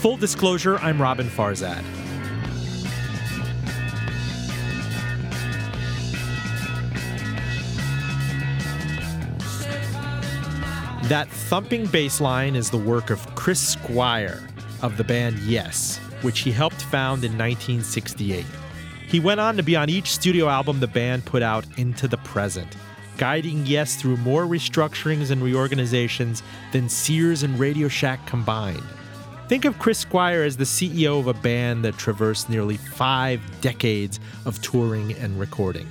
Full 0.00 0.16
disclosure, 0.16 0.78
I'm 0.78 0.96
Roben 0.96 1.28
Farzad. 1.28 1.84
That 11.10 11.28
thumping 11.28 11.84
bass 11.84 12.18
line 12.18 12.56
is 12.56 12.70
the 12.70 12.78
work 12.78 13.10
of 13.10 13.34
Chris 13.34 13.60
Squire 13.60 14.42
of 14.80 14.96
the 14.96 15.04
band 15.04 15.38
Yes, 15.40 15.98
which 16.22 16.38
he 16.38 16.50
helped 16.50 16.80
found 16.80 17.22
in 17.22 17.32
1968. 17.32 18.46
He 19.06 19.20
went 19.20 19.38
on 19.38 19.54
to 19.58 19.62
be 19.62 19.76
on 19.76 19.90
each 19.90 20.12
studio 20.12 20.48
album 20.48 20.80
the 20.80 20.86
band 20.86 21.26
put 21.26 21.42
out 21.42 21.66
into 21.76 22.08
the 22.08 22.16
present, 22.18 22.74
guiding 23.18 23.66
Yes 23.66 23.96
through 23.96 24.16
more 24.16 24.46
restructurings 24.46 25.30
and 25.30 25.42
reorganizations 25.42 26.42
than 26.72 26.88
Sears 26.88 27.42
and 27.42 27.58
Radio 27.58 27.86
Shack 27.86 28.26
combined. 28.26 28.82
Think 29.50 29.64
of 29.64 29.80
Chris 29.80 29.98
Squire 29.98 30.44
as 30.44 30.56
the 30.56 30.62
CEO 30.62 31.18
of 31.18 31.26
a 31.26 31.34
band 31.34 31.84
that 31.84 31.98
traversed 31.98 32.48
nearly 32.48 32.76
five 32.76 33.40
decades 33.60 34.20
of 34.46 34.62
touring 34.62 35.12
and 35.14 35.40
recording. 35.40 35.88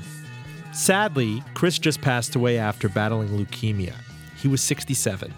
Sadly, 0.71 1.43
Chris 1.55 1.77
just 1.77 1.99
passed 1.99 2.37
away 2.37 2.57
after 2.57 2.87
battling 2.87 3.27
leukemia. 3.37 3.95
He 4.37 4.47
was 4.47 4.61
67. 4.61 5.33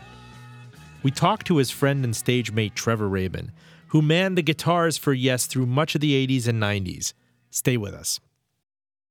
We 1.01 1.09
talked 1.09 1.47
to 1.47 1.57
his 1.57 1.71
friend 1.71 2.05
and 2.05 2.15
stage 2.15 2.51
mate 2.51 2.75
Trevor 2.75 3.09
Rabin, 3.09 3.53
who 3.87 4.03
manned 4.03 4.37
the 4.37 4.43
guitars 4.43 4.99
for 4.99 5.13
Yes 5.13 5.47
through 5.47 5.65
much 5.65 5.95
of 5.95 6.01
the 6.01 6.27
80s 6.27 6.47
and 6.47 6.61
90s. 6.61 7.13
Stay 7.49 7.75
with 7.75 7.95
us. 7.95 8.19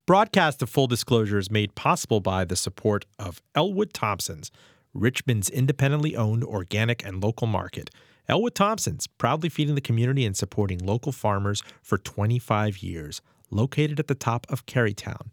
Broadcast 0.07 0.63
of 0.63 0.71
Full 0.71 0.87
Disclosure 0.87 1.39
is 1.39 1.51
made 1.51 1.75
possible 1.75 2.21
by 2.21 2.45
the 2.45 2.55
support 2.55 3.07
of 3.19 3.43
Elwood 3.57 3.93
Thompson's, 3.93 4.53
Richmond's 4.95 5.51
independently 5.51 6.15
owned 6.15 6.45
organic 6.45 7.05
and 7.05 7.21
local 7.21 7.49
market. 7.49 7.91
Elwood 8.31 8.55
Thompson's, 8.55 9.07
proudly 9.07 9.49
feeding 9.49 9.75
the 9.75 9.81
community 9.81 10.25
and 10.25 10.37
supporting 10.37 10.79
local 10.79 11.13
farmers 11.13 11.63
for 11.83 11.99
25 11.99 12.79
years, 12.79 13.21
located 13.51 14.01
at 14.01 14.07
the 14.07 14.15
top 14.15 14.47
of 14.49 14.65
Carytown 14.65 15.31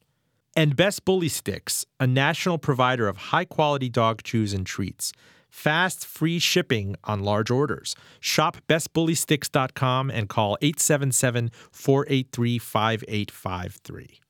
and 0.58 0.76
Best 0.76 1.06
Bully 1.06 1.30
Sticks, 1.30 1.86
a 2.00 2.08
national 2.08 2.58
provider 2.58 3.08
of 3.08 3.18
high 3.30 3.46
quality 3.46 3.90
dog 3.90 4.24
chews 4.24 4.54
and 4.54 4.66
treats. 4.66 5.14
Fast, 5.52 6.04
free 6.04 6.40
shipping 6.40 6.96
on 7.04 7.22
large 7.22 7.52
orders. 7.52 7.96
Shop 8.20 8.58
bestbullysticks.com 8.68 10.10
and 10.10 10.28
call 10.28 10.58
877 10.62 11.52
483 11.72 12.58
5853. 12.58 14.27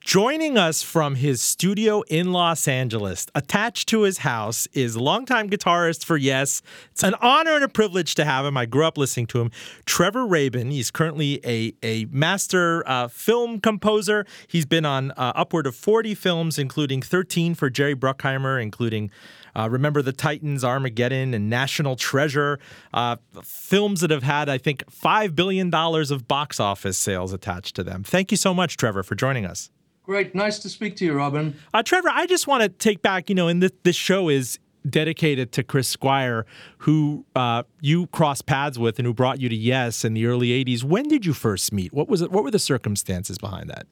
Joining 0.00 0.56
us 0.56 0.82
from 0.82 1.16
his 1.16 1.42
studio 1.42 2.00
in 2.08 2.32
Los 2.32 2.66
Angeles, 2.66 3.26
attached 3.34 3.86
to 3.90 4.00
his 4.02 4.18
house, 4.18 4.66
is 4.72 4.96
longtime 4.96 5.50
guitarist 5.50 6.06
for 6.06 6.16
Yes. 6.16 6.62
It's 6.90 7.02
an 7.04 7.14
honor 7.20 7.54
and 7.54 7.64
a 7.64 7.68
privilege 7.68 8.14
to 8.14 8.24
have 8.24 8.46
him. 8.46 8.56
I 8.56 8.64
grew 8.64 8.86
up 8.86 8.96
listening 8.96 9.26
to 9.26 9.40
him. 9.42 9.50
Trevor 9.84 10.26
Rabin. 10.26 10.70
He's 10.70 10.90
currently 10.90 11.38
a, 11.44 11.74
a 11.82 12.06
master 12.06 12.82
uh, 12.88 13.08
film 13.08 13.60
composer. 13.60 14.26
He's 14.48 14.64
been 14.64 14.86
on 14.86 15.10
uh, 15.12 15.32
upward 15.36 15.66
of 15.66 15.76
40 15.76 16.14
films, 16.14 16.58
including 16.58 17.02
13 17.02 17.54
for 17.54 17.68
Jerry 17.68 17.94
Bruckheimer, 17.94 18.60
including 18.60 19.10
uh, 19.54 19.68
Remember 19.70 20.00
the 20.00 20.12
Titans, 20.12 20.64
Armageddon, 20.64 21.34
and 21.34 21.50
National 21.50 21.94
Treasure. 21.94 22.58
Uh, 22.94 23.16
films 23.42 24.00
that 24.00 24.10
have 24.10 24.22
had, 24.22 24.48
I 24.48 24.56
think, 24.56 24.82
$5 24.90 25.36
billion 25.36 25.72
of 25.74 26.26
box 26.26 26.58
office 26.58 26.96
sales 26.96 27.34
attached 27.34 27.76
to 27.76 27.84
them. 27.84 28.02
Thank 28.02 28.30
you 28.30 28.38
so 28.38 28.54
much, 28.54 28.78
Trevor, 28.78 29.02
for 29.02 29.14
joining 29.14 29.44
us. 29.44 29.70
Great. 30.10 30.34
Nice 30.34 30.58
to 30.58 30.68
speak 30.68 30.96
to 30.96 31.04
you, 31.04 31.12
Roben. 31.12 31.54
Uh, 31.72 31.84
Trevor, 31.84 32.08
I 32.12 32.26
just 32.26 32.48
want 32.48 32.64
to 32.64 32.68
take 32.68 33.00
back, 33.00 33.28
you 33.28 33.36
know, 33.36 33.46
and 33.46 33.62
this, 33.62 33.70
this 33.84 33.94
show 33.94 34.28
is 34.28 34.58
dedicated 34.88 35.52
to 35.52 35.62
Chris 35.62 35.86
Squire, 35.86 36.46
who 36.78 37.24
uh, 37.36 37.62
you 37.80 38.08
crossed 38.08 38.44
paths 38.44 38.76
with 38.76 38.98
and 38.98 39.06
who 39.06 39.14
brought 39.14 39.40
you 39.40 39.48
to 39.48 39.54
Yes 39.54 40.04
in 40.04 40.14
the 40.14 40.26
early 40.26 40.48
80s. 40.64 40.82
When 40.82 41.06
did 41.06 41.24
you 41.24 41.32
first 41.32 41.72
meet? 41.72 41.92
What 41.92 42.08
was 42.08 42.22
it? 42.22 42.32
What 42.32 42.42
were 42.42 42.50
the 42.50 42.58
circumstances 42.58 43.38
behind 43.38 43.70
that? 43.70 43.86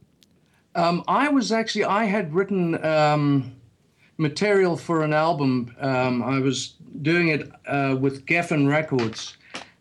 Um, 0.75 1.05
I 1.07 1.29
was 1.29 1.53
actually, 1.53 1.85
I 1.85 2.07
had 2.07 2.35
written 2.35 2.85
um, 2.85 3.55
material 4.17 4.77
for 4.77 5.05
an 5.05 5.13
album. 5.13 5.73
Um, 5.79 6.25
I 6.25 6.41
was 6.41 6.75
doing 7.01 7.29
it 7.29 7.49
uh, 7.69 7.97
with 7.97 8.27
Geffen 8.27 8.69
Records 8.69 9.37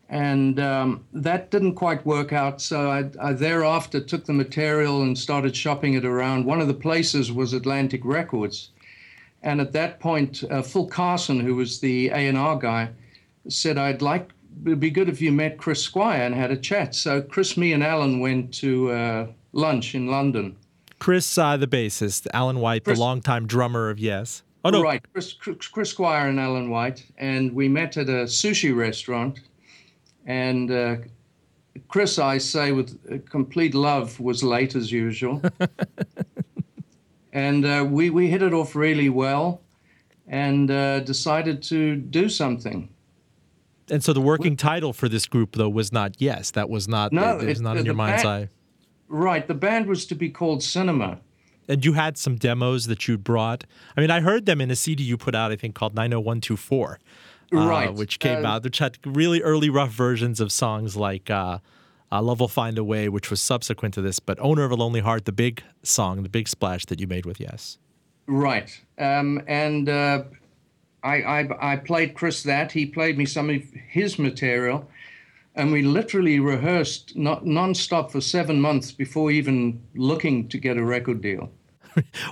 and 0.10 0.60
um, 0.60 1.06
that 1.14 1.52
didn't 1.52 1.76
quite 1.76 2.06
work 2.06 2.32
out. 2.32 2.62
So 2.62 2.90
I, 2.90 3.10
I, 3.22 3.34
thereafter 3.34 4.00
took 4.00 4.26
the 4.26 4.34
material 4.34 5.02
and 5.02 5.18
started 5.18 5.56
shopping 5.56 5.96
it 5.96 6.06
around. 6.06 6.46
One 6.46 6.62
of 6.62 6.68
the 6.68 6.74
places 6.74 7.32
was 7.32 7.54
Atlantic 7.54 8.02
Records, 8.06 8.72
and 9.44 9.60
at 9.60 9.74
that 9.74 10.00
point, 10.00 10.44
uh, 10.50 10.62
Phil 10.62 10.88
Carson, 10.88 11.40
who 11.40 11.56
was 11.56 11.80
the 11.80 12.10
A 12.10 12.28
and 12.28 12.38
R 12.38 12.58
guy, 12.58 12.90
said, 13.50 13.78
"I'd 13.78 14.02
like 14.02 14.30
it'd 14.66 14.80
be 14.80 14.90
good 14.90 15.10
if 15.10 15.22
you 15.22 15.32
met 15.32 15.58
Chris 15.58 15.84
Squire 15.84 16.24
and 16.24 16.34
had 16.34 16.52
a 16.52 16.58
chat." 16.58 16.96
So 16.96 17.22
Chris, 17.22 17.58
me, 17.58 17.74
and 17.74 17.84
Alan 17.84 18.20
went 18.20 18.54
to 18.56 18.92
uh, 18.92 19.28
lunch 19.52 19.94
in 19.94 20.08
London. 20.08 20.56
Chris, 21.00 21.38
uh, 21.38 21.58
the 21.58 21.68
bassist, 21.68 22.28
Alan 22.34 22.60
White, 22.60 22.86
Chris, 22.86 22.98
the 22.98 23.04
longtime 23.04 23.46
drummer 23.46 23.90
of 23.90 24.00
Yes. 24.00 24.44
Oh 24.64 24.70
no, 24.70 24.82
right, 24.82 25.02
Chris, 25.14 25.34
Chris 25.34 25.92
Squire 25.92 26.28
and 26.28 26.40
Alan 26.40 26.70
White, 26.70 27.06
and 27.18 27.54
we 27.54 27.70
met 27.70 27.96
at 27.96 28.10
a 28.10 28.24
sushi 28.24 28.76
restaurant 28.76 29.40
and 30.28 30.70
uh, 30.70 30.98
Chris, 31.88 32.20
I 32.20 32.38
say 32.38 32.72
with 32.74 33.30
complete 33.30 33.74
love, 33.74 34.20
was 34.20 34.44
late 34.44 34.76
as 34.76 34.92
usual. 34.92 35.42
and 37.34 37.66
uh, 37.66 37.86
we, 37.90 38.10
we 38.10 38.28
hit 38.28 38.42
it 38.42 38.54
off 38.54 38.76
really 38.76 39.10
well 39.10 39.62
and 40.28 40.70
uh, 40.70 41.00
decided 41.00 41.64
to 41.64 41.96
do 41.96 42.28
something. 42.28 42.90
And 43.90 44.04
so 44.04 44.12
the 44.12 44.22
working 44.22 44.58
title 44.58 44.92
for 44.92 45.08
this 45.08 45.26
group, 45.26 45.56
though, 45.56 45.70
was 45.70 45.94
not 45.94 46.16
Yes. 46.20 46.52
That 46.52 46.70
was 46.70 46.90
not, 46.90 47.14
no, 47.14 47.40
it, 47.40 47.48
was 47.48 47.62
not 47.62 47.78
in 47.78 47.86
your 47.86 47.96
mind's 47.96 48.24
band, 48.24 48.44
eye. 48.44 48.50
Right. 49.08 49.48
The 49.48 49.54
band 49.54 49.88
was 49.88 50.06
to 50.08 50.16
be 50.16 50.30
called 50.30 50.62
Cinema. 50.62 51.22
And 51.70 51.86
you 51.86 51.94
had 51.94 52.18
some 52.18 52.36
demos 52.36 52.88
that 52.88 53.08
you'd 53.08 53.24
brought. 53.24 53.64
I 53.96 54.02
mean, 54.02 54.12
I 54.12 54.20
heard 54.20 54.46
them 54.46 54.60
in 54.60 54.72
a 54.72 54.76
CD 54.76 55.04
you 55.04 55.18
put 55.18 55.36
out, 55.36 55.54
I 55.54 55.56
think, 55.56 55.74
called 55.76 55.96
90124 55.96 57.00
uh, 57.54 57.68
right. 57.68 57.94
which 57.94 58.20
came 58.20 58.46
uh, 58.46 58.50
out, 58.50 58.64
which 58.64 58.80
had 58.80 58.98
really 59.06 59.42
early 59.42 59.70
rough 59.70 59.92
versions 59.92 60.40
of 60.40 60.52
songs 60.52 60.96
like 60.96 61.30
uh, 61.30 61.60
uh, 62.12 62.22
Love 62.22 62.40
Will 62.40 62.48
Find 62.48 62.78
a 62.78 62.84
Way, 62.84 63.10
which 63.10 63.30
was 63.30 63.42
subsequent 63.42 63.94
to 63.96 64.02
this, 64.02 64.20
but 64.20 64.40
Owner 64.40 64.64
of 64.64 64.72
a 64.72 64.76
Lonely 64.76 65.02
Heart, 65.02 65.26
the 65.26 65.32
big 65.32 65.64
song, 65.84 66.24
the 66.24 66.30
big 66.30 66.48
splash 66.48 66.86
that 66.86 67.00
you 67.00 67.08
made 67.08 67.26
with 67.26 67.40
Yes. 67.40 67.78
Right. 68.28 68.78
Um, 68.98 69.42
and 69.48 69.88
uh, 69.88 70.24
I, 71.04 71.16
I, 71.16 71.74
I 71.74 71.76
played 71.78 72.14
Chris 72.14 72.44
that. 72.44 72.72
He 72.72 72.86
played 72.86 73.18
me 73.18 73.26
some 73.26 73.50
of 73.50 73.62
his 73.88 74.20
material. 74.20 74.90
And 75.56 75.72
we 75.72 75.82
literally 75.82 76.40
rehearsed 76.40 77.16
not, 77.16 77.46
nonstop 77.46 78.12
for 78.12 78.22
seven 78.22 78.62
months 78.62 78.92
before 78.92 79.32
even 79.32 79.82
looking 79.96 80.50
to 80.50 80.58
get 80.58 80.78
a 80.78 80.84
record 80.84 81.22
deal. 81.22 81.50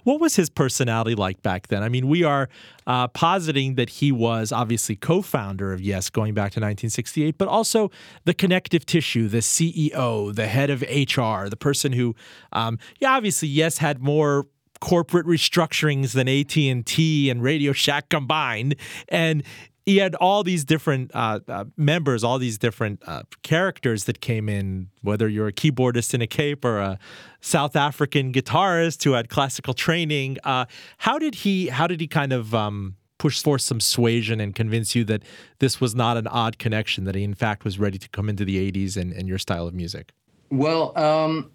What 0.04 0.20
was 0.20 0.36
his 0.36 0.50
personality 0.50 1.16
like 1.16 1.42
back 1.42 1.68
then? 1.68 1.84
I 1.84 1.90
mean, 1.90 2.08
we 2.08 2.24
are 2.24 2.50
uh, 2.88 3.08
positing 3.10 3.76
that 3.76 3.90
he 3.90 4.12
was 4.12 4.52
obviously 4.52 4.96
co 4.96 5.22
founder 5.22 5.74
of 5.74 5.82
Yes 5.82 6.10
going 6.10 6.34
back 6.34 6.52
to 6.52 6.60
1968, 6.60 7.38
but 7.38 7.48
also 7.48 7.92
the 8.26 8.34
connective 8.34 8.86
tissue, 8.86 9.28
the 9.28 9.40
CEO, 9.40 10.34
the 10.34 10.48
head 10.48 10.70
of 10.70 10.82
HR, 10.82 11.50
the 11.50 11.58
person 11.60 11.94
who, 11.94 12.16
um, 12.54 12.80
yeah, 13.00 13.12
obviously, 13.16 13.48
Yes 13.48 13.80
had 13.80 14.02
more 14.02 14.48
corporate 14.82 15.26
restructurings 15.26 16.12
than 16.12 16.28
AT&T 16.28 17.30
and 17.30 17.42
Radio 17.42 17.72
Shack 17.72 18.10
combined 18.10 18.76
and 19.08 19.44
he 19.86 19.98
had 19.98 20.16
all 20.16 20.44
these 20.44 20.66
different 20.66 21.12
uh, 21.14 21.40
uh, 21.48 21.66
members, 21.78 22.24
all 22.24 22.40
these 22.40 22.58
different 22.58 23.02
uh, 23.06 23.24
characters 23.44 24.06
that 24.06 24.20
came 24.20 24.50
in. 24.50 24.90
Whether 25.02 25.30
you're 25.30 25.48
a 25.48 25.54
keyboardist 25.54 26.14
in 26.14 26.22
a 26.22 26.28
cape 26.28 26.66
or 26.66 26.80
a 26.80 26.98
South 27.42 27.76
African 27.76 28.34
guitarist 28.34 29.04
who 29.04 29.14
had 29.14 29.30
classical 29.30 29.76
training, 29.76 30.38
uh, 30.44 30.66
how 31.00 31.20
did 31.20 31.36
he? 31.36 31.68
How 31.68 31.86
did 31.86 32.02
he 32.02 32.08
kind 32.08 32.34
of 32.34 32.56
um, 32.56 32.96
push 33.20 33.42
forth 33.42 33.62
some 33.62 33.80
suasion 33.80 34.40
and 34.40 34.56
convince 34.56 34.96
you 34.96 35.04
that 35.06 35.22
this 35.60 35.80
was 35.80 35.94
not 35.94 36.18
an 36.18 36.28
odd 36.28 36.58
connection? 36.58 37.04
That 37.04 37.14
he 37.14 37.24
in 37.24 37.36
fact 37.36 37.64
was 37.64 37.78
ready 37.78 38.00
to 38.00 38.10
come 38.10 38.28
into 38.28 38.44
the 38.44 38.72
'80s 38.72 38.98
and, 38.98 39.14
and 39.14 39.28
your 39.28 39.38
style 39.38 39.68
of 39.68 39.76
music. 39.76 40.14
Well, 40.50 40.98
um, 40.98 41.52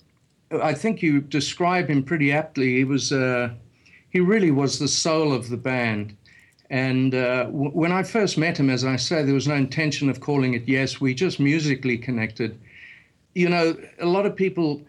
I 0.63 0.75
think 0.75 1.03
you 1.03 1.21
describe 1.21 1.89
him 1.89 2.05
pretty 2.05 2.33
aptly. 2.33 2.77
He 2.77 2.85
was. 2.85 3.13
Uh, 3.13 3.51
he 4.11 4.19
really 4.19 4.51
was 4.51 4.81
the 4.81 4.89
soul 4.89 5.33
of 5.33 5.51
the 5.51 5.57
band 5.57 6.17
and 6.71 7.15
uh, 7.15 7.45
w- 7.45 7.73
when 7.73 7.91
I 7.91 8.05
first 8.05 8.39
met 8.39 8.59
him, 8.59 8.71
as 8.71 8.85
I 8.85 8.97
say, 8.97 9.25
there 9.25 9.35
was 9.35 9.49
no 9.49 9.57
intention 9.57 10.09
of 10.09 10.21
calling 10.21 10.55
it 10.55 10.69
Yes. 10.69 11.01
We 11.01 11.15
just 11.15 11.41
musically 11.41 11.99
connected. 11.99 12.59
You 13.35 13.49
know, 13.49 13.77
a 13.99 14.07
lot 14.07 14.25
of 14.25 14.37
people 14.37 14.81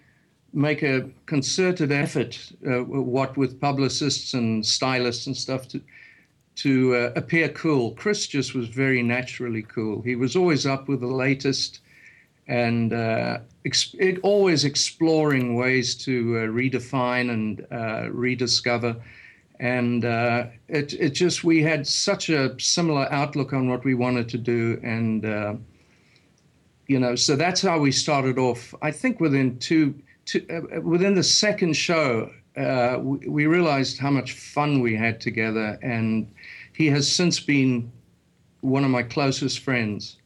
make 0.53 0.83
a 0.83 1.09
concerted 1.25 1.91
effort, 1.91 2.51
uh, 2.67 2.83
what 2.83 3.35
with 3.35 3.59
publicists 3.59 4.33
and 4.33 4.65
stylists 4.65 5.25
and 5.27 5.35
stuff, 5.35 5.67
to 5.69 5.81
to 6.53 6.95
uh, 6.95 7.13
appear 7.15 7.49
cool. 7.49 7.91
Chris 7.91 8.27
just 8.27 8.53
was 8.53 8.67
very 8.67 9.01
naturally 9.01 9.63
cool. 9.63 10.01
He 10.01 10.15
was 10.15 10.35
always 10.35 10.65
up 10.65 10.87
with 10.87 10.99
the 10.99 11.07
latest 11.07 11.79
and 12.47 12.93
uh, 12.93 13.39
always 14.21 14.65
exploring 14.65 15.55
ways 15.55 15.95
to 15.95 16.37
uh, 16.37 16.41
redefine 16.47 17.31
and 17.31 17.65
uh, 17.71 18.11
rediscover 18.11 18.97
and 19.61 20.05
uh, 20.05 20.47
it 20.67 20.93
it 20.93 21.11
just 21.11 21.43
we 21.43 21.61
had 21.61 21.85
such 21.87 22.29
a 22.29 22.59
similar 22.59 23.07
outlook 23.13 23.53
on 23.53 23.69
what 23.69 23.85
we 23.85 23.93
wanted 23.93 24.27
to 24.29 24.37
do, 24.39 24.79
and 24.83 25.23
uh, 25.23 25.53
you 26.87 26.99
know, 26.99 27.15
so 27.15 27.35
that's 27.35 27.61
how 27.61 27.77
we 27.77 27.91
started 27.91 28.39
off. 28.39 28.73
I 28.81 28.89
think 28.91 29.19
within 29.19 29.59
two, 29.59 29.93
two 30.25 30.45
uh, 30.49 30.81
within 30.81 31.13
the 31.13 31.23
second 31.23 31.73
show, 31.73 32.31
uh, 32.57 32.97
we, 32.99 33.27
we 33.27 33.45
realized 33.45 33.99
how 33.99 34.09
much 34.09 34.33
fun 34.33 34.81
we 34.81 34.95
had 34.95 35.21
together, 35.21 35.77
and 35.83 36.27
he 36.73 36.87
has 36.87 37.09
since 37.09 37.39
been 37.39 37.91
one 38.61 38.83
of 38.83 38.89
my 38.89 39.03
closest 39.03 39.59
friends, 39.59 40.17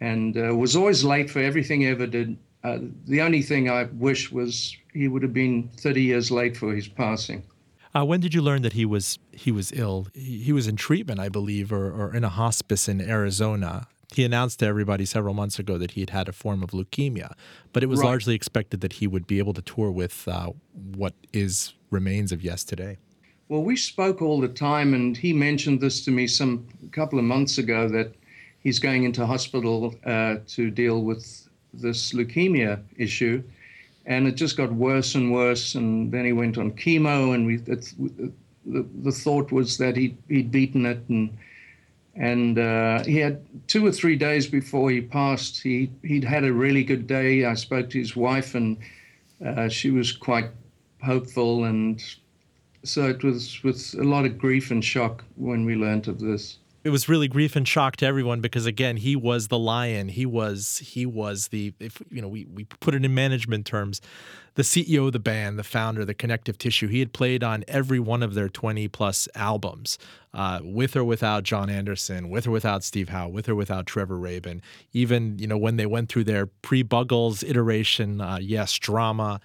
and 0.00 0.38
uh, 0.38 0.56
was 0.56 0.74
always 0.74 1.04
late 1.04 1.28
for 1.30 1.40
everything 1.40 1.82
he 1.82 1.88
ever 1.88 2.06
did. 2.06 2.38
Uh, 2.64 2.78
the 3.06 3.20
only 3.20 3.42
thing 3.42 3.68
I 3.68 3.84
wish 3.92 4.32
was 4.32 4.74
he 4.94 5.06
would 5.06 5.22
have 5.22 5.34
been 5.34 5.68
30 5.76 6.00
years 6.00 6.30
late 6.30 6.56
for 6.56 6.74
his 6.74 6.88
passing. 6.88 7.42
Uh, 7.96 8.04
when 8.04 8.20
did 8.20 8.34
you 8.34 8.42
learn 8.42 8.62
that 8.62 8.72
he 8.72 8.84
was 8.84 9.18
he 9.32 9.52
was 9.52 9.72
ill? 9.72 10.08
He, 10.14 10.40
he 10.42 10.52
was 10.52 10.66
in 10.66 10.76
treatment, 10.76 11.20
I 11.20 11.28
believe, 11.28 11.72
or, 11.72 11.90
or 11.90 12.14
in 12.14 12.24
a 12.24 12.28
hospice 12.28 12.88
in 12.88 13.00
Arizona. 13.00 13.86
He 14.12 14.24
announced 14.24 14.60
to 14.60 14.66
everybody 14.66 15.04
several 15.04 15.34
months 15.34 15.58
ago 15.58 15.78
that 15.78 15.92
he 15.92 16.00
had 16.00 16.10
had 16.10 16.28
a 16.28 16.32
form 16.32 16.62
of 16.62 16.70
leukemia, 16.70 17.32
but 17.72 17.82
it 17.82 17.86
was 17.86 18.00
right. 18.00 18.06
largely 18.06 18.34
expected 18.34 18.80
that 18.80 18.94
he 18.94 19.06
would 19.06 19.26
be 19.26 19.38
able 19.38 19.54
to 19.54 19.62
tour 19.62 19.90
with 19.90 20.28
uh, 20.28 20.50
what 20.72 21.14
is 21.32 21.74
remains 21.90 22.30
of 22.30 22.42
Yes 22.42 22.64
today. 22.64 22.98
Well, 23.48 23.62
we 23.62 23.76
spoke 23.76 24.22
all 24.22 24.40
the 24.40 24.48
time, 24.48 24.94
and 24.94 25.16
he 25.16 25.32
mentioned 25.32 25.80
this 25.80 26.04
to 26.04 26.10
me 26.10 26.26
some 26.26 26.66
couple 26.92 27.18
of 27.18 27.24
months 27.24 27.58
ago 27.58 27.88
that 27.88 28.14
he's 28.60 28.78
going 28.78 29.04
into 29.04 29.26
hospital 29.26 29.94
uh, 30.06 30.36
to 30.48 30.70
deal 30.70 31.02
with 31.02 31.48
this 31.72 32.12
leukemia 32.12 32.82
issue 32.96 33.42
and 34.06 34.26
it 34.26 34.34
just 34.34 34.56
got 34.56 34.72
worse 34.72 35.14
and 35.14 35.32
worse. 35.32 35.74
And 35.74 36.12
then 36.12 36.24
he 36.24 36.32
went 36.32 36.58
on 36.58 36.72
chemo, 36.72 37.34
and 37.34 37.46
we, 37.46 37.56
the, 37.56 38.86
the 39.02 39.12
thought 39.12 39.52
was 39.52 39.78
that 39.78 39.96
he'd, 39.96 40.16
he'd 40.28 40.50
beaten 40.50 40.86
it, 40.86 41.02
and 41.08 41.36
and 42.16 42.60
uh, 42.60 43.02
he 43.02 43.18
had 43.18 43.44
two 43.66 43.84
or 43.84 43.90
three 43.90 44.14
days 44.14 44.46
before 44.46 44.90
he 44.90 45.00
passed. 45.00 45.62
He 45.62 45.90
he'd 46.02 46.24
had 46.24 46.44
a 46.44 46.52
really 46.52 46.84
good 46.84 47.06
day. 47.06 47.44
I 47.44 47.54
spoke 47.54 47.90
to 47.90 47.98
his 47.98 48.14
wife, 48.14 48.54
and 48.54 48.76
uh, 49.44 49.68
she 49.68 49.90
was 49.90 50.12
quite 50.12 50.50
hopeful, 51.02 51.64
and 51.64 52.02
so 52.84 53.08
it 53.08 53.24
was 53.24 53.62
with 53.64 53.94
a 53.98 54.04
lot 54.04 54.26
of 54.26 54.38
grief 54.38 54.70
and 54.70 54.84
shock 54.84 55.24
when 55.36 55.64
we 55.64 55.74
learned 55.74 56.08
of 56.08 56.20
this 56.20 56.58
it 56.84 56.90
was 56.90 57.08
really 57.08 57.28
grief 57.28 57.56
and 57.56 57.66
shock 57.66 57.96
to 57.96 58.06
everyone 58.06 58.40
because 58.40 58.66
again 58.66 58.98
he 58.98 59.16
was 59.16 59.48
the 59.48 59.58
lion. 59.58 60.08
He 60.08 60.26
was 60.26 60.78
he 60.84 61.06
was 61.06 61.48
the 61.48 61.72
if 61.80 62.00
you 62.10 62.20
know 62.20 62.28
we, 62.28 62.44
we 62.44 62.64
put 62.64 62.94
it 62.94 63.04
in 63.04 63.14
management 63.14 63.66
terms 63.66 64.02
the 64.56 64.62
ceo 64.62 65.06
of 65.06 65.12
the 65.12 65.18
band 65.18 65.58
the 65.58 65.64
founder 65.64 66.04
the 66.04 66.14
connective 66.14 66.58
tissue. 66.58 66.86
He 66.86 67.00
had 67.00 67.14
played 67.14 67.42
on 67.42 67.64
every 67.66 67.98
one 67.98 68.22
of 68.22 68.34
their 68.34 68.50
20 68.50 68.86
plus 68.88 69.28
albums 69.34 69.98
uh, 70.34 70.60
with 70.62 70.94
or 70.94 71.04
without 71.04 71.42
jon 71.42 71.70
anderson 71.70 72.28
with 72.28 72.46
or 72.46 72.50
without 72.50 72.84
steve 72.84 73.08
howe 73.08 73.28
with 73.28 73.48
or 73.48 73.54
without 73.54 73.86
trevor 73.86 74.18
rabin. 74.18 74.60
Even 74.92 75.38
you 75.38 75.46
know 75.46 75.58
when 75.58 75.76
they 75.76 75.86
went 75.86 76.10
through 76.10 76.24
their 76.24 76.46
pre-buggles 76.46 77.42
iteration 77.48 78.20
uh, 78.20 78.38
yes 78.40 78.74
drama 78.74 79.40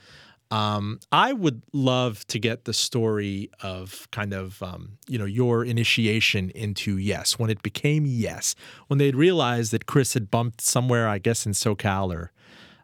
um, 0.52 1.00
I 1.12 1.34
would 1.34 1.62
love 1.74 2.26
to 2.28 2.40
get 2.40 2.66
the 2.66 2.74
story 2.74 3.52
of 3.62 4.08
kind 4.12 4.34
of 4.34 4.62
um, 4.64 4.98
you 5.08 5.20
know 5.20 5.26
your 5.26 5.64
initiation 5.64 6.50
into 6.52 6.98
Yes 6.98 7.38
when 7.38 7.50
it 7.50 7.62
became 7.62 8.06
Yes 8.06 8.56
when 8.88 8.98
they'd 8.98 9.16
realized 9.16 9.72
that 9.72 9.86
Chris 9.86 10.14
had 10.14 10.32
bumped 10.32 10.62
somewhere 10.62 11.08
I 11.08 11.20
guess 11.20 11.46
in 11.46 11.52
SoCal 11.52 12.14
or 12.14 12.32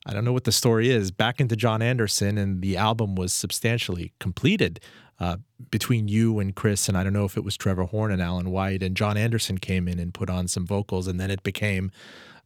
I 0.05 0.13
don't 0.13 0.23
know 0.23 0.33
what 0.33 0.43
the 0.43 0.51
story 0.51 0.91
is 0.91 1.09
back 1.09 1.39
into 1.39 1.55
Jon 1.55 1.81
Anderson 1.81 2.37
and 2.37 2.61
the 2.61 2.77
album 2.77 3.15
was 3.15 3.33
substantially 3.33 4.13
completed 4.19 4.79
uh, 5.19 5.37
between 5.71 6.07
you 6.07 6.37
and 6.39 6.55
Chris 6.55 6.87
and 6.87 6.95
I 6.95 7.03
don't 7.03 7.13
know 7.13 7.25
if 7.25 7.35
it 7.35 7.43
was 7.43 7.57
Trevor 7.57 7.85
Horn 7.85 8.11
and 8.11 8.21
Alan 8.21 8.51
White 8.51 8.83
and 8.83 8.95
Jon 8.95 9.17
Anderson 9.17 9.57
came 9.57 9.87
in 9.87 9.97
and 9.97 10.13
put 10.13 10.29
on 10.29 10.47
some 10.47 10.67
vocals 10.67 11.07
and 11.07 11.19
then 11.19 11.31
it 11.31 11.41
became 11.41 11.91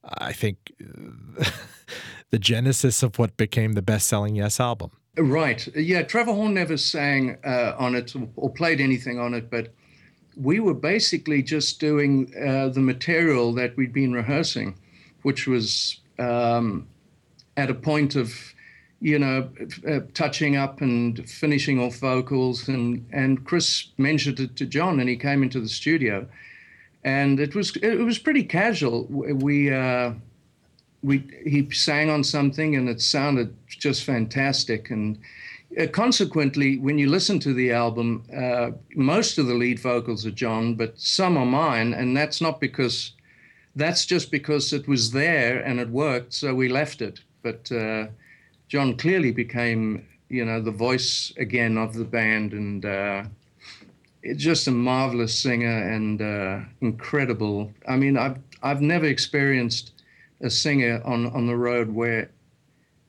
I 0.01 0.31
think 0.31 0.71
the 2.29 2.39
genesis 2.39 3.03
of 3.03 3.19
what 3.19 3.35
became 3.35 3.73
the 3.73 3.81
best-selling 3.81 4.37
Yes 4.37 4.61
album. 4.61 4.91
Right. 5.17 5.67
Yeah. 5.75 6.03
Trevor 6.03 6.33
Horn 6.33 6.53
never 6.53 6.77
sang 6.77 7.37
uh, 7.43 7.75
on 7.77 7.95
it 7.95 8.13
or 8.35 8.49
played 8.49 8.79
anything 8.79 9.19
on 9.19 9.33
it, 9.33 9.49
but 9.49 9.73
we 10.39 10.59
were 10.59 10.73
basically 10.73 11.43
just 11.43 11.79
doing 11.79 12.33
uh, 12.37 12.69
the 12.69 12.79
material 12.79 13.53
that 13.53 13.75
we'd 13.75 13.91
been 13.91 14.13
rehearsing, 14.13 14.77
which 15.23 15.47
was 15.47 15.99
um, 16.17 16.87
at 17.57 17.69
a 17.69 17.73
point 17.73 18.15
of, 18.15 18.33
you 19.01 19.19
know, 19.19 19.49
uh, 19.87 19.99
touching 20.13 20.55
up 20.55 20.79
and 20.81 21.29
finishing 21.29 21.79
off 21.79 21.97
vocals. 21.97 22.69
And, 22.69 23.05
and 23.11 23.43
Chris 23.43 23.87
mentioned 23.97 24.39
it 24.39 24.55
to 24.57 24.65
Jon, 24.65 24.99
and 24.99 25.09
he 25.09 25.17
came 25.17 25.43
into 25.43 25.59
the 25.59 25.69
studio, 25.69 26.27
and 27.03 27.39
it 27.39 27.55
was 27.55 27.75
it 27.77 27.99
was 28.05 28.19
pretty 28.19 28.43
casual. 28.43 29.05
We 29.07 29.73
uh, 29.73 30.13
we 31.01 31.23
he 31.45 31.69
sang 31.71 32.09
on 32.09 32.23
something 32.23 32.75
and 32.75 32.89
it 32.89 33.01
sounded 33.01 33.55
just 33.67 34.03
fantastic. 34.03 34.89
And 34.89 35.17
uh, 35.79 35.87
consequently 35.87 36.77
when 36.77 36.97
you 36.97 37.09
listen 37.09 37.39
to 37.39 37.53
the 37.53 37.71
album 37.71 38.23
uh, 38.35 38.71
most 38.95 39.37
of 39.37 39.47
the 39.47 39.53
lead 39.53 39.79
vocals 39.79 40.25
are 40.25 40.31
jon 40.31 40.75
but 40.75 40.99
some 40.99 41.37
are 41.37 41.45
mine. 41.45 41.93
And 41.93 42.15
that's 42.15 42.41
not 42.41 42.59
because 42.59 43.13
that's 43.75 44.05
just 44.05 44.31
because 44.31 44.73
it 44.73 44.87
was 44.87 45.11
there 45.11 45.61
and 45.61 45.79
it 45.79 45.89
worked 45.89 46.33
so 46.33 46.53
we 46.53 46.69
left 46.69 47.01
it. 47.01 47.19
But 47.43 47.71
uh, 47.71 48.07
jon 48.67 48.97
clearly 48.97 49.31
became 49.31 50.05
you 50.27 50.45
know 50.45 50.61
the 50.61 50.71
voice 50.71 51.33
again 51.37 51.77
of 51.77 51.93
the 51.93 52.05
band. 52.05 52.51
And 52.53 52.85
uh, 52.85 53.23
it's 54.21 54.43
just 54.43 54.67
a 54.67 54.71
marvelous 54.71 55.33
singer 55.33 55.93
and 55.93 56.21
uh, 56.21 56.59
incredible. 56.81 57.71
I 57.87 57.95
mean 57.95 58.17
i've 58.17 58.37
i've 58.61 58.81
never 58.81 59.05
experienced 59.05 59.93
a 60.41 60.49
singer 60.49 61.01
on, 61.05 61.27
on 61.27 61.47
the 61.47 61.55
road 61.55 61.89
where 61.89 62.29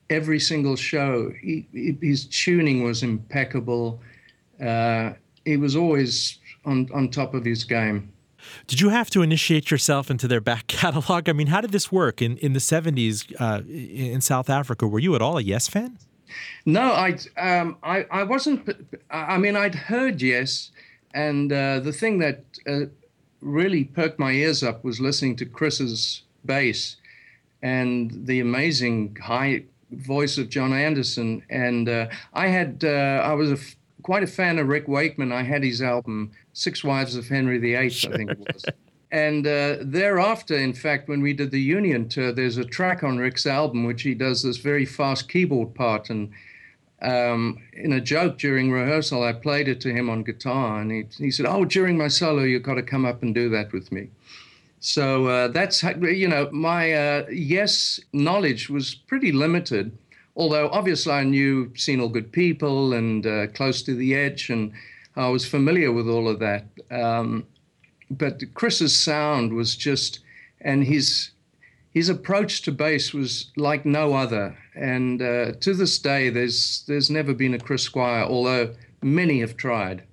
every 0.09 0.39
single 0.39 0.75
show 0.75 1.31
he, 1.41 1.97
his 2.01 2.25
tuning 2.25 2.83
was 2.83 3.01
impeccable. 3.03 4.01
Uh, 4.63 5.13
he 5.45 5.57
was 5.57 5.75
always 5.75 6.39
on, 6.65 6.89
on 6.93 7.09
top 7.09 7.33
of 7.33 7.45
his 7.45 7.63
game. 7.63 8.11
Did 8.67 8.81
you 8.81 8.89
have 8.89 9.09
to 9.11 9.21
initiate 9.21 9.71
yourself 9.71 10.09
into 10.11 10.27
their 10.27 10.41
back 10.41 10.67
catalog? 10.67 11.29
I 11.29 11.33
mean, 11.33 11.47
how 11.47 11.61
did 11.61 11.71
this 11.71 11.91
work 11.91 12.21
in, 12.21 12.37
in 12.37 12.53
the 12.53 12.59
70s 12.59 13.33
uh, 13.39 13.61
in 13.67 14.21
South 14.21 14.49
Africa? 14.49 14.87
Were 14.87 14.99
you 14.99 15.15
at 15.15 15.21
all 15.21 15.37
a 15.37 15.41
Yes 15.41 15.67
fan? 15.67 15.97
No, 16.65 16.81
I, 16.81 17.17
um, 17.37 17.77
I, 17.83 18.05
I 18.09 18.23
wasn't. 18.23 18.69
I 19.09 19.37
mean, 19.37 19.57
I'd 19.57 19.75
heard 19.75 20.21
Yes, 20.21 20.71
and 21.13 21.51
uh, 21.51 21.81
the 21.81 21.91
thing 21.91 22.19
that 22.19 22.45
uh, 22.65 22.85
really 23.41 23.83
perked 23.83 24.17
my 24.17 24.31
ears 24.31 24.63
up 24.63 24.81
was 24.83 25.01
listening 25.01 25.35
to 25.37 25.45
Chris's 25.45 26.21
bass 26.45 26.95
and 27.61 28.25
the 28.25 28.39
amazing 28.39 29.17
high 29.21 29.63
voice 29.91 30.37
of 30.37 30.49
Jon 30.49 30.73
Anderson. 30.73 31.43
And 31.49 31.89
uh, 31.89 32.07
I 32.33 32.47
had, 32.47 32.83
uh, 32.83 33.21
I 33.23 33.33
was 33.33 33.51
a 33.51 33.55
f- 33.55 33.75
quite 34.03 34.23
a 34.23 34.27
fan 34.27 34.57
of 34.57 34.67
Rick 34.67 34.87
Wakeman. 34.87 35.31
I 35.31 35.43
had 35.43 35.63
his 35.63 35.81
album, 35.81 36.31
Six 36.53 36.83
Wives 36.83 37.15
of 37.15 37.27
Henry 37.27 37.57
VIII, 37.57 37.89
sure. 37.89 38.13
I 38.13 38.17
think 38.17 38.31
it 38.31 38.39
was. 38.39 38.65
And 39.11 39.45
uh, 39.45 39.77
thereafter, 39.81 40.55
in 40.57 40.73
fact, 40.73 41.09
when 41.09 41.21
we 41.21 41.33
did 41.33 41.51
the 41.51 41.61
Union 41.61 42.07
tour, 42.07 42.31
there's 42.31 42.57
a 42.57 42.63
track 42.63 43.03
on 43.03 43.17
Rick's 43.17 43.45
album 43.45 43.83
which 43.83 44.03
he 44.03 44.13
does 44.13 44.41
this 44.41 44.57
very 44.57 44.85
fast 44.85 45.27
keyboard 45.27 45.75
part. 45.75 46.09
And 46.09 46.31
um, 47.01 47.61
in 47.73 47.91
a 47.91 47.99
joke 47.99 48.37
during 48.37 48.71
rehearsal, 48.71 49.23
I 49.23 49.33
played 49.33 49.67
it 49.67 49.81
to 49.81 49.91
him 49.91 50.09
on 50.09 50.23
guitar, 50.23 50.79
and 50.79 50.91
he, 50.91 51.05
he 51.17 51.31
said, 51.31 51.45
"Oh, 51.45 51.65
during 51.65 51.97
my 51.97 52.07
solo, 52.07 52.43
you've 52.43 52.63
got 52.63 52.75
to 52.75 52.83
come 52.83 53.05
up 53.05 53.21
and 53.21 53.33
do 53.33 53.49
that 53.49 53.73
with 53.73 53.91
me." 53.91 54.09
So 54.81 55.27
uh, 55.27 55.47
that's 55.49 55.83
you 55.83 56.27
know 56.27 56.49
my 56.51 56.93
uh, 56.93 57.25
yes 57.31 57.99
knowledge 58.13 58.67
was 58.67 58.95
pretty 58.95 59.31
limited, 59.31 59.95
although 60.35 60.69
obviously 60.69 61.13
I 61.13 61.23
knew 61.23 61.71
"Seen 61.75 62.01
All 62.01 62.09
Good 62.09 62.31
People" 62.31 62.93
and 62.93 63.25
uh, 63.25 63.47
"Close 63.47 63.83
to 63.83 63.93
the 63.93 64.15
Edge," 64.15 64.49
and 64.49 64.73
I 65.15 65.29
was 65.29 65.47
familiar 65.47 65.91
with 65.91 66.09
all 66.09 66.27
of 66.27 66.39
that. 66.39 66.65
Um, 66.89 67.45
but 68.09 68.41
Chris's 68.55 68.99
sound 68.99 69.53
was 69.53 69.75
just, 69.75 70.19
and 70.59 70.83
his 70.83 71.29
his 71.91 72.09
approach 72.09 72.63
to 72.63 72.71
bass 72.71 73.13
was 73.13 73.51
like 73.55 73.85
no 73.85 74.15
other. 74.15 74.57
And 74.73 75.21
uh, 75.21 75.51
to 75.59 75.75
this 75.75 75.99
day, 75.99 76.31
there's 76.31 76.83
there's 76.87 77.11
never 77.11 77.35
been 77.35 77.53
a 77.53 77.59
Chris 77.59 77.83
Squire, 77.83 78.23
although 78.23 78.73
many 79.03 79.41
have 79.41 79.57
tried. 79.57 80.05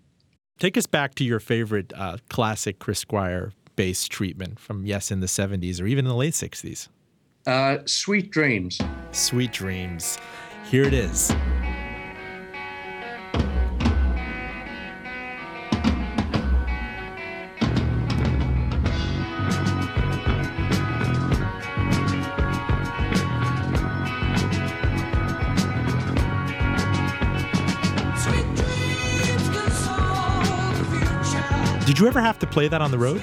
Take 0.59 0.77
us 0.77 0.87
back 0.87 1.15
to 1.15 1.25
your 1.25 1.41
favorite 1.41 1.93
uh, 1.97 2.19
classic 2.29 2.81
Chris 2.81 2.99
Squire 2.99 3.53
bass 3.79 4.09
treatment 4.09 4.59
from 4.59 4.85
Yes 4.85 5.13
in 5.13 5.21
the 5.21 5.29
70s 5.29 5.81
or 5.81 5.87
even 5.87 6.05
in 6.05 6.09
the 6.09 6.17
late 6.17 6.35
60s? 6.35 6.89
Uh, 7.47 7.79
Sweet 7.87 8.29
Dreams. 8.33 8.81
Sweet 9.13 9.53
Dreams. 9.53 10.19
Here 10.69 10.83
it 10.83 10.93
is. 10.93 11.33
Did 31.87 32.01
you 32.01 32.09
ever 32.09 32.21
have 32.21 32.41
to 32.41 32.47
play 32.49 32.67
that 32.67 32.83
on 32.83 32.91
the 32.91 32.99
road? 32.99 33.23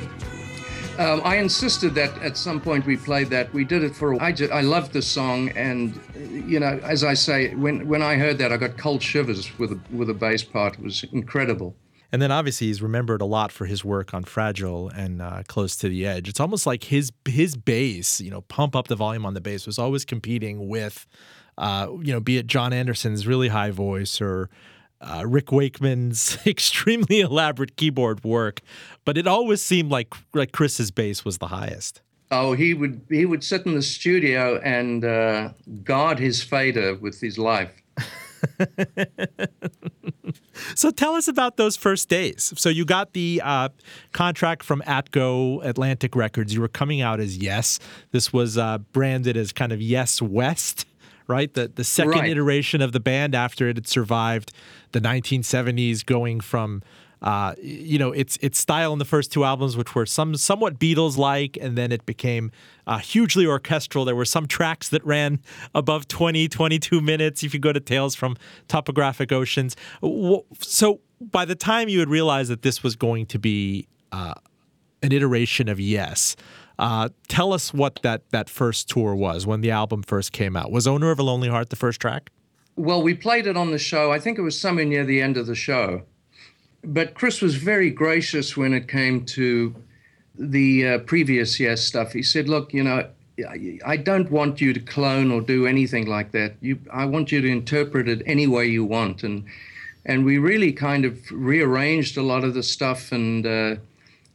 Um, 0.97 1.21
I 1.25 1.37
insisted 1.37 1.93
that 1.95 2.17
at 2.21 2.37
some 2.37 2.61
point 2.61 2.85
we 2.85 2.95
played 2.95 3.29
that. 3.29 3.53
We 3.53 3.65
did 3.65 3.83
it 3.83 3.95
for. 3.95 4.21
I 4.21 4.31
just, 4.31 4.51
I 4.51 4.61
loved 4.61 4.93
the 4.93 5.01
song, 5.01 5.49
and 5.49 5.99
you 6.15 6.59
know, 6.59 6.79
as 6.83 7.03
I 7.03 7.15
say, 7.15 7.53
when 7.53 7.87
when 7.87 8.01
I 8.01 8.15
heard 8.15 8.37
that, 8.37 8.53
I 8.53 8.57
got 8.57 8.77
cold 8.77 9.03
shivers 9.03 9.57
with 9.59 9.73
a, 9.73 9.79
with 9.91 10.09
a 10.09 10.13
bass 10.13 10.43
part. 10.43 10.75
It 10.75 10.83
was 10.83 11.03
incredible. 11.11 11.75
And 12.11 12.21
then 12.21 12.31
obviously 12.31 12.67
he's 12.67 12.81
remembered 12.81 13.21
a 13.21 13.25
lot 13.25 13.51
for 13.51 13.65
his 13.65 13.83
work 13.83 14.13
on 14.13 14.23
Fragile 14.23 14.87
and 14.87 15.21
uh, 15.21 15.43
Close 15.47 15.75
to 15.77 15.89
the 15.89 16.05
Edge. 16.05 16.29
It's 16.29 16.39
almost 16.39 16.65
like 16.65 16.85
his 16.85 17.11
his 17.25 17.57
bass, 17.57 18.21
you 18.21 18.31
know, 18.31 18.41
pump 18.41 18.73
up 18.73 18.87
the 18.87 18.95
volume 18.95 19.25
on 19.25 19.33
the 19.33 19.41
bass 19.41 19.65
was 19.65 19.77
always 19.77 20.05
competing 20.05 20.69
with, 20.69 21.05
uh, 21.57 21.87
you 22.01 22.13
know, 22.13 22.21
be 22.21 22.37
it 22.37 22.47
Jon 22.47 22.71
Anderson's 22.71 23.27
really 23.27 23.49
high 23.49 23.71
voice 23.71 24.21
or 24.21 24.49
uh, 25.05 25.25
Rick 25.25 25.51
Wakeman's 25.51 26.38
extremely 26.45 27.21
elaborate 27.21 27.75
keyboard 27.75 28.24
work, 28.24 28.62
but 29.05 29.17
it 29.17 29.27
always 29.27 29.62
seemed 29.62 29.91
like 29.91 30.13
like 30.33 30.51
Chris's 30.51 30.91
bass 30.91 31.24
was 31.24 31.38
the 31.38 31.47
highest. 31.47 32.01
Oh, 32.31 32.53
he 32.53 32.74
would 32.74 33.01
he 33.09 33.25
would 33.25 33.43
sit 33.43 33.65
in 33.65 33.75
the 33.75 33.81
studio 33.81 34.59
and 34.63 35.05
uh, 35.05 35.50
guard 35.83 36.19
his 36.19 36.41
fader 36.41 36.95
with 36.95 37.21
his 37.21 37.38
life. 37.38 37.71
so 40.75 40.91
tell 40.91 41.15
us 41.15 41.27
about 41.27 41.57
those 41.57 41.77
first 41.77 42.09
days. 42.09 42.53
So 42.57 42.69
you 42.69 42.85
got 42.85 43.13
the 43.13 43.41
uh, 43.43 43.69
contract 44.12 44.63
from 44.63 44.81
Atco 44.81 45.63
Atlantic 45.63 46.15
Records. 46.15 46.53
You 46.53 46.62
were 46.62 46.67
coming 46.67 47.01
out 47.01 47.19
as 47.19 47.38
Yes. 47.38 47.79
This 48.12 48.33
was 48.33 48.57
uh, 48.57 48.79
branded 48.79 49.38
as 49.38 49.51
kind 49.51 49.71
of 49.71 49.81
Yes 49.81 50.21
West 50.21 50.85
right? 51.27 51.53
The 51.53 51.72
the 51.74 51.84
second 51.84 52.12
right. 52.12 52.29
iteration 52.29 52.82
of 52.82 52.91
the 52.91 53.00
band 53.00 53.36
after 53.36 53.67
it 53.70 53.77
had 53.77 53.88
survived 53.88 54.51
the 54.91 55.00
1970s, 55.00 56.05
going 56.05 56.39
from 56.39 56.82
uh, 57.22 57.55
you 57.62 57.98
know 57.98 58.12
its 58.12 58.38
its 58.38 58.60
style 58.60 58.94
in 58.94 59.00
the 59.00 59.05
first 59.05 59.32
two 59.32 59.44
albums, 59.44 59.75
which 59.75 59.96
were 59.96 60.05
some 60.05 60.36
somewhat 60.36 60.79
Beatles 60.79 61.17
like, 61.17 61.58
and 61.60 61.77
then 61.77 61.91
it 61.91 62.05
became 62.05 62.51
uh, 62.88 63.00
hugely 63.00 63.46
orchestral. 63.46 64.05
There 64.05 64.15
were 64.15 64.25
some 64.25 64.48
tracks 64.48 64.89
that 64.89 65.03
ran 65.05 65.39
above 65.74 66.08
20, 66.08 66.48
22 66.48 67.01
minutes. 67.01 67.44
If 67.44 67.53
you 67.53 67.60
go 67.60 67.74
to 67.74 67.79
Tales 67.79 68.15
from 68.15 68.38
Topographic 68.67 69.32
Oceans, 69.32 69.75
so 70.60 71.01
by 71.20 71.46
the 71.46 71.55
time 71.55 71.89
you 71.89 72.00
had 72.00 72.10
realized 72.10 72.51
that 72.51 72.62
this 72.62 72.84
was 72.84 72.96
going 72.96 73.25
to 73.27 73.39
be 73.39 73.88
uh, 74.12 74.36
an 75.01 75.12
iteration 75.12 75.70
of 75.70 75.79
Yes. 75.79 76.36
Uh, 76.77 77.10
tell 77.27 77.53
us 77.53 77.74
what 77.74 78.00
that 78.03 78.29
that 78.32 78.50
first 78.50 78.89
tour 78.89 79.15
was 79.15 79.46
when 79.46 79.62
the 79.62 79.72
album 79.72 80.03
first 80.03 80.32
came 80.32 80.55
out. 80.55 80.72
Was 80.72 80.88
"Owner 80.88 81.12
of 81.12 81.20
a 81.20 81.24
Lonely 81.24 81.48
Heart" 81.48 81.70
the 81.70 81.75
first 81.75 82.01
track? 82.01 82.29
Well, 82.75 83.01
we 83.01 83.13
played 83.13 83.48
it 83.48 83.55
on 83.55 83.72
the 83.72 83.77
show. 83.77 84.12
I 84.12 84.20
think 84.20 84.38
it 84.38 84.41
was 84.41 84.60
somewhere 84.60 84.86
near 84.86 85.05
the 85.05 85.22
end 85.22 85.38
of 85.38 85.48
the 85.48 85.55
show. 85.55 86.03
But 86.84 87.13
Chris 87.13 87.41
was 87.41 87.55
very 87.55 87.89
gracious 87.89 88.58
when 88.58 88.74
it 88.74 88.88
came 88.88 89.25
to 89.27 89.74
the 90.38 90.88
uh, 90.88 91.00
previous 91.00 91.60
Yes 91.60 91.82
stuff. 91.82 92.12
He 92.12 92.22
said, 92.24 92.50
"Look, 92.50 92.74
you 92.74 92.84
know, 92.84 93.08
I 93.86 93.96
don't 93.98 94.29
want 94.29 94.60
you 94.60 94.74
to 94.74 94.79
clone 94.79 95.32
or 95.32 95.39
do 95.39 95.65
anything 95.65 96.08
like 96.08 96.32
that. 96.32 96.55
You, 96.62 96.79
I 96.91 97.05
want 97.05 97.32
you 97.32 97.41
to 97.41 97.48
interpret 97.48 98.10
it 98.10 98.22
any 98.25 98.48
way 98.48 98.65
you 98.67 98.84
want." 98.84 99.24
And 99.24 99.46
and 100.05 100.25
we 100.25 100.38
really 100.38 100.74
kind 100.74 101.05
of 101.05 101.32
rearranged 101.32 102.17
a 102.17 102.22
lot 102.22 102.44
of 102.44 102.53
the 102.53 102.63
stuff 102.63 103.13
and. 103.13 103.46
Uh, 103.46 103.75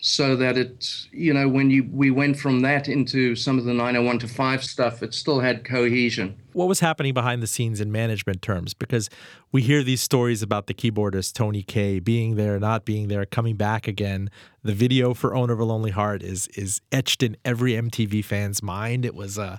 so 0.00 0.35
that 0.37 0.57
it, 0.57 1.07
you 1.12 1.33
know, 1.33 1.49
when 1.49 1.71
you 1.71 1.88
we 1.92 2.11
went 2.11 2.38
from 2.38 2.61
that 2.62 2.88
into 2.88 3.37
some 3.37 3.59
of 3.59 3.64
the 3.64 3.75
901 3.75 4.19
to 4.21 4.28
5 4.28 4.64
stuff, 4.64 5.02
it 5.02 5.14
still 5.14 5.40
had 5.40 5.64
cohesion. 5.64 6.37
What 6.52 6.69
was 6.69 6.80
happening 6.80 7.14
behind 7.14 7.42
the 7.42 7.47
scenes 7.47 7.80
in 7.80 7.92
management 7.92 8.42
terms? 8.42 8.75
Because 8.75 9.09
we 9.52 9.62
hear 9.62 9.83
these 9.83 10.00
stories 10.00 10.42
about 10.42 10.66
the 10.66 10.75
keyboardist 10.75 11.35
Tony 11.35 11.62
Kaye 11.62 12.00
being 12.00 12.37
there, 12.37 12.59
not 12.59 12.85
being 12.85 13.09
there, 13.09 13.25
coming 13.26 13.57
back 13.57 13.87
again. 13.87 14.30
The 14.62 14.75
video 14.75 15.14
for 15.14 15.35
Owner 15.35 15.52
of 15.52 15.61
a 15.61 15.64
Lonely 15.64 15.92
Heart 15.92 16.23
is 16.23 16.49
is 16.49 16.80
etched 16.90 17.23
in 17.23 17.37
every 17.45 17.73
MTV 17.73 18.25
fan's 18.25 18.62
mind. 18.62 19.04
It 19.04 19.14
was 19.14 19.38
a 19.38 19.42
uh, 19.42 19.57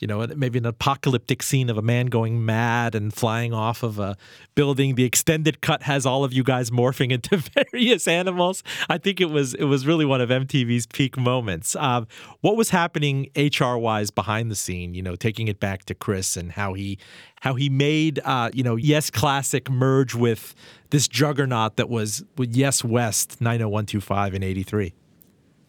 you 0.00 0.06
know, 0.06 0.26
maybe 0.34 0.58
an 0.58 0.66
apocalyptic 0.66 1.42
scene 1.42 1.68
of 1.68 1.76
a 1.76 1.82
man 1.82 2.06
going 2.06 2.44
mad 2.44 2.94
and 2.94 3.12
flying 3.12 3.52
off 3.52 3.82
of 3.82 3.98
a 3.98 4.16
building. 4.54 4.94
The 4.94 5.04
extended 5.04 5.60
cut 5.60 5.82
has 5.82 6.06
all 6.06 6.24
of 6.24 6.32
you 6.32 6.42
guys 6.42 6.70
morphing 6.70 7.12
into 7.12 7.36
various 7.72 8.08
animals. 8.08 8.62
I 8.88 8.96
think 8.96 9.20
it 9.20 9.30
was 9.30 9.54
it 9.54 9.64
was 9.64 9.86
really 9.86 10.06
one 10.06 10.22
of 10.22 10.30
MTV's 10.30 10.86
peak 10.86 11.18
moments. 11.18 11.76
Uh, 11.76 12.06
what 12.40 12.56
was 12.56 12.70
happening 12.70 13.28
HR 13.36 13.76
wise 13.76 14.10
behind 14.10 14.50
the 14.50 14.56
scene? 14.56 14.94
You 14.94 15.02
know, 15.02 15.16
taking 15.16 15.48
it 15.48 15.60
back 15.60 15.84
to 15.84 15.94
Chris 15.94 16.36
and 16.36 16.52
how 16.52 16.72
he 16.72 16.98
how 17.42 17.54
he 17.54 17.68
made 17.68 18.20
uh, 18.24 18.50
you 18.54 18.62
know 18.62 18.76
Yes 18.76 19.10
Classic 19.10 19.68
merge 19.70 20.14
with 20.14 20.54
this 20.88 21.08
juggernaut 21.08 21.76
that 21.76 21.90
was 21.90 22.24
Yes 22.38 22.82
West 22.82 23.40
90125 23.40 24.34
in 24.34 24.42
83. 24.42 24.94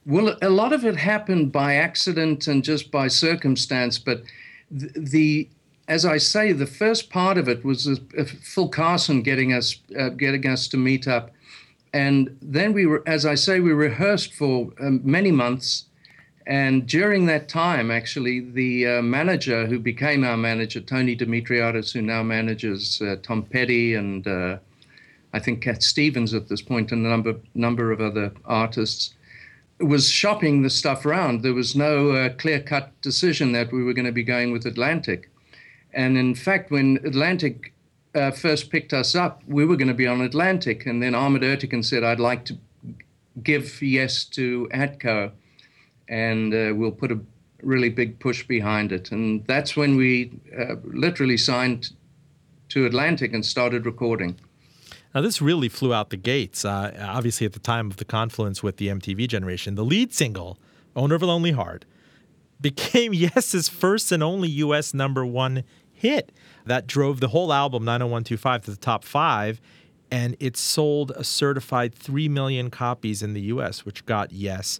Well, 0.05 0.35
a 0.41 0.49
lot 0.49 0.73
of 0.73 0.83
it 0.83 0.95
happened 0.95 1.51
by 1.51 1.75
accident 1.75 2.47
and 2.47 2.63
just 2.63 2.89
by 2.89 3.07
circumstance, 3.07 3.99
but 3.99 4.23
the, 4.71 4.91
the 4.95 5.49
as 5.87 6.05
I 6.05 6.17
say, 6.17 6.53
the 6.53 6.65
first 6.65 7.09
part 7.09 7.37
of 7.37 7.47
it 7.47 7.65
was 7.65 7.99
Phil 8.41 8.69
Carson 8.69 9.21
getting 9.21 9.53
us 9.53 9.79
uh, 9.99 10.09
getting 10.09 10.47
us 10.47 10.67
to 10.69 10.77
meet 10.77 11.07
up, 11.07 11.31
and 11.93 12.35
then 12.41 12.73
we 12.73 12.85
were, 12.85 13.03
as 13.05 13.25
I 13.25 13.35
say, 13.35 13.59
we 13.59 13.73
rehearsed 13.73 14.33
for 14.33 14.71
um, 14.79 15.01
many 15.03 15.31
months, 15.31 15.85
and 16.47 16.87
during 16.87 17.25
that 17.27 17.49
time, 17.49 17.91
actually, 17.91 18.39
the 18.39 18.87
uh, 18.87 19.01
manager 19.01 19.67
who 19.67 19.79
became 19.79 20.23
our 20.23 20.37
manager, 20.37 20.79
Tony 20.79 21.15
Dimitriadis, 21.15 21.91
who 21.91 22.01
now 22.01 22.23
manages 22.23 23.01
uh, 23.01 23.17
Tom 23.21 23.43
Petty 23.43 23.93
and 23.93 24.25
uh, 24.27 24.57
I 25.33 25.39
think 25.39 25.61
Cat 25.61 25.83
Stevens 25.83 26.33
at 26.33 26.47
this 26.47 26.61
point, 26.61 26.91
and 26.91 27.05
a 27.05 27.09
number 27.09 27.35
number 27.53 27.91
of 27.91 28.01
other 28.01 28.31
artists 28.45 29.13
was 29.87 30.09
shopping 30.09 30.61
the 30.61 30.69
stuff 30.69 31.05
around. 31.05 31.41
There 31.41 31.53
was 31.53 31.75
no 31.75 32.11
uh, 32.11 32.29
clear 32.29 32.59
cut 32.59 32.99
decision 33.01 33.51
that 33.53 33.71
we 33.71 33.83
were 33.83 33.93
going 33.93 34.05
to 34.05 34.11
be 34.11 34.23
going 34.23 34.51
with 34.51 34.65
Atlantic. 34.65 35.29
And 35.93 36.17
in 36.17 36.35
fact, 36.35 36.71
when 36.71 36.99
Atlantic 37.03 37.73
uh, 38.15 38.31
first 38.31 38.69
picked 38.69 38.93
us 38.93 39.15
up, 39.15 39.41
we 39.47 39.65
were 39.65 39.75
going 39.75 39.87
to 39.87 39.93
be 39.93 40.07
on 40.07 40.21
Atlantic. 40.21 40.85
And 40.85 41.01
then 41.01 41.15
Ahmet 41.15 41.41
Ertegun 41.41 41.83
said, 41.83 42.03
I'd 42.03 42.19
like 42.19 42.45
to 42.45 42.57
give 43.43 43.81
yes 43.81 44.25
to 44.25 44.69
Atco, 44.73 45.31
and 46.07 46.53
uh, 46.53 46.73
we'll 46.75 46.91
put 46.91 47.11
a 47.11 47.19
really 47.63 47.89
big 47.89 48.19
push 48.19 48.45
behind 48.45 48.91
it. 48.91 49.11
And 49.11 49.45
that's 49.47 49.75
when 49.75 49.95
we 49.95 50.31
uh, 50.57 50.75
literally 50.83 51.37
signed 51.37 51.91
to 52.69 52.85
Atlantic 52.85 53.33
and 53.33 53.45
started 53.45 53.85
recording. 53.85 54.39
Now, 55.13 55.21
this 55.21 55.41
really 55.41 55.67
flew 55.67 55.93
out 55.93 56.09
the 56.09 56.17
gates. 56.17 56.63
Uh, 56.63 56.95
obviously, 57.01 57.45
at 57.45 57.53
the 57.53 57.59
time 57.59 57.91
of 57.91 57.97
the 57.97 58.05
confluence 58.05 58.63
with 58.63 58.77
the 58.77 58.87
MTV 58.87 59.27
generation, 59.27 59.75
the 59.75 59.83
lead 59.83 60.13
single, 60.13 60.57
Owner 60.95 61.15
of 61.15 61.21
a 61.21 61.25
Lonely 61.25 61.51
Heart, 61.51 61.85
became 62.61 63.13
Yes's 63.13 63.67
first 63.67 64.11
and 64.11 64.23
only 64.23 64.49
U.S. 64.49 64.93
number 64.93 65.25
one 65.25 65.63
hit. 65.91 66.31
That 66.65 66.87
drove 66.87 67.19
the 67.19 67.29
whole 67.29 67.51
album, 67.51 67.83
90125, 67.83 68.65
to 68.65 68.71
the 68.71 68.77
top 68.77 69.03
five, 69.03 69.59
and 70.09 70.37
it 70.39 70.55
sold 70.55 71.11
a 71.11 71.23
certified 71.23 71.93
3 71.95 72.29
million 72.29 72.69
copies 72.69 73.21
in 73.21 73.33
the 73.33 73.41
U.S., 73.41 73.85
which 73.85 74.05
got 74.05 74.31
Yes 74.31 74.79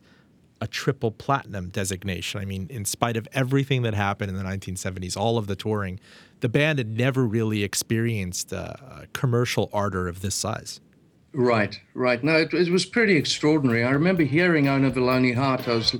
a 0.61 0.67
triple 0.67 1.11
platinum 1.11 1.69
designation. 1.69 2.39
I 2.39 2.45
mean, 2.45 2.67
in 2.69 2.85
spite 2.85 3.17
of 3.17 3.27
everything 3.33 3.81
that 3.81 3.95
happened 3.95 4.29
in 4.29 4.37
the 4.37 4.43
1970s, 4.43 5.17
all 5.17 5.39
of 5.39 5.47
the 5.47 5.55
touring, 5.55 5.99
the 6.41 6.49
band 6.49 6.79
had 6.79 6.97
never 6.97 7.25
really 7.25 7.63
experienced 7.63 8.51
a 8.51 9.07
commercial 9.13 9.69
ardor 9.71 10.07
of 10.07 10.21
this 10.21 10.35
size. 10.35 10.81
Right, 11.33 11.79
right. 11.93 12.21
No, 12.23 12.35
it, 12.35 12.53
it 12.53 12.69
was 12.69 12.85
pretty 12.85 13.15
extraordinary. 13.15 13.83
I 13.83 13.91
remember 13.91 14.23
hearing 14.23 14.67
"Owner 14.67 14.87
of 14.87 14.97
a 14.97 15.01
Lonely 15.01 15.31
Heart." 15.31 15.67
I 15.67 15.75
was 15.75 15.95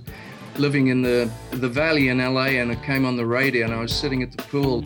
living 0.58 0.88
in 0.88 1.02
the 1.02 1.32
the 1.52 1.70
valley 1.70 2.10
in 2.10 2.18
LA, 2.18 2.48
and 2.60 2.72
it 2.72 2.84
came 2.84 3.06
on 3.06 3.16
the 3.16 3.26
radio, 3.26 3.66
and 3.66 3.74
I 3.74 3.80
was 3.80 3.96
sitting 3.96 4.22
at 4.24 4.32
the 4.34 4.44
pool. 4.44 4.84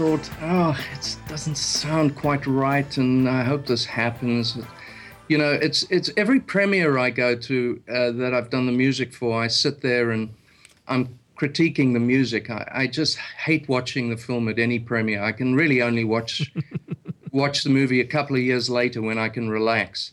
Thought, 0.00 0.30
oh, 0.40 0.86
it 0.94 1.18
doesn't 1.28 1.58
sound 1.58 2.16
quite 2.16 2.46
right, 2.46 2.96
and 2.96 3.28
I 3.28 3.42
hope 3.42 3.66
this 3.66 3.84
happens. 3.84 4.56
You 5.28 5.36
know, 5.36 5.52
it's 5.52 5.82
it's 5.90 6.08
every 6.16 6.40
premiere 6.40 6.96
I 6.96 7.10
go 7.10 7.36
to 7.36 7.82
uh, 7.86 8.10
that 8.12 8.32
I've 8.32 8.48
done 8.48 8.64
the 8.64 8.72
music 8.72 9.12
for. 9.12 9.38
I 9.38 9.48
sit 9.48 9.82
there 9.82 10.12
and 10.12 10.32
I'm 10.88 11.18
critiquing 11.36 11.92
the 11.92 12.00
music. 12.00 12.48
I, 12.48 12.66
I 12.72 12.86
just 12.86 13.18
hate 13.18 13.68
watching 13.68 14.08
the 14.08 14.16
film 14.16 14.48
at 14.48 14.58
any 14.58 14.78
premiere. 14.78 15.22
I 15.22 15.32
can 15.32 15.54
really 15.54 15.82
only 15.82 16.04
watch 16.04 16.50
watch 17.30 17.62
the 17.62 17.68
movie 17.68 18.00
a 18.00 18.06
couple 18.06 18.36
of 18.36 18.42
years 18.42 18.70
later 18.70 19.02
when 19.02 19.18
I 19.18 19.28
can 19.28 19.50
relax. 19.50 20.12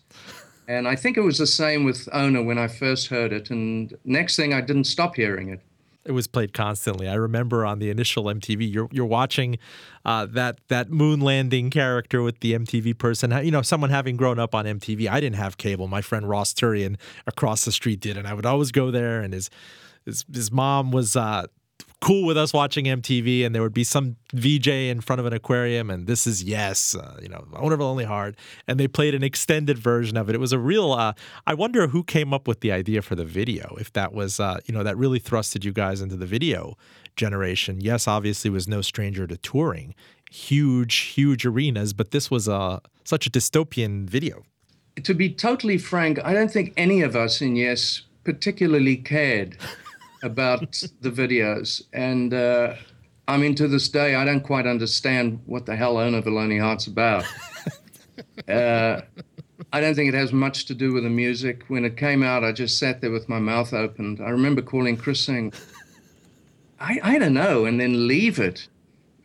And 0.68 0.86
I 0.86 0.98
think 0.98 1.16
it 1.16 1.22
was 1.22 1.38
the 1.38 1.48
same 1.48 1.86
with 1.86 2.10
Owner 2.12 2.44
when 2.44 2.58
I 2.58 2.68
first 2.68 3.08
heard 3.08 3.32
it. 3.32 3.50
And 3.52 3.98
next 4.04 4.36
thing, 4.36 4.54
I 4.54 4.60
didn't 4.60 4.84
stop 4.84 5.16
hearing 5.16 5.48
it 5.48 5.62
it 6.08 6.14
was 6.14 6.28
played 6.28 6.54
constantly. 6.54 7.08
I 7.08 7.16
remember 7.16 7.66
on 7.66 7.80
the 7.80 7.90
initial 7.90 8.24
MTV, 8.26 8.72
you're 8.74 8.88
you're 8.92 9.06
watching 9.06 9.58
uh, 10.06 10.26
that 10.28 10.60
that 10.70 10.90
moon 10.90 11.20
landing 11.20 11.70
character 11.70 12.22
with 12.22 12.40
the 12.40 12.54
MTV 12.54 12.98
person. 12.98 13.32
You 13.44 13.52
know, 13.52 13.62
someone 13.62 13.90
having 13.90 14.16
grown 14.16 14.40
up 14.40 14.56
on 14.56 14.66
MTV. 14.66 15.10
I 15.10 15.20
didn't 15.20 15.36
have 15.36 15.58
cable. 15.58 15.88
My 15.88 16.02
friend 16.02 16.28
Ross 16.28 16.54
Turian 16.54 16.96
across 17.28 17.66
the 17.66 17.72
street 17.72 18.00
did, 18.00 18.18
and 18.18 18.28
I 18.28 18.34
would 18.34 18.46
always 18.46 18.72
go 18.72 18.90
there. 18.90 19.22
And 19.22 19.34
his 19.34 19.50
his, 20.06 20.24
his 20.34 20.52
mom 20.52 20.92
was 20.92 21.18
uh, 21.18 21.48
cool 22.02 22.26
with 22.26 22.38
us 22.38 22.54
watching 22.54 22.86
MTV, 22.86 23.46
and 23.46 23.54
there 23.54 23.62
would 23.62 23.74
be 23.74 23.84
some 23.84 24.18
VJ 24.34 24.68
in 24.68 25.02
front 25.02 25.20
of 25.20 25.26
an 25.26 25.34
aquarium, 25.34 25.90
and 25.90 26.08
this 26.08 26.28
is 26.28 26.44
yes, 26.44 26.96
uh, 26.96 27.18
you 27.22 27.28
know, 27.28 27.46
Owner 27.54 27.76
of 27.76 27.80
Lonely 27.80 28.06
Heart, 28.06 28.36
and 28.68 28.80
they 28.80 28.88
played 28.88 29.16
an 29.16 29.24
extended 29.24 29.78
version 29.78 30.16
of 30.16 30.30
it. 30.30 30.36
It 30.36 30.40
was 30.40 30.54
a 30.54 30.60
real. 30.60 30.94
Uh, 30.94 31.14
I 31.46 31.54
wonder 31.54 31.88
who 31.88 32.04
came 32.04 32.34
up 32.34 32.48
with 32.48 32.62
the 32.62 32.72
idea 32.72 33.02
for 33.02 33.16
the 33.16 33.26
video. 33.26 33.76
If 33.80 33.94
that 33.94 34.14
was, 34.14 34.40
uh, 34.40 34.60
you 34.66 34.74
know, 34.74 34.84
that 34.84 34.98
really 34.98 35.20
thrusted 35.20 35.64
you 35.64 35.72
guys 35.72 36.02
into 36.02 36.16
the 36.16 36.26
video 36.26 36.78
generation. 37.16 37.82
Yes, 37.82 38.08
obviously 38.08 38.50
was 38.50 38.68
no 38.68 38.82
stranger 38.82 39.26
to 39.26 39.38
touring, 39.38 39.96
huge, 40.32 40.96
huge 40.96 41.46
arenas, 41.46 41.94
but 41.94 42.12
this 42.12 42.30
was 42.30 42.48
a 42.48 42.54
uh, 42.54 42.80
such 43.04 43.26
a 43.26 43.30
dystopian 43.30 44.08
video. 44.08 44.44
To 45.04 45.14
be 45.14 45.30
totally 45.30 45.78
frank, 45.78 46.20
I 46.24 46.34
don't 46.34 46.52
think 46.52 46.74
any 46.76 47.02
of 47.02 47.16
us 47.16 47.42
in 47.42 47.56
Yes 47.56 48.04
particularly 48.24 48.98
cared 48.98 49.58
about 50.24 50.72
the 51.02 51.12
videos. 51.12 51.82
And 51.94 52.34
uh, 52.34 52.76
I 53.28 53.38
mean, 53.38 53.56
to 53.56 53.68
this 53.68 53.90
day, 53.90 54.16
I 54.16 54.26
don't 54.26 54.42
quite 54.42 54.66
understand 54.66 55.42
what 55.46 55.66
the 55.66 55.76
hell 55.76 55.98
Owner 55.98 56.18
of 56.18 56.28
a 56.28 56.30
Lonely 56.30 56.60
Heart's 56.60 56.88
about. 56.88 57.26
uh, 58.48 59.02
I 59.74 59.82
don't 59.82 59.96
think 59.96 60.14
it 60.14 60.18
has 60.18 60.32
much 60.32 60.66
to 60.66 60.74
do 60.74 60.94
with 60.94 61.04
the 61.04 61.10
music. 61.10 61.64
When 61.68 61.84
it 61.84 61.98
came 61.98 62.24
out, 62.24 62.44
I 62.44 62.52
just 62.52 62.80
sat 62.80 63.02
there 63.02 63.12
with 63.12 63.28
my 63.28 63.40
mouth 63.40 63.74
open. 63.74 64.20
I 64.24 64.30
remember 64.30 64.62
calling 64.62 64.96
Chris 64.96 65.20
saying, 65.20 65.54
I, 66.80 67.00
I 67.04 67.20
don't 67.20 67.34
know, 67.34 67.66
and 67.66 67.80
then 67.80 68.08
leave 68.08 68.40
it. 68.40 68.68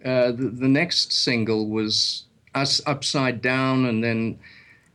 Uh, 0.05 0.33
the, 0.33 0.49
the 0.49 0.69
next 0.69 1.13
single 1.13 1.69
was 1.69 2.25
us 2.55 2.81
upside 2.87 3.41
down, 3.41 3.85
and 3.85 4.03
then 4.03 4.39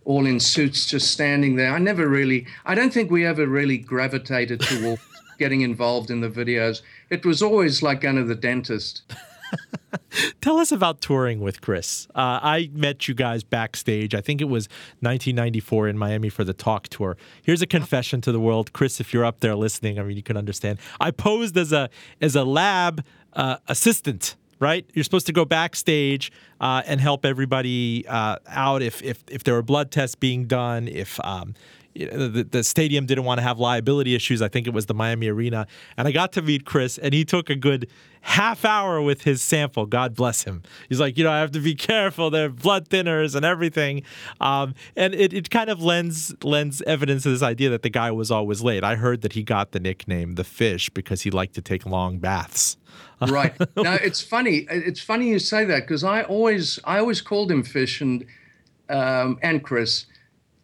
all 0.03 0.25
in 0.25 0.39
suits 0.39 0.85
just 0.85 1.11
standing 1.11 1.55
there. 1.55 1.73
I 1.73 1.79
never 1.79 2.07
really, 2.07 2.45
I 2.65 2.75
don't 2.75 2.93
think 2.93 3.11
we 3.11 3.25
ever 3.25 3.45
really 3.45 3.77
gravitated 3.77 4.61
towards 4.61 5.01
getting 5.37 5.61
involved 5.61 6.09
in 6.09 6.21
the 6.21 6.29
videos. 6.29 6.81
It 7.09 7.25
was 7.25 7.41
always 7.41 7.83
like 7.83 8.01
going 8.01 8.15
to 8.15 8.23
the 8.23 8.35
dentist. 8.35 9.03
Tell 10.41 10.57
us 10.57 10.71
about 10.71 11.01
touring 11.01 11.39
with 11.39 11.61
Chris. 11.61 12.07
Uh, 12.15 12.39
I 12.41 12.69
met 12.73 13.07
you 13.07 13.13
guys 13.13 13.43
backstage. 13.43 14.15
I 14.15 14.21
think 14.21 14.41
it 14.41 14.49
was 14.49 14.67
1994 14.99 15.89
in 15.89 15.97
Miami 15.97 16.29
for 16.29 16.43
the 16.43 16.53
Talk 16.53 16.87
Tour. 16.89 17.17
Here's 17.43 17.61
a 17.61 17.67
confession 17.67 18.21
to 18.21 18.31
the 18.31 18.39
world, 18.39 18.73
Chris. 18.73 18.99
If 18.99 19.13
you're 19.13 19.25
up 19.25 19.39
there 19.39 19.55
listening, 19.55 19.99
I 19.99 20.03
mean, 20.03 20.17
you 20.17 20.23
can 20.23 20.37
understand. 20.37 20.79
I 20.99 21.11
posed 21.11 21.57
as 21.57 21.71
a 21.71 21.89
as 22.21 22.35
a 22.35 22.43
lab 22.43 23.03
uh, 23.33 23.57
assistant 23.67 24.35
right? 24.59 24.89
You're 24.93 25.03
supposed 25.03 25.27
to 25.27 25.33
go 25.33 25.45
backstage 25.45 26.31
uh, 26.59 26.81
and 26.85 26.99
help 26.99 27.25
everybody 27.25 28.05
uh, 28.07 28.37
out 28.47 28.81
if, 28.81 29.01
if 29.03 29.23
if 29.29 29.43
there 29.43 29.53
were 29.53 29.61
blood 29.61 29.91
tests 29.91 30.15
being 30.15 30.45
done, 30.45 30.87
if 30.87 31.19
um, 31.23 31.53
the, 31.97 32.47
the 32.49 32.63
stadium 32.63 33.05
didn't 33.05 33.23
want 33.23 33.39
to 33.39 33.43
have 33.43 33.59
liability 33.59 34.15
issues. 34.15 34.41
I 34.41 34.47
think 34.47 34.67
it 34.67 34.73
was 34.73 34.85
the 34.85 34.93
Miami 34.93 35.27
Arena. 35.27 35.67
And 35.97 36.07
I 36.07 36.11
got 36.11 36.31
to 36.33 36.41
meet 36.41 36.65
Chris, 36.65 36.97
and 36.97 37.13
he 37.13 37.25
took 37.25 37.49
a 37.49 37.55
good 37.55 37.87
half 38.21 38.65
hour 38.65 39.01
with 39.01 39.23
his 39.23 39.41
sample. 39.41 39.85
God 39.85 40.13
bless 40.15 40.43
him. 40.43 40.61
He's 40.89 40.99
like, 40.99 41.17
you 41.17 41.23
know, 41.23 41.31
I 41.31 41.39
have 41.39 41.51
to 41.51 41.59
be 41.59 41.75
careful. 41.75 42.29
They're 42.29 42.49
blood 42.49 42.89
thinners 42.89 43.35
and 43.35 43.45
everything. 43.45 44.03
Um, 44.41 44.75
and 44.95 45.13
it, 45.15 45.33
it 45.33 45.49
kind 45.49 45.69
of 45.69 45.81
lends 45.81 46.35
lends 46.43 46.81
evidence 46.83 47.23
to 47.23 47.29
this 47.29 47.41
idea 47.41 47.69
that 47.69 47.83
the 47.83 47.89
guy 47.89 48.11
was 48.11 48.29
always 48.29 48.61
late. 48.61 48.83
I 48.83 48.95
heard 48.95 49.21
that 49.21 49.33
he 49.33 49.43
got 49.43 49.71
the 49.71 49.79
nickname 49.79 50.35
the 50.35 50.43
fish 50.43 50.89
because 50.89 51.21
he 51.21 51.31
liked 51.31 51.55
to 51.55 51.61
take 51.61 51.85
long 51.85 52.19
baths. 52.19 52.77
right. 53.21 53.57
Now 53.75 53.93
it's 53.93 54.21
funny. 54.21 54.67
It's 54.69 55.01
funny 55.01 55.29
you 55.29 55.39
say 55.39 55.65
that 55.65 55.81
because 55.81 56.03
I 56.03 56.23
always 56.23 56.79
I 56.83 56.99
always 56.99 57.21
called 57.21 57.49
him 57.51 57.63
fish 57.63 58.01
and 58.01 58.25
um, 58.89 59.39
and 59.41 59.63
Chris 59.63 60.05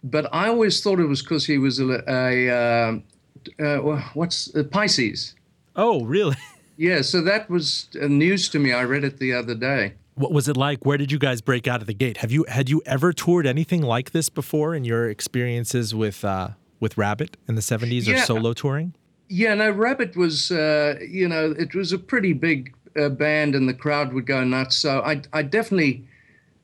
but 0.04 0.28
I 0.34 0.48
always 0.50 0.82
thought 0.82 1.00
it 1.00 1.06
was 1.06 1.22
because 1.22 1.46
he 1.46 1.58
was 1.58 1.80
a, 1.80 2.04
a 2.08 2.50
uh, 2.50 3.64
uh, 3.64 4.02
what's 4.14 4.54
uh, 4.56 4.64
Pisces. 4.64 5.36
Oh, 5.76 6.04
really? 6.06 6.38
Yeah. 6.76 7.04
So 7.04 7.22
that 7.22 7.52
was 7.52 7.88
uh, 8.02 8.08
news 8.08 8.50
to 8.50 8.58
me. 8.58 8.74
I 8.74 8.84
read 8.84 9.04
it 9.04 9.20
the 9.20 9.32
other 9.32 9.54
day. 9.54 9.94
What 10.16 10.32
was 10.32 10.48
it 10.48 10.58
like? 10.58 10.84
Where 10.88 10.98
did 10.98 11.12
you 11.12 11.20
guys 11.20 11.40
break 11.40 11.68
out 11.68 11.82
of 11.82 11.88
the 11.88 11.94
gate? 11.94 12.18
Have 12.18 12.32
you 12.32 12.46
had 12.48 12.68
you 12.68 12.82
ever 12.88 13.14
toured 13.14 13.46
anything 13.46 13.84
like 13.84 14.10
this 14.10 14.28
before 14.28 14.74
in 14.74 14.84
your 14.84 15.08
experiences 15.08 15.94
with 15.94 16.26
uh, 16.26 16.50
with 16.80 16.98
Rabbitt 16.98 17.38
in 17.48 17.54
the 17.54 17.62
seventies 17.62 18.10
or 18.10 18.18
solo 18.18 18.54
touring? 18.54 18.96
Yeah, 19.30 19.54
no, 19.54 19.72
Rabbitt 19.72 20.18
was 20.18 20.50
uh, 20.50 20.96
you 21.08 21.28
know 21.28 21.52
it 21.52 21.76
was 21.76 21.94
a 21.94 22.00
pretty 22.00 22.34
big 22.34 22.74
uh, 23.00 23.10
band 23.10 23.54
and 23.54 23.70
the 23.70 23.76
crowd 23.76 24.12
would 24.14 24.26
go 24.26 24.44
nuts. 24.44 24.76
So 24.76 25.02
I 25.02 25.22
I 25.32 25.44
definitely 25.44 26.08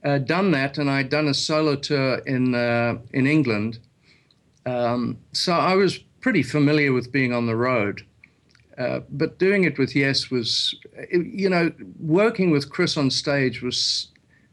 done 0.04 0.52
that, 0.52 0.78
and 0.78 0.90
I'd 0.90 1.10
done 1.10 1.28
a 1.28 1.34
solo 1.34 1.76
tour 1.76 2.20
in 2.20 2.56
uh, 2.56 2.98
in 3.14 3.28
England. 3.28 3.80
Um, 4.66 5.18
so 5.32 5.54
I 5.54 5.76
was 5.76 5.98
pretty 6.22 6.44
familiar 6.44 6.94
with 6.94 7.12
being 7.12 7.34
on 7.34 7.48
the 7.48 7.56
road. 7.56 8.06
Uh, 8.78 9.02
but 9.10 9.38
doing 9.40 9.66
it 9.66 9.78
with 9.78 9.94
Yes 9.94 10.32
was, 10.32 10.74
you 11.12 11.50
know, 11.50 11.72
working 12.00 12.50
with 12.50 12.70
Chris 12.70 12.96
on 12.96 13.12
stage 13.12 13.62
was 13.62 14.08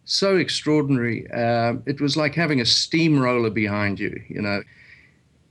so 0.05 0.37
extraordinary. 0.37 1.31
Uh, 1.31 1.75
it 1.87 2.01
was 2.01 2.17
like 2.17 2.35
having 2.35 2.61
a 2.61 2.67
steamroller 2.67 3.51
behind 3.51 4.01
you, 4.01 4.21
you 4.29 4.43
know. 4.43 4.63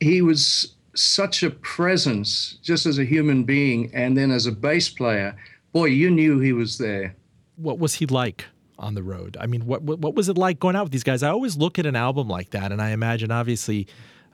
He 0.01 0.21
was 0.21 0.75
such 0.93 1.41
a 1.41 1.51
presence 1.51 2.57
just 2.61 2.85
as 2.85 2.99
a 2.99 3.05
human 3.05 3.43
being 3.43 3.91
and 3.93 4.17
then 4.17 4.31
as 4.31 4.45
a 4.45 4.51
bass 4.51 4.89
player. 4.89 5.37
Boy, 5.71 5.85
you 5.85 6.09
knew 6.09 6.39
he 6.39 6.51
was 6.51 6.77
there. 6.77 7.15
What 7.55 7.79
was 7.79 7.95
he 7.95 8.05
like? 8.05 8.45
On 8.77 8.95
the 8.95 9.03
road. 9.03 9.37
I 9.39 9.47
mean, 9.47 9.65
what, 9.65 9.81
what, 9.81 9.99
what 9.99 10.15
was 10.15 10.29
it 10.29 10.37
like 10.37 10.59
going 10.59 10.75
out 10.75 10.83
with 10.83 10.91
these 10.91 11.03
guys? 11.03 11.23
I 11.23 11.29
always 11.29 11.57
look 11.57 11.79
at 11.79 11.85
an 11.85 11.95
album 11.95 12.27
like 12.27 12.51
that, 12.51 12.71
and 12.71 12.81
I 12.81 12.89
imagine 12.91 13.31
obviously. 13.31 13.87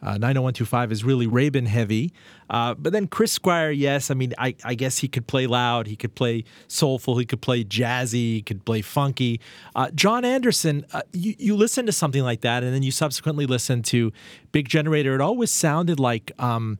Uh, 0.03 0.17
90125 0.17 0.91
is 0.91 1.03
really 1.03 1.27
Rabin 1.27 1.67
heavy. 1.67 2.11
Uh, 2.49 2.73
but 2.73 2.91
then 2.91 3.05
Chris 3.05 3.31
Squire, 3.31 3.69
yes, 3.69 4.09
I 4.09 4.15
mean, 4.15 4.33
I, 4.35 4.55
I, 4.63 4.73
guess 4.73 4.97
he 4.97 5.07
could 5.07 5.27
play 5.27 5.45
loud, 5.45 5.85
he 5.85 5.95
could 5.95 6.15
play 6.15 6.43
soulful, 6.67 7.19
he 7.19 7.25
could 7.27 7.39
play 7.39 7.63
jazzy, 7.63 8.13
he 8.13 8.41
could 8.41 8.65
play 8.65 8.81
funky. 8.81 9.39
Uh, 9.75 9.91
Jon 9.93 10.25
Anderson, 10.25 10.87
uh, 10.91 11.03
you, 11.13 11.35
you 11.37 11.55
listen 11.55 11.85
to 11.85 11.91
something 11.91 12.23
like 12.23 12.41
that, 12.41 12.63
and 12.63 12.73
then 12.73 12.81
you 12.81 12.89
subsequently 12.89 13.45
listen 13.45 13.83
to 13.83 14.11
Big 14.51 14.67
Generator. 14.67 15.13
It 15.13 15.21
always 15.21 15.51
sounded 15.51 15.99
like. 15.99 16.31
Um, 16.39 16.79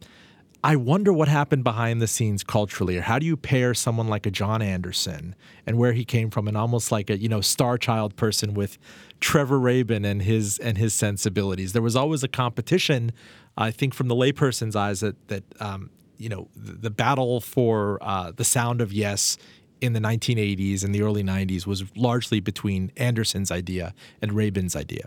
I 0.63 0.75
wonder 0.75 1.11
what 1.11 1.27
happened 1.27 1.63
behind 1.63 2.01
the 2.01 2.07
scenes 2.07 2.43
culturally, 2.43 2.97
or 2.97 3.01
how 3.01 3.17
do 3.17 3.25
you 3.25 3.35
pair 3.35 3.73
someone 3.73 4.07
like 4.07 4.27
a 4.27 4.31
Jon 4.31 4.61
Anderson 4.61 5.35
and 5.65 5.77
where 5.77 5.93
he 5.93 6.05
came 6.05 6.29
from, 6.29 6.47
and 6.47 6.55
almost 6.55 6.91
like 6.91 7.09
a 7.09 7.17
you 7.17 7.27
know 7.27 7.41
star 7.41 7.77
child 7.77 8.15
person 8.15 8.53
with 8.53 8.77
Trevor 9.19 9.59
Rabin 9.59 10.05
and 10.05 10.21
his 10.21 10.59
and 10.59 10.77
his 10.77 10.93
sensibilities. 10.93 11.73
There 11.73 11.81
was 11.81 11.95
always 11.95 12.23
a 12.23 12.27
competition, 12.27 13.11
I 13.57 13.71
think, 13.71 13.95
from 13.95 14.07
the 14.07 14.15
layperson's 14.15 14.75
eyes 14.75 14.99
that 14.99 15.27
that 15.29 15.43
um, 15.59 15.89
you 16.17 16.29
know 16.29 16.47
the, 16.55 16.73
the 16.73 16.91
battle 16.91 17.41
for 17.41 17.97
uh, 18.01 18.31
the 18.31 18.45
sound 18.45 18.81
of 18.81 18.93
yes 18.93 19.37
in 19.81 19.93
the 19.93 19.99
1980s 19.99 20.83
and 20.83 20.93
the 20.93 21.01
early 21.01 21.23
90s 21.23 21.65
was 21.65 21.83
largely 21.97 22.39
between 22.39 22.91
Anderson's 22.97 23.49
idea 23.49 23.95
and 24.21 24.33
Rabin's 24.33 24.75
idea. 24.75 25.05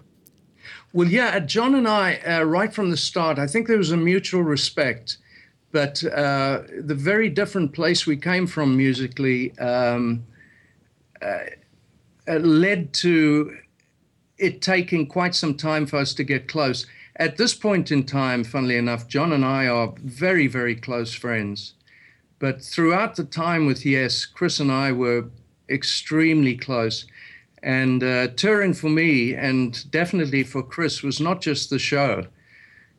Well, 0.92 1.06
yeah, 1.06 1.38
Jon 1.38 1.76
and 1.76 1.86
I, 1.86 2.16
uh, 2.16 2.42
right 2.42 2.74
from 2.74 2.90
the 2.90 2.96
start, 2.96 3.38
I 3.38 3.46
think 3.46 3.68
there 3.68 3.78
was 3.78 3.92
a 3.92 3.96
mutual 3.96 4.42
respect 4.42 5.18
but 5.74 6.04
uh, 6.04 6.62
the 6.78 6.94
very 6.94 7.28
different 7.28 7.72
place 7.72 8.06
we 8.06 8.16
came 8.16 8.46
from 8.46 8.76
musically 8.76 9.58
um, 9.58 10.24
uh, 11.20 11.38
uh, 12.28 12.34
led 12.34 12.92
to 12.92 13.56
it 14.38 14.62
taking 14.62 15.04
quite 15.04 15.34
some 15.34 15.56
time 15.56 15.84
for 15.84 15.96
us 15.96 16.14
to 16.14 16.22
get 16.22 16.46
close. 16.46 16.86
At 17.16 17.38
this 17.38 17.54
point 17.54 17.90
in 17.90 18.04
time, 18.04 18.44
funnily 18.44 18.76
enough, 18.76 19.08
Jon 19.08 19.32
and 19.32 19.44
I 19.44 19.66
are 19.66 19.92
very, 19.98 20.46
very 20.46 20.76
close 20.76 21.12
friends. 21.12 21.74
But 22.38 22.62
throughout 22.62 23.16
the 23.16 23.24
time 23.24 23.66
with 23.66 23.84
Yes, 23.84 24.26
Chris 24.26 24.60
and 24.60 24.70
I 24.70 24.92
were 24.92 25.24
extremely 25.68 26.56
close. 26.56 27.04
And 27.64 28.04
uh, 28.04 28.28
touring 28.36 28.74
for 28.74 28.90
me, 28.90 29.34
and 29.34 29.90
definitely 29.90 30.44
for 30.44 30.62
Chris, 30.62 31.02
was 31.02 31.20
not 31.20 31.40
just 31.40 31.68
the 31.68 31.80
show 31.80 32.28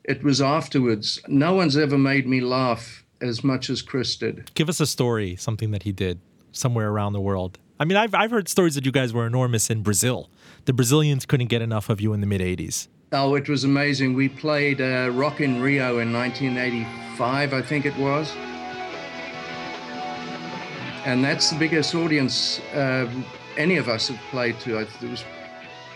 it 0.08 0.24
was 0.24 0.42
afterwards. 0.42 1.20
No 1.28 1.54
one's 1.54 1.76
ever 1.76 1.98
made 1.98 2.28
me 2.28 2.40
laugh 2.40 3.04
as 3.22 3.44
much 3.44 3.70
as 3.70 3.82
Chris 3.82 4.16
did. 4.16 4.52
Give 4.54 4.70
us 4.70 4.80
a 4.80 4.86
story, 4.86 5.36
something 5.36 5.72
that 5.72 5.84
he 5.84 5.92
did 5.92 6.20
somewhere 6.52 6.90
around 6.90 7.14
the 7.14 7.22
world. 7.22 7.58
I 7.80 7.86
mean, 7.86 7.98
I've, 7.98 8.14
I've 8.14 8.32
heard 8.32 8.48
stories 8.48 8.76
that 8.76 8.86
you 8.86 8.92
guys 8.92 9.14
were 9.14 9.26
enormous 9.26 9.70
in 9.70 9.82
Brazil. 9.82 10.30
The 10.66 10.74
Brazilians 10.74 11.26
couldn't 11.26 11.48
get 11.48 11.62
enough 11.62 11.90
of 11.90 12.00
you 12.00 12.14
in 12.14 12.22
the 12.22 12.28
mid 12.28 12.42
80s. 12.42 12.88
Oh, 13.12 13.36
it 13.36 13.50
was 13.50 13.64
amazing. 13.64 14.14
We 14.14 14.30
played 14.30 14.80
uh, 14.80 15.10
Rock 15.14 15.42
in 15.42 15.62
Rio 15.62 16.00
in 16.00 16.14
1985, 16.14 17.54
I 17.54 17.62
think 17.62 17.86
it 17.86 17.96
was. 17.98 18.34
And 21.06 21.24
that's 21.24 21.50
the 21.52 21.58
biggest 21.58 21.94
audience 21.94 22.60
uh, 22.74 23.10
any 23.58 23.78
of 23.78 23.90
us 23.90 24.08
have 24.08 24.20
played 24.32 24.60
to. 24.62 24.80
It 24.80 24.90
was, 25.02 25.24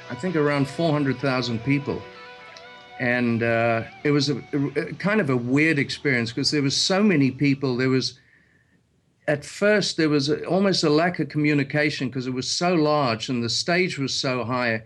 I 0.09 0.15
think, 0.15 0.35
around 0.35 0.67
400,000 0.67 1.63
people 1.63 2.01
and 2.99 3.43
uh, 3.43 3.83
it 4.03 4.11
was 4.11 4.29
a, 4.29 4.37
a, 4.53 4.93
kind 4.95 5.21
of 5.21 5.29
a 5.29 5.37
weird 5.37 5.79
experience 5.79 6.31
because 6.31 6.51
there 6.51 6.61
was 6.61 6.75
so 6.75 7.01
many 7.01 7.31
people. 7.31 7.77
There 7.77 7.89
was 7.89 8.19
at 9.27 9.45
first 9.45 9.97
there 9.97 10.09
was 10.09 10.29
a, 10.29 10.43
almost 10.45 10.83
a 10.83 10.89
lack 10.89 11.19
of 11.19 11.29
communication 11.29 12.09
because 12.09 12.27
it 12.27 12.33
was 12.33 12.49
so 12.49 12.73
large 12.73 13.29
and 13.29 13.43
the 13.43 13.49
stage 13.49 13.97
was 13.97 14.13
so 14.13 14.43
high, 14.43 14.83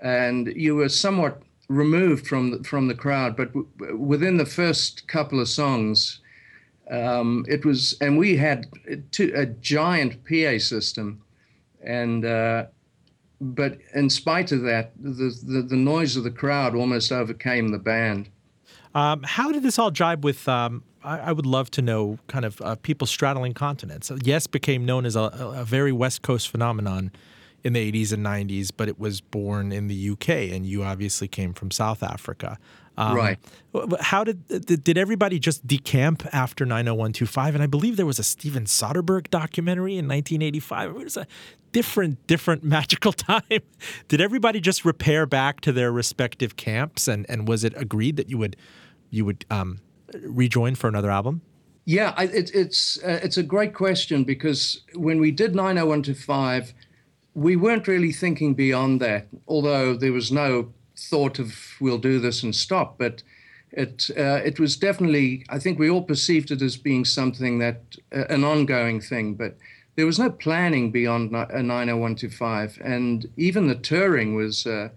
and 0.00 0.52
you 0.54 0.76
were 0.76 0.88
somewhat 0.88 1.42
removed 1.68 2.26
from 2.26 2.50
the, 2.50 2.64
from 2.64 2.88
the 2.88 2.94
crowd. 2.94 3.36
But 3.36 3.52
w- 3.52 3.96
within 3.96 4.36
the 4.36 4.46
first 4.46 5.06
couple 5.08 5.40
of 5.40 5.48
songs, 5.48 6.20
Um, 6.90 7.44
it 7.48 7.64
was, 7.64 7.96
and 8.00 8.18
we 8.18 8.36
had 8.36 8.66
two, 9.12 9.30
a 9.36 9.46
giant 9.46 10.12
PA 10.24 10.58
system, 10.58 11.22
and 11.84 12.24
uh, 12.24 12.66
but 13.40 13.78
in 13.94 14.10
spite 14.10 14.52
of 14.52 14.62
that, 14.62 14.92
the, 15.00 15.34
the, 15.42 15.62
the 15.62 15.76
noise 15.76 16.16
of 16.16 16.24
the 16.24 16.30
crowd 16.30 16.74
almost 16.74 17.10
overcame 17.10 17.68
the 17.68 17.78
band. 17.78 18.28
Um, 18.94 19.22
how 19.22 19.50
did 19.50 19.62
this 19.62 19.78
all 19.78 19.90
jibe 19.90 20.24
with? 20.24 20.48
Um, 20.48 20.82
I, 21.02 21.18
I, 21.18 21.32
would 21.32 21.46
love 21.46 21.70
to 21.72 21.82
know 21.82 22.18
kind 22.26 22.44
of 22.44 22.60
uh, 22.60 22.74
people 22.76 23.06
straddling 23.06 23.54
continents. 23.54 24.10
Yes 24.22 24.46
became 24.46 24.84
known 24.84 25.06
as 25.06 25.16
a, 25.16 25.20
a, 25.20 25.64
very 25.64 25.92
West 25.92 26.22
Coast 26.22 26.48
phenomenon 26.48 27.12
in 27.62 27.72
the 27.72 27.92
80s 27.92 28.12
and 28.12 28.26
90s, 28.26 28.70
but 28.76 28.88
it 28.88 28.98
was 28.98 29.20
born 29.20 29.70
in 29.70 29.86
the 29.86 30.10
UK, 30.10 30.28
and 30.28 30.66
you 30.66 30.82
obviously 30.82 31.28
came 31.28 31.54
from 31.54 31.70
South 31.70 32.02
Africa. 32.02 32.58
Um, 33.00 33.16
right. 33.16 33.38
How 34.00 34.24
did 34.24 34.84
did 34.84 34.98
everybody 34.98 35.38
just 35.38 35.66
decamp 35.66 36.28
after 36.34 36.66
90125? 36.66 37.54
And 37.54 37.62
I 37.62 37.66
believe 37.66 37.96
there 37.96 38.04
was 38.04 38.18
a 38.18 38.22
Steven 38.22 38.64
Soderbergh 38.64 39.30
documentary 39.30 39.92
in 39.92 40.06
1985. 40.06 40.90
It 40.90 40.94
was 40.94 41.16
a 41.16 41.26
different, 41.72 42.26
different 42.26 42.64
magical 42.76 43.12
time. 43.12 43.42
did 44.08 44.20
everybody 44.20 44.60
just 44.60 44.84
repair 44.84 45.26
back 45.26 45.60
to 45.62 45.72
their 45.72 45.92
respective 45.92 46.56
camps? 46.56 47.08
And, 47.08 47.26
and 47.28 47.48
was 47.48 47.64
it 47.64 47.72
agreed 47.76 48.16
that 48.16 48.28
you 48.28 48.38
would 48.38 48.56
you 49.12 49.24
would 49.24 49.44
um, 49.50 49.80
rejoin 50.22 50.76
for 50.76 50.88
another 50.88 51.10
album? 51.10 51.42
Yeah, 51.84 52.14
I, 52.16 52.24
it, 52.24 52.54
it's 52.54 53.02
uh, 53.02 53.20
it's 53.22 53.36
a 53.36 53.42
great 53.42 53.74
question 53.74 54.24
because 54.24 54.82
when 54.94 55.18
we 55.20 55.30
did 55.30 55.54
90125, 55.54 56.72
we 57.34 57.56
weren't 57.56 57.88
really 57.88 58.12
thinking 58.12 58.54
beyond 58.54 59.00
that. 59.00 59.26
Although 59.48 59.96
there 59.96 60.12
was 60.12 60.30
no 60.30 60.72
thought 60.96 61.38
of 61.38 61.56
we'll 61.80 61.98
do 61.98 62.20
this 62.20 62.42
and 62.42 62.54
stop, 62.54 62.98
but 62.98 63.22
it 63.72 64.10
uh, 64.16 64.40
it 64.44 64.60
was 64.60 64.76
definitely 64.76 65.44
I 65.48 65.58
think 65.58 65.78
we 65.78 65.90
all 65.90 66.02
perceived 66.02 66.50
it 66.50 66.62
as 66.62 66.76
being 66.76 67.04
something 67.04 67.58
that 67.58 67.96
uh, 68.14 68.24
an 68.28 68.44
ongoing 68.44 69.00
thing, 69.00 69.34
but 69.34 69.56
there 69.96 70.06
was 70.06 70.18
no 70.18 70.30
planning 70.30 70.90
beyond 70.90 71.34
a 71.34 71.62
90125, 71.62 72.80
and 72.82 73.28
even 73.36 73.66
the 73.66 73.74
touring 73.74 74.34
was. 74.34 74.66
Uh, 74.66 74.88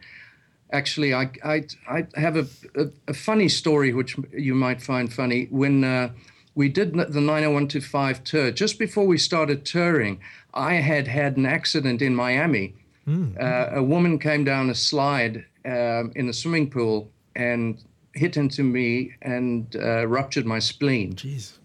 actually, 0.72 1.14
I, 1.14 1.30
I, 1.44 1.66
I 1.88 2.08
have 2.16 2.36
a, 2.36 2.48
a, 2.76 2.88
a, 3.10 3.14
funny 3.14 3.48
story 3.48 3.94
which 3.94 4.18
you 4.32 4.56
might 4.56 4.82
find 4.82 5.14
funny. 5.14 5.48
When 5.52 5.84
uh, 5.84 6.10
we 6.56 6.68
did 6.70 6.94
the 6.94 7.22
90125 7.22 8.24
tour, 8.24 8.52
just 8.52 8.80
before 8.80 9.06
we 9.06 9.18
started 9.18 9.66
touring, 9.66 10.20
I 10.54 10.76
had 10.76 11.08
had 11.08 11.38
an 11.38 11.46
accident 11.46 12.02
in 12.02 12.16
Miami. 12.16 12.76
Mm. 13.08 13.40
Uh, 13.42 13.76
a 13.76 13.84
woman 13.84 14.20
came 14.20 14.44
down 14.44 14.70
a 14.70 14.76
slide 14.76 15.46
um, 15.66 16.12
in 16.16 16.30
a 16.30 16.34
swimming 16.34 16.70
pool 16.70 17.12
and 17.36 17.84
hit 18.14 18.38
into 18.38 18.64
me 18.64 19.14
and 19.22 19.76
uh, 19.76 20.08
ruptured 20.08 20.46
my 20.46 20.60
spleen. 20.60 21.14
Jeez. 21.16 21.58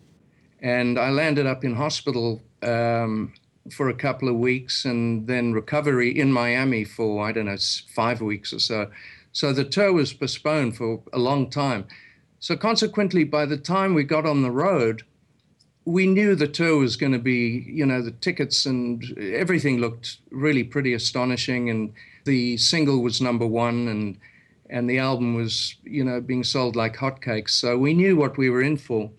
And 0.60 0.98
I 0.98 1.10
landed 1.10 1.46
up 1.46 1.64
in 1.64 1.74
hospital 1.74 2.42
um, 2.62 3.32
for 3.70 3.88
a 3.88 3.94
couple 3.94 4.28
of 4.28 4.36
weeks 4.36 4.84
and 4.84 5.26
then 5.26 5.52
recovery 5.52 6.18
in 6.18 6.32
Miami 6.32 6.84
for, 6.84 7.26
I 7.26 7.32
don't 7.32 7.46
know, 7.46 7.56
five 7.94 8.20
weeks 8.20 8.52
or 8.52 8.58
so. 8.58 8.90
So 9.32 9.52
the 9.52 9.64
tour 9.64 9.92
was 9.92 10.12
postponed 10.12 10.76
for 10.76 11.02
a 11.12 11.18
long 11.18 11.50
time. 11.50 11.86
So 12.40 12.56
consequently, 12.56 13.24
by 13.24 13.46
the 13.46 13.56
time 13.56 13.94
we 13.94 14.04
got 14.04 14.26
on 14.26 14.42
the 14.42 14.50
road, 14.50 15.02
we 15.84 16.06
knew 16.06 16.34
the 16.34 16.48
tour 16.48 16.78
was 16.78 16.96
going 16.96 17.12
to 17.12 17.18
be, 17.18 17.64
you 17.66 17.86
know, 17.86 18.02
the 18.02 18.10
tickets 18.10 18.66
and 18.66 19.02
everything 19.18 19.78
looked 19.78 20.18
really 20.30 20.62
pretty 20.62 20.94
astonishing. 20.94 21.70
And 21.70 21.92
the 22.24 22.56
single 22.58 23.02
was 23.02 23.20
number 23.20 23.46
one 23.46 23.88
and 23.88 24.18
and 24.70 24.88
the 24.88 24.98
album 24.98 25.34
was, 25.34 25.76
you 25.84 26.04
know, 26.04 26.20
being 26.20 26.44
sold 26.44 26.76
like 26.76 26.94
hotcakes. 26.94 27.50
So 27.50 27.78
we 27.78 27.94
knew 27.94 28.16
what 28.16 28.36
we 28.36 28.50
were 28.50 28.60
in 28.60 28.76
for. 28.76 29.10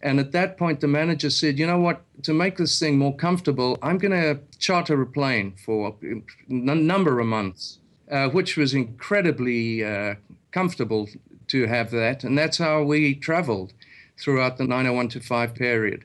And 0.00 0.20
at 0.20 0.32
that 0.32 0.56
point, 0.56 0.80
the 0.80 0.88
manager 0.88 1.30
said, 1.30 1.58
you 1.58 1.66
know 1.66 1.80
what, 1.80 2.02
to 2.22 2.32
make 2.32 2.56
this 2.56 2.78
thing 2.78 2.98
more 2.98 3.16
comfortable, 3.16 3.78
I'm 3.82 3.98
going 3.98 4.12
to 4.12 4.40
charter 4.58 5.00
a 5.02 5.06
plane 5.06 5.54
for 5.64 5.96
a 6.02 6.22
number 6.48 7.18
of 7.18 7.26
months, 7.26 7.78
uh, 8.10 8.28
which 8.28 8.56
was 8.56 8.74
incredibly 8.74 9.84
uh, 9.84 10.14
comfortable 10.52 11.08
to 11.48 11.66
have 11.66 11.90
that. 11.90 12.22
And 12.22 12.38
that's 12.38 12.58
how 12.58 12.82
we 12.82 13.14
traveled 13.14 13.72
throughout 14.18 14.56
the 14.56 14.64
90125 14.64 15.54
period. 15.54 16.04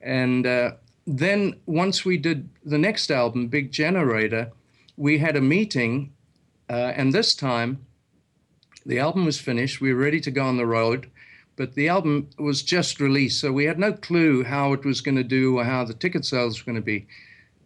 And 0.00 0.46
uh, 0.46 0.72
then 1.06 1.56
once 1.66 2.04
we 2.04 2.16
did 2.16 2.48
the 2.64 2.78
next 2.78 3.10
album, 3.10 3.48
Big 3.48 3.72
Generator, 3.72 4.52
we 4.96 5.18
had 5.18 5.36
a 5.36 5.40
meeting. 5.40 6.12
Uh, 6.70 6.92
and 6.96 7.12
this 7.12 7.34
time, 7.34 7.84
the 8.86 8.98
album 8.98 9.26
was 9.26 9.38
finished. 9.38 9.80
We 9.80 9.92
were 9.92 10.00
ready 10.00 10.20
to 10.20 10.30
go 10.30 10.44
on 10.44 10.56
the 10.56 10.66
road 10.66 11.10
but 11.56 11.74
the 11.74 11.88
album 11.88 12.28
was 12.38 12.62
just 12.62 13.00
released, 13.00 13.40
so 13.40 13.52
we 13.52 13.64
had 13.64 13.78
no 13.78 13.92
clue 13.92 14.44
how 14.44 14.72
it 14.72 14.84
was 14.84 15.00
going 15.00 15.16
to 15.16 15.24
do 15.24 15.58
or 15.58 15.64
how 15.64 15.84
the 15.84 15.94
ticket 15.94 16.24
sales 16.24 16.58
were 16.60 16.72
going 16.72 16.82
to 16.82 16.84
be. 16.84 17.06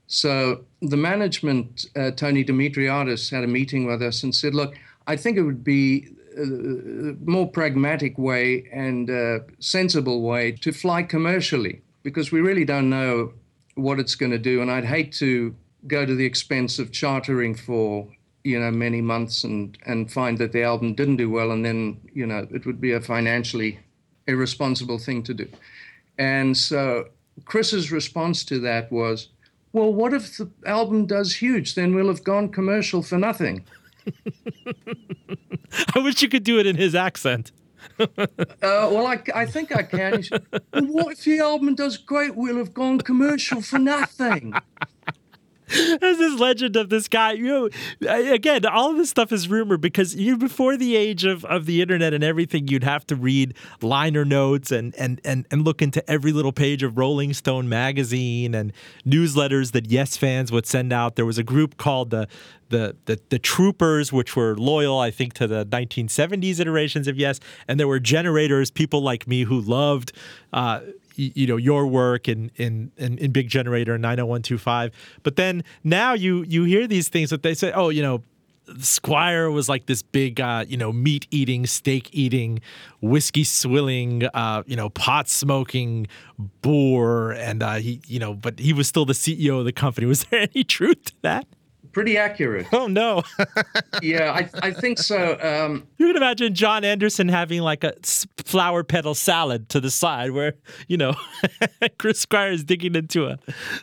So 0.07 0.64
the 0.81 0.96
management, 0.96 1.87
uh, 1.94 2.11
Tony 2.12 2.44
Dimitriadis, 2.44 3.31
had 3.31 3.44
a 3.44 3.46
meeting 3.46 3.87
with 3.87 4.03
us 4.03 4.22
and 4.22 4.35
said, 4.35 4.55
"Look, 4.55 4.74
I 5.07 5.16
think 5.16 5.37
it 5.37 5.42
would 5.42 5.64
be 5.64 6.09
a 6.37 7.14
more 7.24 7.48
pragmatic 7.48 8.16
way 8.18 8.68
and 8.72 9.11
a 9.11 9.44
sensible 9.59 10.22
way 10.22 10.53
to 10.53 10.72
fly 10.72 11.03
commercially 11.03 11.83
because 12.03 12.31
we 12.31 12.40
really 12.40 12.64
don't 12.64 12.88
know 12.88 13.33
what 13.74 14.01
it's 14.01 14.14
going 14.14 14.33
to 14.33 14.38
do, 14.38 14.62
and 14.62 14.70
I'd 14.70 14.85
hate 14.85 15.12
to 15.14 15.55
go 15.87 16.05
to 16.07 16.14
the 16.14 16.24
expense 16.24 16.79
of 16.79 16.92
chartering 16.92 17.55
for." 17.55 18.09
You 18.48 18.58
know 18.58 18.70
many 18.70 19.00
months 19.00 19.44
and 19.44 19.76
and 19.84 20.11
find 20.11 20.38
that 20.38 20.52
the 20.52 20.62
album 20.62 20.94
didn't 20.94 21.16
do 21.16 21.28
well 21.28 21.50
and 21.50 21.64
then 21.64 22.00
you 22.14 22.26
know 22.26 22.46
it 22.50 22.64
would 22.64 22.80
be 22.80 22.92
a 22.92 23.00
financially 23.00 23.78
irresponsible 24.26 24.98
thing 24.98 25.22
to 25.22 25.34
do 25.34 25.46
and 26.18 26.56
so 26.56 27.08
chris's 27.44 27.92
response 27.92 28.44
to 28.44 28.58
that 28.58 28.90
was 28.90 29.28
well 29.72 29.92
what 29.92 30.14
if 30.14 30.38
the 30.38 30.50
album 30.66 31.04
does 31.06 31.37
huge 31.37 31.74
then 31.74 31.94
we'll 31.94 32.08
have 32.08 32.24
gone 32.24 32.48
commercial 32.48 33.02
for 33.02 33.18
nothing 33.18 33.64
i 35.94 35.98
wish 35.98 36.22
you 36.22 36.28
could 36.28 36.44
do 36.44 36.58
it 36.58 36.66
in 36.66 36.76
his 36.76 36.94
accent 36.94 37.52
uh, 38.00 38.06
well, 38.61 39.06
I, 39.06 39.20
I 39.34 39.46
think 39.46 39.74
I 39.74 39.82
can. 39.82 40.22
Well, 40.72 40.87
what 40.87 41.12
if 41.12 41.24
the 41.24 41.38
album 41.38 41.74
does 41.74 41.96
great? 41.96 42.34
We'll 42.34 42.56
have 42.58 42.74
gone 42.74 42.98
commercial 42.98 43.61
for 43.62 43.78
nothing. 43.78 44.52
There's 45.68 46.18
this 46.18 46.40
legend 46.40 46.76
of 46.76 46.88
this 46.88 47.09
guy. 47.09 47.33
You 47.33 47.70
know, 48.00 48.11
again, 48.33 48.64
all 48.66 48.94
this 48.94 49.11
stuff 49.11 49.33
is 49.33 49.48
rumor 49.48 49.76
because 49.76 50.14
you 50.14 50.37
before 50.37 50.76
the 50.76 50.96
age 50.96 51.24
of, 51.24 51.44
of 51.44 51.66
the 51.66 51.83
internet 51.83 52.14
and 52.14 52.24
everything, 52.24 52.68
you'd 52.68 52.85
have 52.85 53.07
to 53.09 53.16
read 53.16 53.54
liner 53.83 54.24
notes 54.24 54.72
and, 54.72 54.94
and 54.96 55.20
and 55.24 55.46
and 55.50 55.64
look 55.64 55.83
into 55.83 56.09
every 56.11 56.33
little 56.33 56.52
page 56.52 56.83
of 56.83 56.96
Rolling 56.96 57.35
Stone 57.35 57.68
magazine 57.68 58.54
and 58.54 58.72
newsletters 59.07 59.72
that 59.72 59.87
Yes 59.87 60.16
fans 60.16 60.50
would 60.50 60.66
send 60.66 60.92
out. 60.92 61.16
There 61.16 61.26
was 61.26 61.38
a 61.38 61.44
group 61.44 61.76
called 61.76 62.11
the 62.11 62.28
the, 62.70 62.96
the 63.07 63.20
the 63.28 63.38
troopers, 63.38 64.12
which 64.12 64.37
were 64.37 64.57
loyal, 64.57 64.98
I 64.98 65.11
think, 65.11 65.35
to 65.35 65.46
the 65.46 65.66
1970s 65.66 66.61
iterations 66.61 67.09
of 67.09 67.16
Yes, 67.16 67.40
and 67.66 67.78
there 67.78 67.88
were 67.88 68.00
generators, 68.00 68.70
people 68.70 69.00
like 69.00 69.26
me 69.26 69.44
who 69.44 69.61
loved, 69.61 70.12
uh, 70.52 70.81
you 71.18 71.46
know, 71.46 71.57
your 71.57 71.87
work 71.87 72.28
in 72.28 72.50
in 72.57 72.92
in, 72.96 73.18
in 73.18 73.33
Big 73.33 73.48
Generator 73.48 73.94
and 73.94 74.02
90125. 74.02 74.92
But 75.22 75.37
then 75.37 75.64
now 75.85 76.14
you 76.14 76.44
you 76.48 76.64
hear 76.64 76.87
these 76.87 77.09
things 77.09 77.31
that 77.31 77.42
they 77.42 77.54
say, 77.54 77.72
oh, 77.72 77.90
you 77.90 78.02
know. 78.02 78.22
Squire 78.81 79.50
was 79.50 79.66
like 79.66 79.87
this 79.87 80.02
big, 80.02 80.42
uh, 80.42 80.62
you 80.68 80.76
know, 80.76 80.92
meat 80.92 81.26
eating, 81.31 81.64
steak 81.64 82.11
eating, 82.12 82.61
whiskey 83.00 83.42
swilling, 83.42 84.24
uh, 84.35 84.62
you 84.66 84.76
know, 84.76 84.90
pot 84.90 85.26
smoking 85.26 86.07
boor, 86.61 87.33
and 87.33 87.62
uh, 87.62 87.76
he, 87.76 88.02
you 88.07 88.18
know, 88.18 88.35
but 88.35 88.59
he 88.59 88.74
was 88.74 88.87
still 88.87 89.07
the 89.07 89.14
CEO 89.14 89.59
of 89.59 89.64
the 89.64 89.72
company. 89.72 90.07
Was 90.14 90.24
there 90.24 90.46
any 90.54 90.64
truth 90.64 91.02
to 91.07 91.12
that? 91.22 91.46
Pretty 91.98 92.16
accurate. 92.16 92.68
Oh 92.72 92.87
no. 92.87 93.24
yeah, 94.02 94.30
I, 94.30 94.68
I 94.68 94.70
think 94.70 94.98
so. 95.00 95.37
Um, 95.42 95.84
you 95.96 96.06
can 96.06 96.16
imagine 96.16 96.54
Jon 96.54 96.84
Anderson 96.84 97.26
having 97.26 97.61
like 97.61 97.82
a 97.82 97.92
flower 98.44 98.84
petal 98.84 99.16
salad 99.16 99.68
to 99.70 99.80
the 99.80 99.90
side, 99.90 100.30
where 100.30 100.54
you 100.87 100.96
know 100.96 101.14
Chris 101.98 102.20
Squire 102.20 102.52
is 102.52 102.62
digging 102.62 102.94
into 102.94 103.26
a 103.26 103.40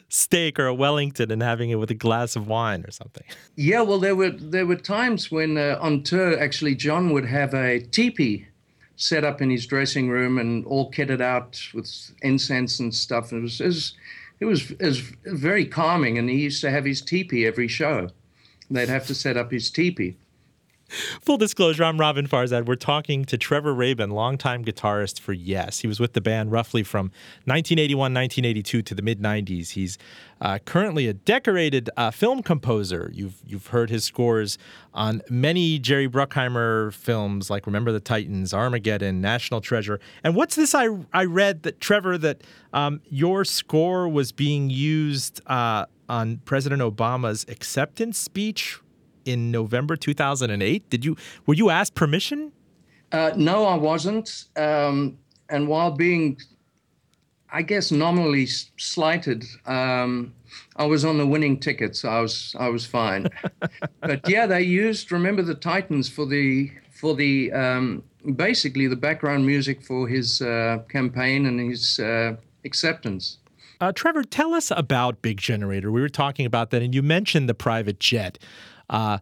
steak 0.07 0.57
or 0.57 0.65
a 0.65 0.73
Wellington 0.73 1.29
and 1.29 1.43
having 1.43 1.71
it 1.71 1.75
with 1.75 1.91
a 1.91 1.93
glass 1.93 2.37
of 2.37 2.47
wine 2.47 2.85
or 2.87 2.91
something. 2.91 3.25
Yeah, 3.57 3.81
well, 3.81 3.99
there 3.99 4.15
were 4.15 4.31
there 4.31 4.65
were 4.65 4.77
times 4.77 5.29
when 5.29 5.57
uh, 5.57 5.77
on 5.81 6.01
tour, 6.01 6.39
actually, 6.39 6.75
Jon 6.75 7.11
would 7.11 7.25
have 7.25 7.53
a 7.53 7.81
teepee 7.81 8.47
set 8.95 9.25
up 9.25 9.41
in 9.41 9.49
his 9.49 9.65
dressing 9.65 10.07
room 10.07 10.37
and 10.37 10.65
all 10.67 10.89
kitted 10.89 11.19
out 11.19 11.59
with 11.73 12.13
incense 12.21 12.79
and 12.79 12.95
stuff. 12.95 13.33
And 13.33 13.39
it 13.39 13.43
was, 13.43 13.59
it 13.59 13.65
was 13.65 13.93
it 14.39 14.45
was, 14.45 14.71
it 14.71 14.81
was 14.81 14.99
very 15.25 15.65
calming. 15.65 16.17
And 16.17 16.29
he 16.29 16.37
used 16.37 16.61
to 16.61 16.71
have 16.71 16.85
his 16.85 17.01
teepee 17.01 17.45
every 17.45 17.67
show. 17.67 18.09
They'd 18.69 18.89
have 18.89 19.07
to 19.07 19.15
set 19.15 19.37
up 19.37 19.51
his 19.51 19.69
teepee. 19.69 20.17
Full 20.89 21.37
disclosure, 21.37 21.83
I'm 21.83 21.97
Roben 21.97 22.27
Farzad. 22.27 22.65
We're 22.67 22.75
talking 22.75 23.25
to 23.25 23.37
Trevor 23.37 23.73
Rabin, 23.73 24.11
longtime 24.11 24.63
guitarist 24.63 25.19
for 25.19 25.33
Yes. 25.33 25.79
He 25.79 25.87
was 25.87 25.99
with 25.99 26.13
the 26.13 26.21
band 26.21 26.51
roughly 26.51 26.83
from 26.83 27.05
1981, 27.45 28.13
1982 28.13 28.81
to 28.83 28.95
the 28.95 29.01
mid 29.01 29.19
90s. 29.19 29.71
He's 29.71 29.97
uh, 30.41 30.59
currently 30.63 31.07
a 31.07 31.13
decorated 31.13 31.89
uh, 31.97 32.11
film 32.11 32.43
composer. 32.43 33.09
You've 33.13 33.41
you've 33.47 33.67
heard 33.67 33.89
his 33.89 34.03
scores 34.03 34.59
on 34.93 35.21
many 35.29 35.79
Jerry 35.79 36.07
Bruckheimer 36.07 36.93
films 36.93 37.49
like 37.49 37.65
Remember 37.65 37.91
the 37.91 37.99
Titans, 37.99 38.53
Armageddon, 38.53 39.21
National 39.21 39.61
Treasure. 39.61 39.99
And 40.23 40.35
what's 40.35 40.55
this? 40.55 40.75
I 40.75 40.89
I 41.13 41.25
read 41.25 41.63
that 41.63 41.81
Trevor 41.81 42.17
that 42.19 42.43
um, 42.73 43.01
your 43.09 43.43
score 43.43 44.07
was 44.07 44.31
being 44.31 44.69
used 44.69 45.41
uh, 45.47 45.85
on 46.07 46.37
President 46.45 46.81
Obama's 46.81 47.45
acceptance 47.49 48.19
speech 48.19 48.79
in 49.25 49.51
November 49.51 49.95
2008. 49.95 50.89
Did 50.89 51.03
you 51.03 51.17
were 51.45 51.53
you 51.53 51.69
asked 51.69 51.95
permission? 51.95 52.51
Uh, 53.11 53.31
no, 53.35 53.65
I 53.65 53.75
wasn't. 53.75 54.45
Um, 54.55 55.17
and 55.49 55.67
while 55.67 55.91
being, 55.91 56.37
I 57.51 57.61
guess, 57.61 57.91
nominally 57.91 58.47
slighted, 58.77 59.45
um, 59.65 60.33
I 60.75 60.85
was 60.85 61.05
on 61.05 61.17
the 61.17 61.27
winning 61.27 61.59
ticket, 61.59 61.95
so 61.95 62.09
I 62.09 62.21
was 62.21 62.55
I 62.59 62.69
was 62.69 62.85
fine. 62.85 63.27
but 64.01 64.27
yeah, 64.27 64.45
they 64.45 64.61
used 64.61 65.11
"Remember 65.11 65.41
the 65.41 65.55
Titans" 65.55 66.09
for 66.09 66.25
the 66.25 66.71
for 66.91 67.15
the 67.15 67.51
um, 67.51 68.03
basically 68.35 68.87
the 68.87 68.95
background 68.95 69.45
music 69.45 69.83
for 69.83 70.07
his 70.07 70.41
uh, 70.41 70.79
campaign 70.89 71.45
and 71.45 71.59
his 71.59 71.99
uh, 71.99 72.35
acceptance. 72.63 73.37
Uh, 73.81 73.91
Trevor, 73.91 74.23
tell 74.23 74.53
us 74.53 74.71
about 74.75 75.21
Big 75.21 75.37
Generator. 75.37 75.91
We 75.91 76.01
were 76.01 76.09
talking 76.09 76.45
about 76.45 76.71
that, 76.71 76.81
and 76.81 76.95
you 76.95 77.03
mentioned 77.03 77.49
the 77.49 77.53
private 77.53 77.99
jet. 77.99 78.39
Uh, 78.89 79.19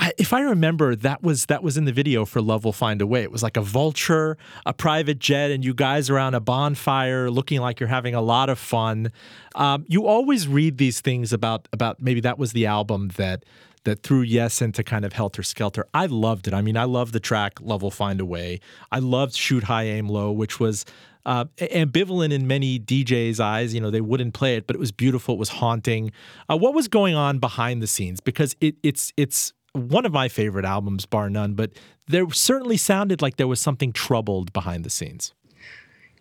I, 0.00 0.12
if 0.16 0.32
I 0.32 0.40
remember, 0.40 0.96
that 0.96 1.22
was 1.22 1.46
that 1.46 1.62
was 1.62 1.76
in 1.76 1.84
the 1.84 1.92
video 1.92 2.24
for 2.24 2.40
Love 2.40 2.64
Will 2.64 2.72
Find 2.72 3.02
a 3.02 3.06
Way. 3.06 3.22
It 3.22 3.30
was 3.30 3.42
like 3.42 3.58
a 3.58 3.62
vulture, 3.62 4.38
a 4.64 4.72
private 4.72 5.18
jet, 5.18 5.50
and 5.50 5.62
you 5.62 5.74
guys 5.74 6.08
around 6.08 6.34
a 6.34 6.40
bonfire, 6.40 7.30
looking 7.30 7.60
like 7.60 7.80
you're 7.80 7.88
having 7.88 8.14
a 8.14 8.22
lot 8.22 8.48
of 8.48 8.58
fun. 8.58 9.12
Um, 9.54 9.84
you 9.88 10.06
always 10.06 10.48
read 10.48 10.78
these 10.78 11.02
things 11.02 11.34
about 11.34 11.68
about 11.74 12.00
maybe 12.00 12.20
that 12.20 12.38
was 12.38 12.52
the 12.52 12.64
album 12.64 13.10
that 13.16 13.44
that 13.84 14.02
threw 14.02 14.22
Yes 14.22 14.62
into 14.62 14.82
kind 14.82 15.04
of 15.04 15.12
helter 15.12 15.42
skelter. 15.42 15.86
I 15.92 16.06
loved 16.06 16.48
it. 16.48 16.54
I 16.54 16.62
mean, 16.62 16.78
I 16.78 16.84
love 16.84 17.12
the 17.12 17.20
track 17.20 17.60
Love 17.60 17.82
Will 17.82 17.90
Find 17.90 18.20
a 18.20 18.24
Way. 18.24 18.60
I 18.90 19.00
loved 19.00 19.34
Shoot 19.34 19.64
High, 19.64 19.84
Aim 19.84 20.08
Low, 20.08 20.32
which 20.32 20.58
was 20.58 20.86
uh, 21.26 21.44
ambivalent 21.58 22.32
in 22.32 22.46
many 22.46 22.78
DJs' 22.78 23.40
eyes. 23.40 23.74
You 23.74 23.80
know, 23.80 23.90
they 23.90 24.00
wouldn't 24.00 24.34
play 24.34 24.56
it, 24.56 24.66
but 24.66 24.76
it 24.76 24.78
was 24.78 24.92
beautiful. 24.92 25.34
It 25.34 25.38
was 25.38 25.50
haunting. 25.50 26.12
Uh, 26.48 26.56
what 26.56 26.74
was 26.74 26.88
going 26.88 27.14
on 27.14 27.38
behind 27.38 27.82
the 27.82 27.86
scenes? 27.86 28.20
Because 28.20 28.56
it, 28.60 28.76
it's 28.82 29.12
it's 29.16 29.52
one 29.72 30.04
of 30.04 30.12
my 30.12 30.28
favorite 30.28 30.64
albums, 30.64 31.06
bar 31.06 31.30
none. 31.30 31.54
But 31.54 31.72
there 32.06 32.28
certainly 32.30 32.76
sounded 32.76 33.22
like 33.22 33.36
there 33.36 33.48
was 33.48 33.60
something 33.60 33.92
troubled 33.92 34.52
behind 34.52 34.84
the 34.84 34.90
scenes. 34.90 35.34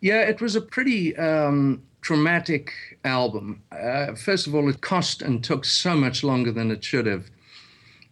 Yeah, 0.02 0.22
it 0.22 0.40
was 0.40 0.56
a 0.56 0.62
pretty 0.62 1.16
um, 1.18 1.84
traumatic 2.02 2.72
album. 3.04 3.62
Uh, 3.72 4.14
first 4.16 4.48
of 4.48 4.56
all, 4.56 4.70
it 4.70 4.82
cost 4.82 5.22
and 5.22 5.44
took 5.44 5.66
so 5.66 5.96
much 5.96 6.24
longer 6.24 6.52
than 6.52 6.72
it 6.72 6.84
should 6.84 7.06
have. 7.06 7.30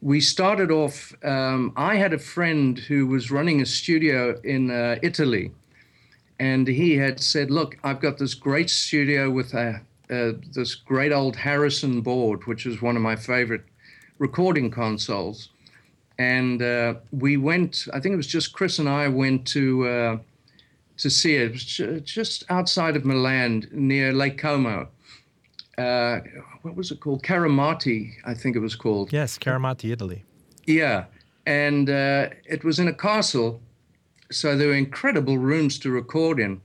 We 0.02 0.19
started 0.19 0.69
off. 0.69 1.15
Um, 1.23 1.73
I 1.76 1.95
had 1.95 2.13
a 2.13 2.19
friend 2.19 2.78
who 2.78 3.08
was 3.08 3.32
running 3.32 3.62
a 3.62 3.65
studio 3.65 4.39
in 4.43 4.69
uh, 4.69 4.97
Italy 5.02 5.52
and 6.39 6.67
he 6.67 6.95
had 6.95 7.19
said, 7.19 7.52
"Look, 7.52 7.78
I've 7.84 8.00
got 8.00 8.17
this 8.17 8.34
great 8.34 8.69
studio 8.69 9.30
with 9.30 9.54
a, 9.54 9.82
uh, 10.10 10.34
this 10.54 10.76
great 10.76 11.12
old 11.12 11.36
Harrison 11.36 12.02
board, 12.02 12.45
which 12.45 12.65
is 12.65 12.82
one 12.82 12.95
of 12.95 13.02
my 13.02 13.15
favorite 13.15 13.63
recording 14.19 14.69
consoles." 14.71 15.50
And 16.19 16.62
uh, 16.62 16.95
we 17.12 17.38
went. 17.38 17.88
I 17.93 18.00
think 18.00 18.13
it 18.13 18.17
was 18.17 18.28
just 18.28 18.54
Chris 18.54 18.80
and 18.80 18.89
I 18.89 19.08
went 19.08 19.47
to 19.47 19.88
uh, 19.88 20.17
to 20.97 21.10
see 21.10 21.36
it. 21.36 21.43
It 21.43 21.52
was 21.52 22.02
just 22.04 22.43
outside 22.50 22.95
of 22.95 23.06
Milan, 23.06 23.67
near 23.71 24.13
Lake 24.13 24.38
Como. 24.38 24.88
Uh, 25.78 26.19
what 26.63 26.76
was 26.76 26.91
it 26.91 27.00
called? 27.00 27.21
Carimate, 27.23 28.13
I 28.26 28.34
think 28.34 28.56
it 28.56 28.60
was 28.60 28.76
called. 28.76 29.13
Yes, 29.13 29.38
Carimate, 29.38 29.91
Italy. 29.91 30.26
Yeah, 30.65 31.06
and 31.45 31.89
uh, 31.89 32.30
it 32.45 32.63
was 32.63 32.80
in 32.80 32.88
a 32.88 32.93
castle 32.93 33.62
so 34.31 34.57
there 34.57 34.69
were 34.69 34.73
incredible 34.73 35.37
rooms 35.37 35.79
to 35.79 35.91
record 35.91 36.39
in 36.39 36.61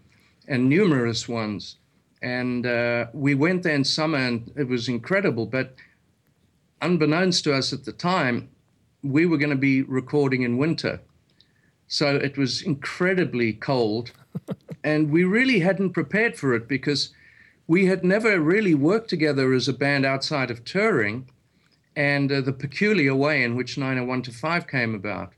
and 0.48 0.68
numerous 0.68 1.28
ones. 1.28 1.76
And 2.22 2.66
uh, 2.66 3.06
we 3.12 3.34
went 3.34 3.62
there 3.62 3.74
in 3.74 3.84
summer 3.84 4.18
and 4.18 4.50
it 4.56 4.68
was 4.68 4.88
incredible. 4.88 5.46
But 5.46 5.74
unbeknownst 6.80 7.44
to 7.44 7.54
us 7.54 7.72
at 7.72 7.84
the 7.84 7.92
time, 7.92 8.48
we 9.02 9.26
were 9.26 9.38
going 9.38 9.50
to 9.50 9.56
be 9.56 9.82
recording 9.82 10.42
in 10.42 10.58
winter. 10.58 11.00
So 11.88 12.16
it 12.16 12.36
was 12.36 12.62
incredibly 12.62 13.52
cold. 13.52 14.12
and 14.84 15.10
we 15.10 15.24
really 15.24 15.60
hadn't 15.60 15.90
prepared 15.90 16.36
for 16.36 16.54
it 16.54 16.68
because 16.68 17.10
we 17.66 17.86
had 17.86 18.04
never 18.04 18.40
really 18.40 18.74
worked 18.74 19.10
together 19.10 19.52
as 19.52 19.68
a 19.68 19.72
band 19.72 20.04
outside 20.04 20.50
of 20.50 20.64
touring 20.64 21.28
and 21.94 22.32
uh, 22.32 22.40
the 22.40 22.52
peculiar 22.52 23.14
way 23.14 23.42
in 23.42 23.56
which 23.56 23.76
901 23.76 24.22
to 24.22 24.32
5 24.32 24.66
came 24.66 24.94
about. 24.94 25.32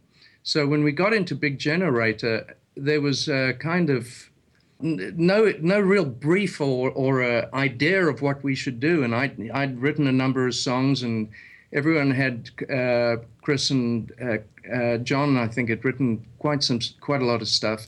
So 0.44 0.66
when 0.66 0.85
we 0.85 0.92
got 0.92 1.14
into 1.14 1.35
Big 1.35 1.59
Generator, 1.59 2.54
there 2.76 3.00
was 3.00 3.28
a 3.28 3.54
kind 3.54 3.88
of 3.88 4.30
no 4.78 5.54
no 5.61 5.80
real 5.80 6.04
brief 6.04 6.61
or 6.61 6.90
or 6.90 7.24
idea 7.54 8.07
of 8.07 8.20
what 8.20 8.44
we 8.44 8.54
should 8.54 8.78
do, 8.78 9.02
and 9.02 9.14
I 9.14 9.35
I'd 9.54 9.80
written 9.80 10.07
a 10.07 10.12
number 10.12 10.46
of 10.46 10.54
songs, 10.54 11.02
and 11.02 11.30
everyone 11.72 12.11
had 12.11 12.50
uh, 12.70 13.16
Chris 13.40 13.70
and 13.70 14.12
uh, 14.22 14.37
uh, 14.70 14.98
Jon 14.98 15.38
I 15.38 15.48
think 15.48 15.70
had 15.70 15.83
written 15.83 16.22
quite 16.38 16.62
some 16.62 16.78
quite 17.00 17.22
a 17.22 17.26
lot 17.26 17.40
of 17.40 17.48
stuff. 17.48 17.87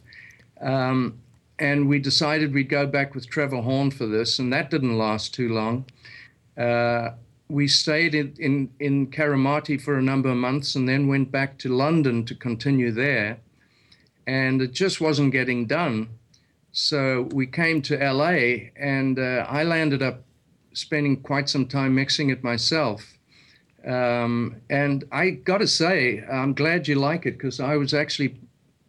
Um, 0.62 1.19
and 1.59 1.88
we 1.88 1.99
decided 1.99 2.55
we'd 2.55 2.71
go 2.71 2.87
back 2.87 3.14
with 3.14 3.29
Trevor 3.29 3.61
Horn 3.61 3.90
for 3.90 4.07
this, 4.07 4.38
and 4.38 4.51
that 4.55 4.71
didn't 4.71 4.97
last 4.97 5.35
too 5.35 5.51
long. 5.51 5.85
We 7.49 7.69
stayed 7.69 8.15
in, 8.15 8.35
in, 8.39 8.71
in 8.81 9.07
Carimate 9.09 9.81
for 9.81 9.97
a 9.97 10.03
number 10.03 10.29
of 10.29 10.37
months 10.37 10.75
and 10.75 10.89
then 10.89 11.07
went 11.07 11.31
back 11.31 11.59
to 11.59 11.69
London 11.69 12.25
to 12.27 12.35
continue 12.35 12.91
there. 12.91 13.39
And 14.27 14.61
it 14.61 14.73
just 14.73 15.01
wasn't 15.01 15.33
getting 15.33 15.67
done. 15.67 16.09
So 16.73 17.29
we 17.33 17.47
came 17.47 17.81
to 17.83 17.97
LA 17.97 18.71
and 18.77 19.19
uh, 19.19 19.47
I 19.49 19.63
landed 19.63 20.03
up 20.03 20.25
spending 20.73 21.23
quite 21.23 21.49
some 21.49 21.67
time 21.67 21.95
mixing 21.95 22.31
it 22.31 22.45
myself. 22.45 23.17
Um, 23.87 24.57
and 24.69 25.05
I 25.13 25.31
got 25.31 25.59
to 25.59 25.69
say, 25.69 26.25
I'm 26.31 26.53
glad 26.53 26.89
you 26.89 26.97
like 26.97 27.25
it 27.25 27.39
because 27.39 27.61
I 27.61 27.77
was 27.77 27.95
actually 27.95 28.37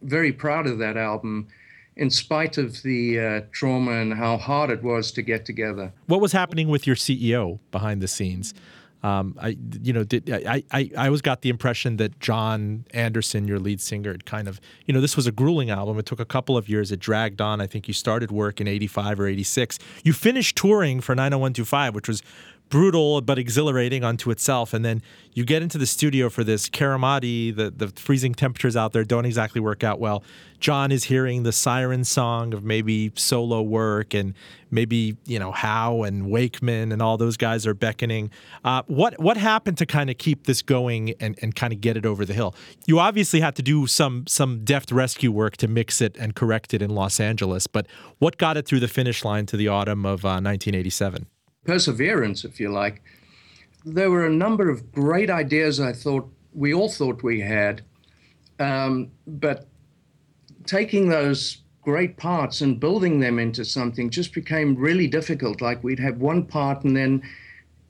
very 0.02 0.32
proud 0.32 0.66
of 0.66 0.78
that 0.78 0.96
album 0.96 1.48
in 1.98 2.10
spite 2.10 2.56
of 2.58 2.82
the 2.82 3.20
uh, 3.20 3.40
trauma 3.52 3.90
and 3.90 4.14
how 4.14 4.36
hard 4.36 4.70
it 4.70 4.82
was 4.82 5.10
to 5.12 5.22
get 5.22 5.44
together. 5.44 5.92
What 6.06 6.20
was 6.20 6.32
happening 6.32 6.68
with 6.68 6.86
your 6.86 6.96
CEO 6.96 7.58
behind 7.72 8.00
the 8.00 8.08
scenes? 8.08 8.54
Um, 9.02 9.36
I, 9.40 9.56
you 9.82 9.92
know, 9.92 10.02
did, 10.02 10.28
I, 10.30 10.62
I, 10.72 10.90
I 10.96 11.06
always 11.06 11.22
got 11.22 11.42
the 11.42 11.50
impression 11.50 11.98
that 11.98 12.18
Jon 12.18 12.84
Anderson, 12.92 13.46
your 13.46 13.60
lead 13.60 13.80
singer, 13.80 14.10
had 14.10 14.24
kind 14.26 14.48
of, 14.48 14.60
you 14.86 14.94
know, 14.94 15.00
this 15.00 15.14
was 15.14 15.26
a 15.26 15.32
grueling 15.32 15.70
album. 15.70 15.98
It 15.98 16.06
took 16.06 16.18
a 16.18 16.24
couple 16.24 16.56
of 16.56 16.68
years. 16.68 16.90
It 16.90 16.98
dragged 16.98 17.40
on. 17.40 17.60
I 17.60 17.68
think 17.68 17.86
you 17.86 17.94
started 17.94 18.32
work 18.32 18.60
in 18.60 18.66
85 18.66 19.20
or 19.20 19.28
86. 19.28 19.78
You 20.02 20.12
finished 20.12 20.56
touring 20.56 21.00
for 21.00 21.14
90125, 21.14 21.94
which 21.94 22.08
was 22.08 22.22
brutal 22.68 23.20
but 23.20 23.38
exhilarating 23.38 24.04
unto 24.04 24.30
itself. 24.30 24.72
And 24.74 24.84
then 24.84 25.02
you 25.32 25.44
get 25.44 25.62
into 25.62 25.78
the 25.78 25.86
studio 25.86 26.28
for 26.28 26.44
this 26.44 26.68
Carimate, 26.68 27.54
the, 27.56 27.70
the 27.70 27.88
freezing 27.88 28.34
temperatures 28.34 28.76
out 28.76 28.92
there 28.92 29.04
don't 29.04 29.24
exactly 29.24 29.60
work 29.60 29.84
out 29.84 30.00
well. 30.00 30.22
Jon 30.60 30.90
is 30.90 31.04
hearing 31.04 31.44
the 31.44 31.52
siren 31.52 32.04
song 32.04 32.52
of 32.52 32.64
maybe 32.64 33.12
solo 33.14 33.62
work 33.62 34.12
and 34.12 34.34
maybe, 34.70 35.16
you 35.24 35.38
know, 35.38 35.52
Howe 35.52 36.02
and 36.02 36.28
Wakeman 36.28 36.90
and 36.90 37.00
all 37.00 37.16
those 37.16 37.36
guys 37.36 37.66
are 37.66 37.74
beckoning. 37.74 38.30
Uh, 38.64 38.82
what 38.86 39.18
what 39.20 39.36
happened 39.36 39.78
to 39.78 39.86
kind 39.86 40.10
of 40.10 40.18
keep 40.18 40.46
this 40.46 40.62
going 40.62 41.14
and, 41.20 41.38
and 41.40 41.54
kind 41.54 41.72
of 41.72 41.80
get 41.80 41.96
it 41.96 42.04
over 42.04 42.24
the 42.24 42.34
hill? 42.34 42.54
You 42.86 42.98
obviously 42.98 43.40
had 43.40 43.54
to 43.56 43.62
do 43.62 43.86
some 43.86 44.26
some 44.26 44.64
deft 44.64 44.90
rescue 44.90 45.30
work 45.30 45.56
to 45.58 45.68
mix 45.68 46.00
it 46.00 46.16
and 46.18 46.34
correct 46.34 46.74
it 46.74 46.82
in 46.82 46.90
Los 46.90 47.20
Angeles, 47.20 47.66
but 47.68 47.86
what 48.18 48.36
got 48.36 48.56
it 48.56 48.66
through 48.66 48.80
the 48.80 48.88
finish 48.88 49.24
line 49.24 49.46
to 49.46 49.56
the 49.56 49.68
autumn 49.68 50.04
of 50.04 50.24
uh, 50.24 50.42
1987? 50.42 51.26
Perseverance, 51.68 52.46
if 52.46 52.58
you 52.58 52.70
like. 52.70 53.02
There 53.84 54.10
were 54.10 54.24
a 54.24 54.32
number 54.32 54.70
of 54.70 54.90
great 54.90 55.28
ideas 55.28 55.80
I 55.80 55.92
thought 55.92 56.26
we 56.54 56.72
all 56.72 56.88
thought 56.88 57.22
we 57.22 57.42
had, 57.42 57.82
um, 58.58 59.10
but 59.26 59.66
taking 60.64 61.10
those 61.10 61.58
great 61.82 62.16
parts 62.16 62.62
and 62.62 62.80
building 62.80 63.20
them 63.20 63.38
into 63.38 63.66
something 63.66 64.08
just 64.08 64.32
became 64.32 64.76
really 64.76 65.06
difficult. 65.06 65.60
Like 65.60 65.84
we'd 65.84 65.98
have 65.98 66.16
one 66.16 66.46
part 66.46 66.84
and 66.84 66.96
then 66.96 67.22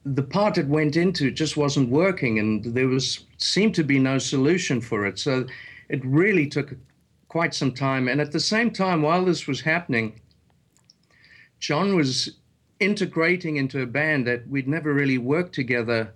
the 0.03 0.23
part 0.23 0.57
it 0.57 0.67
went 0.67 0.97
into 0.97 1.31
just 1.31 1.55
wasn't 1.55 1.87
working 1.87 2.37
and 2.37 2.65
there 2.65 2.89
was 2.89 3.27
seemed 3.37 3.75
to 3.75 3.83
be 3.83 3.97
no 3.97 4.17
solution 4.17 4.81
for 4.81 5.05
it. 5.05 5.17
So 5.17 5.45
it 5.87 6.03
really 6.03 6.47
took 6.47 6.75
quite 7.29 7.53
some 7.53 7.71
time. 7.71 8.09
And 8.09 8.19
at 8.19 8.33
the 8.33 8.41
same 8.41 8.71
time, 8.71 9.01
while 9.01 9.23
this 9.23 9.47
was 9.47 9.61
happening, 9.61 10.19
Jon 11.61 11.95
was 11.95 12.39
integrating 12.79 13.57
into 13.57 13.81
a 13.81 13.85
band 13.85 14.25
that 14.27 14.47
we'd 14.47 14.67
never 14.67 14.93
really 14.93 15.17
worked 15.17 15.53
together 15.53 16.13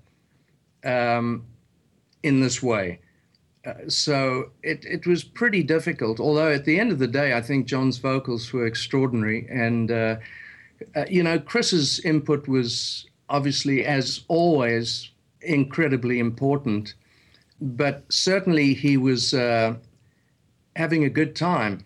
um, 0.83 1.45
in 2.23 2.39
this 2.39 2.63
way. 2.63 2.99
Uh, 3.65 3.73
so 3.87 4.51
it, 4.61 4.83
it 4.85 5.07
was 5.07 5.23
pretty 5.23 5.63
difficult. 5.63 6.19
Although 6.19 6.51
at 6.51 6.65
the 6.65 6.79
end 6.79 6.91
of 6.91 6.99
the 6.99 7.07
day, 7.07 7.33
I 7.33 7.41
think 7.41 7.65
Jon's 7.65 7.97
vocals 7.97 8.51
were 8.51 8.65
extraordinary. 8.65 9.47
And, 9.49 9.91
uh, 9.91 10.17
uh, 10.95 11.05
you 11.09 11.23
know, 11.23 11.39
Chris's 11.39 11.99
input 12.01 12.47
was 12.47 13.07
obviously, 13.29 13.85
as 13.85 14.23
always, 14.27 15.11
incredibly 15.41 16.19
important. 16.19 16.95
But 17.61 18.03
certainly 18.09 18.73
he 18.73 18.97
was 18.97 19.33
uh, 19.33 19.75
having 20.75 21.05
a 21.05 21.09
good 21.09 21.35
time 21.35 21.85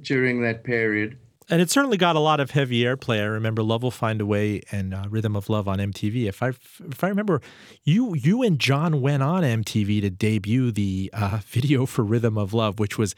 during 0.00 0.42
that 0.42 0.62
period 0.62 1.18
and 1.48 1.60
it 1.60 1.70
certainly 1.70 1.96
got 1.96 2.16
a 2.16 2.20
lot 2.20 2.40
of 2.40 2.50
heavy 2.50 2.82
airplay. 2.82 3.20
I 3.20 3.24
remember 3.26 3.62
"Love 3.62 3.82
Will 3.82 3.90
Find 3.90 4.20
a 4.20 4.26
Way" 4.26 4.62
and 4.72 4.92
uh, 4.92 5.04
"Rhythm 5.08 5.36
of 5.36 5.48
Love" 5.48 5.68
on 5.68 5.78
MTV. 5.78 6.26
If 6.26 6.42
I 6.42 6.48
if 6.48 7.04
I 7.04 7.08
remember, 7.08 7.40
you 7.84 8.14
you 8.14 8.42
and 8.42 8.58
Jon 8.58 9.00
went 9.00 9.22
on 9.22 9.42
MTV 9.42 10.00
to 10.02 10.10
debut 10.10 10.70
the 10.70 11.10
uh, 11.12 11.40
video 11.46 11.86
for 11.86 12.02
"Rhythm 12.02 12.36
of 12.36 12.52
Love," 12.52 12.78
which 12.78 12.98
was 12.98 13.14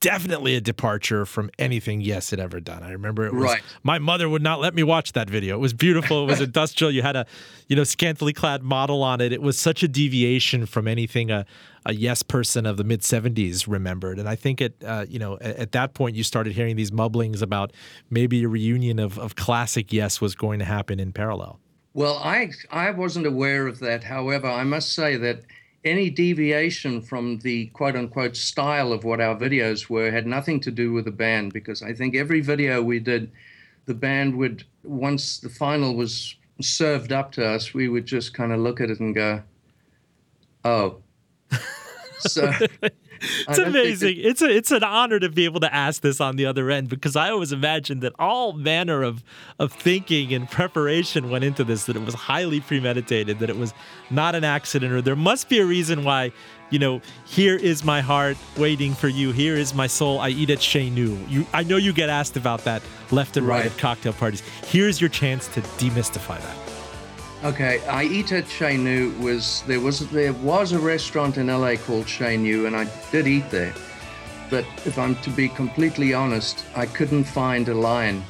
definitely 0.00 0.56
a 0.56 0.60
departure 0.60 1.26
from 1.26 1.50
anything 1.58 2.00
Yes 2.00 2.30
had 2.30 2.40
ever 2.40 2.58
done. 2.58 2.82
I 2.82 2.92
remember 2.92 3.26
it 3.26 3.34
was 3.34 3.44
right. 3.44 3.62
my 3.82 3.98
mother 3.98 4.28
would 4.28 4.42
not 4.42 4.58
let 4.58 4.74
me 4.74 4.82
watch 4.82 5.12
that 5.12 5.28
video. 5.28 5.56
It 5.56 5.60
was 5.60 5.74
beautiful. 5.74 6.24
It 6.24 6.26
was 6.26 6.40
industrial. 6.50 6.90
You 6.90 7.02
had 7.02 7.16
a, 7.16 7.26
you 7.68 7.76
know, 7.76 7.84
scantily 7.84 8.32
clad 8.32 8.62
model 8.62 9.02
on 9.02 9.20
it. 9.20 9.32
It 9.32 9.42
was 9.42 9.58
such 9.58 9.82
a 9.82 9.88
deviation 9.88 10.64
from 10.64 10.88
anything 10.88 11.30
a, 11.30 11.44
a 11.84 11.92
Yes 11.92 12.22
person 12.22 12.64
of 12.64 12.78
the 12.78 12.84
mid 12.84 13.02
70s 13.02 13.68
remembered. 13.68 14.18
And 14.18 14.28
I 14.28 14.36
think 14.36 14.62
at, 14.62 14.72
uh, 14.84 15.04
you 15.08 15.18
know, 15.18 15.34
at, 15.40 15.56
at, 15.56 15.72
that 15.72 15.92
point 15.92 16.16
you 16.16 16.24
started 16.24 16.54
hearing 16.54 16.76
these 16.76 16.92
mumblings 16.92 17.42
about 17.42 17.72
maybe 18.08 18.42
a 18.42 18.48
reunion 18.48 18.98
of, 18.98 19.18
of 19.18 19.36
classic 19.36 19.92
Yes 19.92 20.20
was 20.20 20.34
going 20.34 20.58
to 20.60 20.64
happen 20.64 20.98
in 20.98 21.12
parallel. 21.12 21.60
Well, 21.92 22.18
I 22.18 22.50
I 22.70 22.92
wasn't 22.92 23.26
aware 23.26 23.66
of 23.66 23.80
that. 23.80 24.04
However, 24.04 24.46
I 24.46 24.62
must 24.62 24.94
say 24.94 25.16
that 25.16 25.42
any 25.84 26.10
deviation 26.10 27.00
from 27.00 27.38
the 27.38 27.66
quote 27.68 27.96
unquote 27.96 28.36
style 28.36 28.92
of 28.92 29.04
what 29.04 29.20
our 29.20 29.36
videos 29.36 29.88
were 29.88 30.10
had 30.10 30.26
nothing 30.26 30.60
to 30.60 30.70
do 30.70 30.92
with 30.92 31.06
the 31.06 31.10
band 31.10 31.52
because 31.52 31.82
I 31.82 31.94
think 31.94 32.14
every 32.14 32.40
video 32.40 32.82
we 32.82 32.98
did, 32.98 33.30
the 33.86 33.94
band 33.94 34.36
would, 34.36 34.64
once 34.82 35.38
the 35.38 35.48
final 35.48 35.94
was 35.96 36.36
served 36.60 37.12
up 37.12 37.32
to 37.32 37.46
us, 37.46 37.72
we 37.72 37.88
would 37.88 38.04
just 38.04 38.34
kind 38.34 38.52
of 38.52 38.60
look 38.60 38.80
at 38.80 38.90
it 38.90 39.00
and 39.00 39.14
go, 39.14 39.42
oh. 40.64 40.98
so 42.18 42.52
it's 43.48 43.58
amazing. 43.58 44.14
It's 44.18 44.40
a 44.40 44.48
it's 44.48 44.70
an 44.70 44.82
honor 44.82 45.18
to 45.18 45.28
be 45.28 45.44
able 45.44 45.60
to 45.60 45.74
ask 45.74 46.00
this 46.00 46.20
on 46.20 46.36
the 46.36 46.46
other 46.46 46.70
end 46.70 46.88
because 46.88 47.16
I 47.16 47.30
always 47.30 47.52
imagined 47.52 48.02
that 48.02 48.14
all 48.18 48.52
manner 48.52 49.02
of 49.02 49.22
of 49.58 49.72
thinking 49.72 50.32
and 50.32 50.50
preparation 50.50 51.28
went 51.28 51.44
into 51.44 51.62
this. 51.64 51.84
That 51.84 51.96
it 51.96 52.04
was 52.04 52.14
highly 52.14 52.60
premeditated. 52.60 53.38
That 53.40 53.50
it 53.50 53.56
was 53.56 53.74
not 54.10 54.34
an 54.34 54.44
accident, 54.44 54.92
or 54.92 55.02
there 55.02 55.16
must 55.16 55.48
be 55.48 55.58
a 55.58 55.66
reason 55.66 56.04
why. 56.04 56.32
You 56.70 56.78
know, 56.78 57.00
here 57.26 57.56
is 57.56 57.82
my 57.82 58.00
heart 58.00 58.36
waiting 58.56 58.94
for 58.94 59.08
you. 59.08 59.32
Here 59.32 59.56
is 59.56 59.74
my 59.74 59.88
soul. 59.88 60.20
I 60.20 60.28
eat 60.28 60.50
at 60.50 60.62
Chez 60.62 60.88
Nous. 60.88 61.18
You, 61.28 61.44
I 61.52 61.64
know 61.64 61.78
you 61.78 61.92
get 61.92 62.08
asked 62.08 62.36
about 62.36 62.62
that 62.62 62.80
left 63.10 63.36
and 63.36 63.44
right, 63.44 63.64
right 63.64 63.72
at 63.72 63.76
cocktail 63.76 64.12
parties. 64.12 64.40
Here's 64.66 65.00
your 65.00 65.10
chance 65.10 65.48
to 65.48 65.62
demystify 65.62 66.40
that. 66.40 66.59
Okay, 67.42 67.80
I 67.88 68.04
eat 68.04 68.32
at 68.32 68.44
Nous 68.60 69.18
was 69.18 69.62
there 69.66 69.80
was 69.80 70.06
there 70.10 70.34
was 70.34 70.72
a 70.72 70.78
restaurant 70.78 71.38
in 71.38 71.46
LA 71.46 71.76
called 71.76 72.06
Nous, 72.20 72.66
and 72.66 72.76
I 72.76 72.86
did 73.10 73.26
eat 73.26 73.50
there. 73.50 73.72
But 74.50 74.66
if 74.84 74.98
I'm 74.98 75.16
to 75.22 75.30
be 75.30 75.48
completely 75.48 76.12
honest, 76.12 76.66
I 76.76 76.84
couldn't 76.84 77.24
find 77.24 77.66
a 77.70 77.74
line 77.74 78.22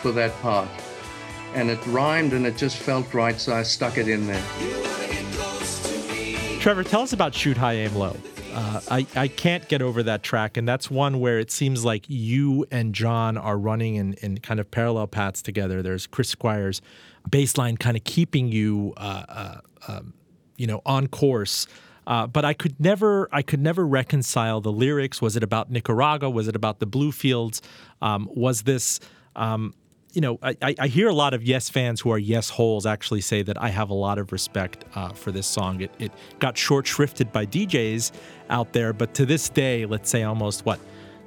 for 0.00 0.12
that 0.12 0.32
part, 0.40 0.68
and 1.54 1.68
it 1.68 1.86
rhymed 1.88 2.32
and 2.32 2.46
it 2.46 2.56
just 2.56 2.78
felt 2.78 3.12
right, 3.12 3.38
so 3.38 3.52
I 3.52 3.64
stuck 3.64 3.98
it 3.98 4.08
in 4.08 4.26
there. 4.26 4.44
Trevor, 6.58 6.84
tell 6.84 7.02
us 7.02 7.12
about 7.12 7.34
Shoot 7.34 7.58
High 7.58 7.74
Aim 7.74 7.94
Low. 7.94 8.16
Uh, 8.54 8.80
I, 8.90 9.06
I 9.16 9.28
can't 9.28 9.66
get 9.68 9.82
over 9.82 10.02
that 10.02 10.22
track, 10.22 10.56
and 10.56 10.68
that's 10.68 10.90
one 10.90 11.20
where 11.20 11.38
it 11.38 11.50
seems 11.50 11.84
like 11.84 12.04
you 12.08 12.66
and 12.70 12.94
Jon 12.94 13.36
are 13.36 13.58
running 13.58 13.96
in, 13.96 14.14
in 14.14 14.38
kind 14.38 14.60
of 14.60 14.70
parallel 14.70 15.06
paths 15.06 15.42
together. 15.42 15.82
There's 15.82 16.06
Chris 16.06 16.28
Squire's 16.28 16.82
bass 17.30 17.56
line 17.56 17.76
kind 17.76 17.96
of 17.96 18.04
keeping 18.04 18.48
you, 18.48 18.94
uh, 18.96 19.24
uh, 19.28 19.60
um, 19.88 20.14
you 20.56 20.66
know, 20.66 20.82
on 20.84 21.06
course. 21.06 21.66
Uh, 22.06 22.26
but 22.26 22.44
I 22.44 22.52
could 22.52 22.80
never, 22.80 23.28
I 23.32 23.42
could 23.42 23.60
never 23.60 23.86
reconcile 23.86 24.60
the 24.60 24.72
lyrics. 24.72 25.22
Was 25.22 25.36
it 25.36 25.42
about 25.42 25.70
Nicaragua? 25.70 26.30
Was 26.30 26.48
it 26.48 26.56
about 26.56 26.80
the 26.80 26.86
blue 26.86 27.12
fields? 27.12 27.62
Um, 28.00 28.28
was 28.32 28.62
this, 28.62 28.98
um, 29.36 29.74
you 30.12 30.20
know, 30.20 30.38
I, 30.42 30.56
I, 30.78 30.88
hear 30.88 31.08
a 31.08 31.14
lot 31.14 31.32
of 31.32 31.42
Yes 31.42 31.70
fans 31.70 32.00
who 32.00 32.10
are 32.10 32.18
Yes 32.18 32.50
holes 32.50 32.84
actually 32.84 33.22
say 33.22 33.42
that 33.42 33.60
I 33.60 33.68
have 33.68 33.88
a 33.88 33.94
lot 33.94 34.18
of 34.18 34.30
respect 34.30 34.84
uh, 34.94 35.10
for 35.10 35.32
this 35.32 35.46
song. 35.46 35.80
It, 35.80 35.90
it 35.98 36.12
got 36.38 36.58
short 36.58 36.84
shrifted 36.84 37.32
by 37.32 37.46
DJs 37.46 38.12
out 38.50 38.72
there, 38.74 38.92
but 38.92 39.14
to 39.14 39.24
this 39.24 39.48
day, 39.48 39.86
let's 39.86 40.10
say 40.10 40.22
almost 40.22 40.66
what 40.66 40.80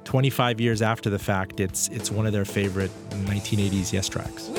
25 0.04 0.60
years 0.60 0.82
after 0.82 1.10
the 1.10 1.18
fact, 1.18 1.58
it's 1.58 1.88
it's 1.88 2.10
one 2.12 2.26
of 2.26 2.32
their 2.32 2.44
favorite 2.44 2.92
1980s 3.10 3.92
Yes 3.92 4.08
tracks. 4.08 4.50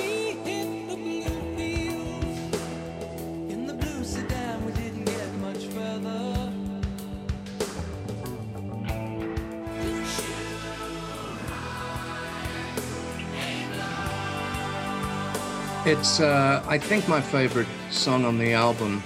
It's, 15.88 16.20
uh, 16.20 16.62
I 16.68 16.78
think, 16.78 17.08
my 17.08 17.22
favorite 17.22 17.66
song 17.92 18.26
on 18.26 18.38
the 18.38 18.52
album. 18.52 19.02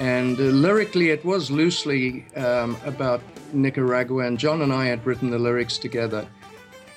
And 0.00 0.40
uh, 0.40 0.42
lyrically, 0.42 1.10
it 1.10 1.24
was 1.24 1.52
loosely 1.52 2.26
um, 2.34 2.76
about 2.84 3.20
Nicaragua, 3.52 4.24
and 4.24 4.36
Jon 4.36 4.62
and 4.62 4.72
I 4.72 4.86
had 4.86 5.06
written 5.06 5.30
the 5.30 5.38
lyrics 5.38 5.78
together. 5.78 6.26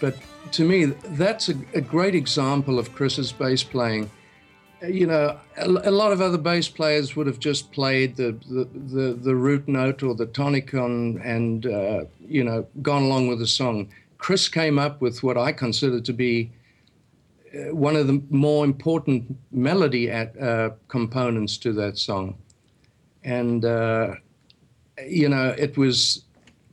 But 0.01 0.15
to 0.53 0.67
me, 0.67 0.85
that's 0.85 1.47
a, 1.49 1.53
a 1.75 1.81
great 1.81 2.15
example 2.15 2.79
of 2.79 2.95
Chris's 2.95 3.31
bass 3.31 3.61
playing. 3.61 4.09
You 4.81 5.05
know, 5.05 5.39
a, 5.57 5.67
a, 5.67 5.91
lot 5.91 6.11
of 6.11 6.19
other 6.19 6.39
bass 6.39 6.67
players 6.67 7.15
would 7.15 7.27
have 7.27 7.37
just 7.37 7.71
played 7.71 8.15
the 8.15 8.31
the, 8.49 8.67
the, 8.73 9.13
the 9.13 9.35
root 9.35 9.67
note 9.67 10.01
or 10.01 10.15
the 10.15 10.25
tonicon 10.25 11.23
and, 11.23 11.67
uh, 11.67 12.05
you 12.19 12.43
know, 12.43 12.65
gone 12.81 13.03
along 13.03 13.27
with 13.27 13.37
the 13.37 13.45
song. 13.45 13.89
Chris 14.17 14.49
came 14.49 14.79
up 14.79 15.01
with 15.01 15.21
what 15.21 15.37
I 15.37 15.51
consider 15.51 16.01
to 16.01 16.13
be 16.13 16.49
one 17.53 17.95
of 17.95 18.07
the 18.07 18.21
more 18.29 18.65
important 18.65 19.37
melody 19.51 20.09
at, 20.09 20.39
uh, 20.41 20.71
components 20.87 21.57
to 21.57 21.73
that 21.73 21.97
song. 21.97 22.35
And, 23.23 23.63
uh, 23.63 24.15
you 25.05 25.29
know, 25.29 25.55
it 25.57 25.77
was 25.77 26.23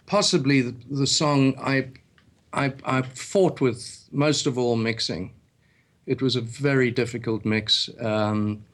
possibly 0.07 0.63
the, 0.63 0.75
the 0.91 1.07
song 1.07 1.55
I, 1.59 1.89
I, 2.53 2.73
I, 2.85 3.03
fought 3.03 3.61
with 3.61 4.09
most 4.11 4.47
of 4.47 4.59
all 4.59 4.75
mixing. 4.75 5.33
It 6.07 6.21
was 6.23 6.35
a 6.35 6.41
very 6.41 6.91
difficult 6.91 7.45
mix 7.45 7.89
um, 8.01 8.65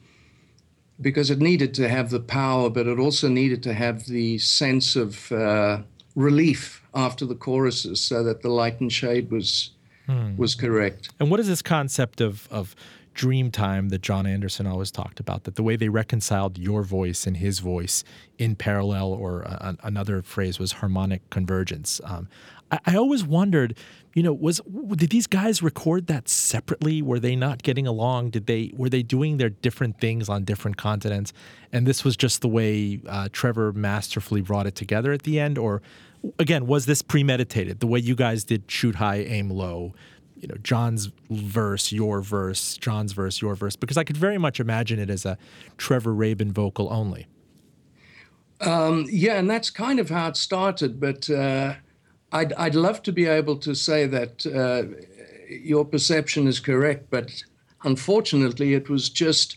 because 1.00 1.30
it 1.30 1.40
needed 1.40 1.74
to 1.74 1.88
have 1.88 2.10
the 2.10 2.20
power, 2.20 2.70
but 2.70 2.86
it 2.86 2.98
also 2.98 3.28
needed 3.28 3.62
to 3.64 3.74
have 3.74 4.06
the 4.06 4.38
sense 4.38 4.96
of 4.96 5.30
uh, 5.32 5.82
relief 6.14 6.82
after 6.94 7.26
the 7.26 7.34
choruses 7.34 8.00
so 8.00 8.22
that 8.22 8.40
the 8.40 8.48
light 8.48 8.80
and 8.80 8.92
shade 8.92 9.30
was 9.30 9.72
hmm. 10.06 10.36
was 10.36 10.54
correct. 10.54 11.10
And 11.20 11.30
what 11.30 11.40
is 11.40 11.48
this 11.48 11.62
concept 11.62 12.20
of 12.20 12.48
of 12.50 12.74
dream 13.14 13.50
time 13.50 13.88
that 13.88 14.02
Jon 14.02 14.26
Anderson 14.26 14.66
always 14.66 14.90
talked 14.90 15.20
about? 15.20 15.44
That 15.44 15.56
the 15.56 15.62
way 15.62 15.76
they 15.76 15.88
reconciled 15.88 16.58
your 16.58 16.82
voice 16.82 17.26
and 17.26 17.36
his 17.36 17.58
voice 17.58 18.04
in 18.38 18.56
parallel, 18.56 19.12
or 19.12 19.46
another 19.82 20.22
phrase 20.22 20.58
was 20.58 20.72
harmonic 20.72 21.28
convergence. 21.30 22.00
Um, 22.04 22.28
I, 22.70 22.78
I 22.86 22.96
always 22.96 23.24
wondered 23.24 23.76
you 24.14 24.22
know 24.22 24.32
was 24.32 24.60
did 24.96 25.10
these 25.10 25.26
guys 25.26 25.62
record 25.62 26.06
that 26.06 26.28
separately 26.28 27.02
were 27.02 27.20
they 27.20 27.36
not 27.36 27.62
getting 27.62 27.86
along 27.86 28.30
did 28.30 28.46
they 28.46 28.72
were 28.74 28.88
they 28.88 29.02
doing 29.02 29.36
their 29.36 29.50
different 29.50 30.00
things 30.00 30.28
on 30.28 30.44
different 30.44 30.76
continents 30.76 31.32
and 31.72 31.86
this 31.86 32.02
was 32.02 32.16
just 32.16 32.40
the 32.40 32.48
way 32.48 33.00
uh, 33.06 33.28
trevor 33.30 33.72
masterfully 33.72 34.40
brought 34.40 34.66
it 34.66 34.74
together 34.74 35.12
at 35.12 35.22
the 35.22 35.38
end 35.38 35.58
or 35.58 35.82
again, 36.38 36.66
was 36.66 36.86
this 36.86 37.02
premeditated? 37.02 37.80
The 37.80 37.86
way 37.86 37.98
you 37.98 38.14
guys 38.14 38.44
did 38.44 38.70
shoot 38.70 38.96
high, 38.96 39.18
aim 39.18 39.50
low, 39.50 39.94
you 40.36 40.48
know, 40.48 40.56
Jon's 40.62 41.10
verse, 41.30 41.92
your 41.92 42.20
verse, 42.20 42.76
Jon's 42.76 43.12
verse, 43.12 43.40
your 43.40 43.54
verse, 43.54 43.76
because 43.76 43.96
I 43.96 44.04
could 44.04 44.16
very 44.16 44.38
much 44.38 44.60
imagine 44.60 44.98
it 44.98 45.10
as 45.10 45.24
a 45.24 45.38
Trevor 45.78 46.12
Rabin 46.12 46.52
vocal 46.52 46.92
only. 46.92 47.26
Um, 48.60 49.06
yeah, 49.10 49.38
and 49.38 49.48
that's 49.48 49.70
kind 49.70 49.98
of 49.98 50.10
how 50.10 50.28
it 50.28 50.36
started. 50.36 51.00
But 51.00 51.28
uh, 51.30 51.74
I'd, 52.32 52.52
I'd 52.54 52.74
love 52.74 53.02
to 53.04 53.12
be 53.12 53.26
able 53.26 53.56
to 53.58 53.74
say 53.74 54.06
that 54.06 54.46
uh, 54.46 54.94
your 55.50 55.84
perception 55.84 56.46
is 56.46 56.60
correct. 56.60 57.10
But 57.10 57.42
unfortunately, 57.84 58.74
it 58.74 58.88
was 58.88 59.08
just 59.08 59.56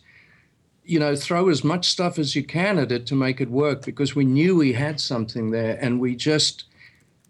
you 0.90 0.98
know, 0.98 1.16
throw 1.16 1.50
as 1.50 1.64
much 1.64 1.88
stuff 1.88 2.18
as 2.18 2.36
you 2.36 2.44
can 2.44 2.80
at 2.80 2.92
it 2.92 3.06
to 3.06 3.14
make 3.14 3.40
it 3.40 3.52
work 3.52 3.86
because 3.86 4.16
we 4.16 4.26
knew 4.26 4.56
we 4.56 4.74
had 4.74 5.00
something 5.00 5.52
there 5.52 5.78
and 5.80 6.00
we 6.00 6.16
just, 6.16 6.64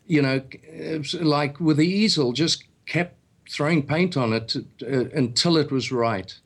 you 0.07 0.22
know, 0.22 0.41
like 1.20 1.60
with 1.60 1.76
the 1.76 1.86
easel, 1.86 2.32
just 2.32 2.64
kept 2.86 3.18
throwing 3.49 3.84
paint 3.86 4.16
on 4.16 4.32
it 4.32 4.47
to, 4.47 4.66
uh, 4.82 5.10
until 5.14 5.57
it 5.57 5.72
was 5.72 5.91
right. 5.91 6.39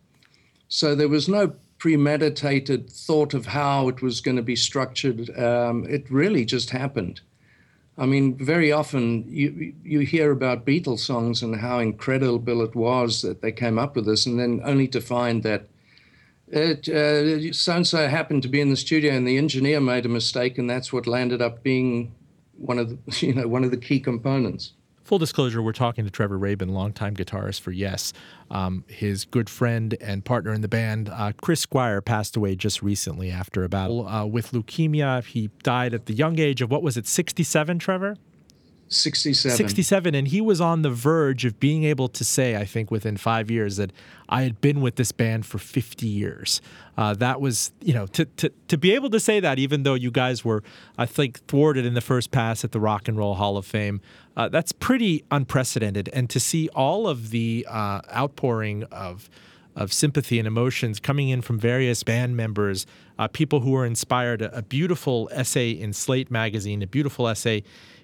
So 0.69 0.95
there 0.95 1.07
was 1.07 1.29
no 1.29 1.53
premeditated 1.77 2.89
thought 2.89 3.35
of 3.35 3.45
how 3.45 3.89
it 3.89 4.01
was 4.01 4.19
going 4.19 4.37
to 4.37 4.41
be 4.41 4.55
structured. 4.55 5.29
Um, 5.37 5.85
it 5.87 6.09
really 6.09 6.45
just 6.45 6.71
happened. 6.71 7.21
I 7.95 8.07
mean, 8.07 8.35
very 8.37 8.71
often 8.71 9.25
you 9.27 9.75
you 9.83 9.99
hear 9.99 10.31
about 10.31 10.65
Beatles 10.65 11.05
songs 11.05 11.43
and 11.43 11.57
how 11.57 11.77
incredible 11.77 12.63
it 12.63 12.73
was 12.73 13.21
that 13.21 13.43
they 13.43 13.51
came 13.51 13.77
up 13.77 13.95
with 13.95 14.05
this, 14.07 14.25
and 14.25 14.39
then 14.39 14.61
only 14.63 14.87
to 14.87 14.99
find 14.99 15.43
that 15.43 15.67
it 16.53 17.55
so 17.55 17.75
and 17.75 17.87
so 17.87 18.07
happened 18.07 18.43
to 18.43 18.49
be 18.49 18.61
in 18.61 18.69
the 18.69 18.77
studio 18.77 19.13
and 19.13 19.27
the 19.27 19.37
engineer 19.37 19.79
made 19.79 20.05
a 20.05 20.09
mistake, 20.09 20.57
and 20.57 20.69
that's 20.69 20.93
what 20.93 21.07
landed 21.07 21.41
up 21.41 21.63
being 21.63 22.13
one 22.57 22.79
of 22.79 22.89
the 22.89 22.97
you 23.25 23.33
know 23.33 23.47
one 23.47 23.63
of 23.63 23.71
the 23.71 23.77
key 23.77 23.99
components. 23.99 24.73
Full 25.03 25.17
disclosure, 25.17 25.61
we're 25.61 25.73
talking 25.73 26.05
to 26.05 26.09
Trevor 26.11 26.37
Rabin, 26.37 26.69
longtime 26.69 27.15
guitarist 27.15 27.59
for 27.59 27.71
Yes. 27.71 28.13
Um, 28.49 28.85
his 28.87 29.25
good 29.25 29.49
friend 29.49 29.97
and 29.99 30.23
partner 30.23 30.53
in 30.53 30.61
the 30.61 30.69
band, 30.69 31.09
uh, 31.09 31.33
Chris 31.41 31.59
Squire, 31.59 32.01
passed 32.01 32.37
away 32.37 32.55
just 32.55 32.81
recently 32.81 33.29
after 33.29 33.65
a 33.65 33.69
battle 33.69 34.07
uh, 34.07 34.25
with 34.25 34.53
leukemia. 34.53 35.25
He 35.25 35.49
died 35.61 35.93
at 35.93 36.05
the 36.05 36.13
young 36.13 36.39
age 36.39 36.61
of, 36.61 36.71
what 36.71 36.81
was 36.81 36.95
it, 36.95 37.05
67, 37.05 37.79
Trevor? 37.79 38.15
67. 38.93 39.57
67. 39.57 40.15
And 40.15 40.27
he 40.27 40.41
was 40.41 40.61
on 40.61 40.81
the 40.81 40.89
verge 40.89 41.45
of 41.45 41.59
being 41.59 41.83
able 41.83 42.07
to 42.09 42.23
say, 42.23 42.55
I 42.55 42.65
think 42.65 42.91
within 42.91 43.17
five 43.17 43.49
years, 43.51 43.77
that 43.77 43.91
I 44.29 44.43
had 44.43 44.61
been 44.61 44.81
with 44.81 44.95
this 44.95 45.11
band 45.11 45.45
for 45.45 45.57
50 45.57 46.07
years. 46.07 46.61
Uh, 46.97 47.13
that 47.15 47.41
was, 47.41 47.71
you 47.81 47.93
know, 47.93 48.05
to, 48.07 48.25
to, 48.25 48.51
to 48.67 48.77
be 48.77 48.93
able 48.93 49.09
to 49.09 49.19
say 49.19 49.39
that, 49.39 49.59
even 49.59 49.83
though 49.83 49.93
you 49.93 50.11
guys 50.11 50.45
were, 50.45 50.63
I 50.97 51.05
think, 51.05 51.45
thwarted 51.47 51.85
in 51.85 51.93
the 51.93 52.01
first 52.01 52.31
pass 52.31 52.63
at 52.63 52.71
the 52.71 52.79
Rock 52.79 53.07
and 53.07 53.17
Roll 53.17 53.35
Hall 53.35 53.57
of 53.57 53.65
Fame, 53.65 54.01
uh, 54.37 54.49
that's 54.49 54.71
pretty 54.71 55.23
unprecedented. 55.31 56.09
And 56.13 56.29
to 56.29 56.39
see 56.39 56.69
all 56.69 57.07
of 57.07 57.31
the 57.31 57.65
uh, 57.69 58.01
outpouring 58.13 58.83
of, 58.85 59.29
of 59.75 59.91
sympathy 59.91 60.39
and 60.39 60.47
emotions 60.47 60.99
coming 60.99 61.29
in 61.29 61.41
from 61.41 61.59
various 61.59 62.03
band 62.03 62.37
members, 62.37 62.85
uh, 63.17 63.27
people 63.27 63.61
who 63.61 63.71
were 63.71 63.85
inspired. 63.85 64.41
A, 64.41 64.57
a, 64.57 64.61
beautiful 64.61 65.29
essay 65.31 65.71
in 65.71 65.93
Slate 65.93 66.31
magazine, 66.31 66.81
a 66.81 66.87
beautiful 66.87 67.27
essay 67.27 67.63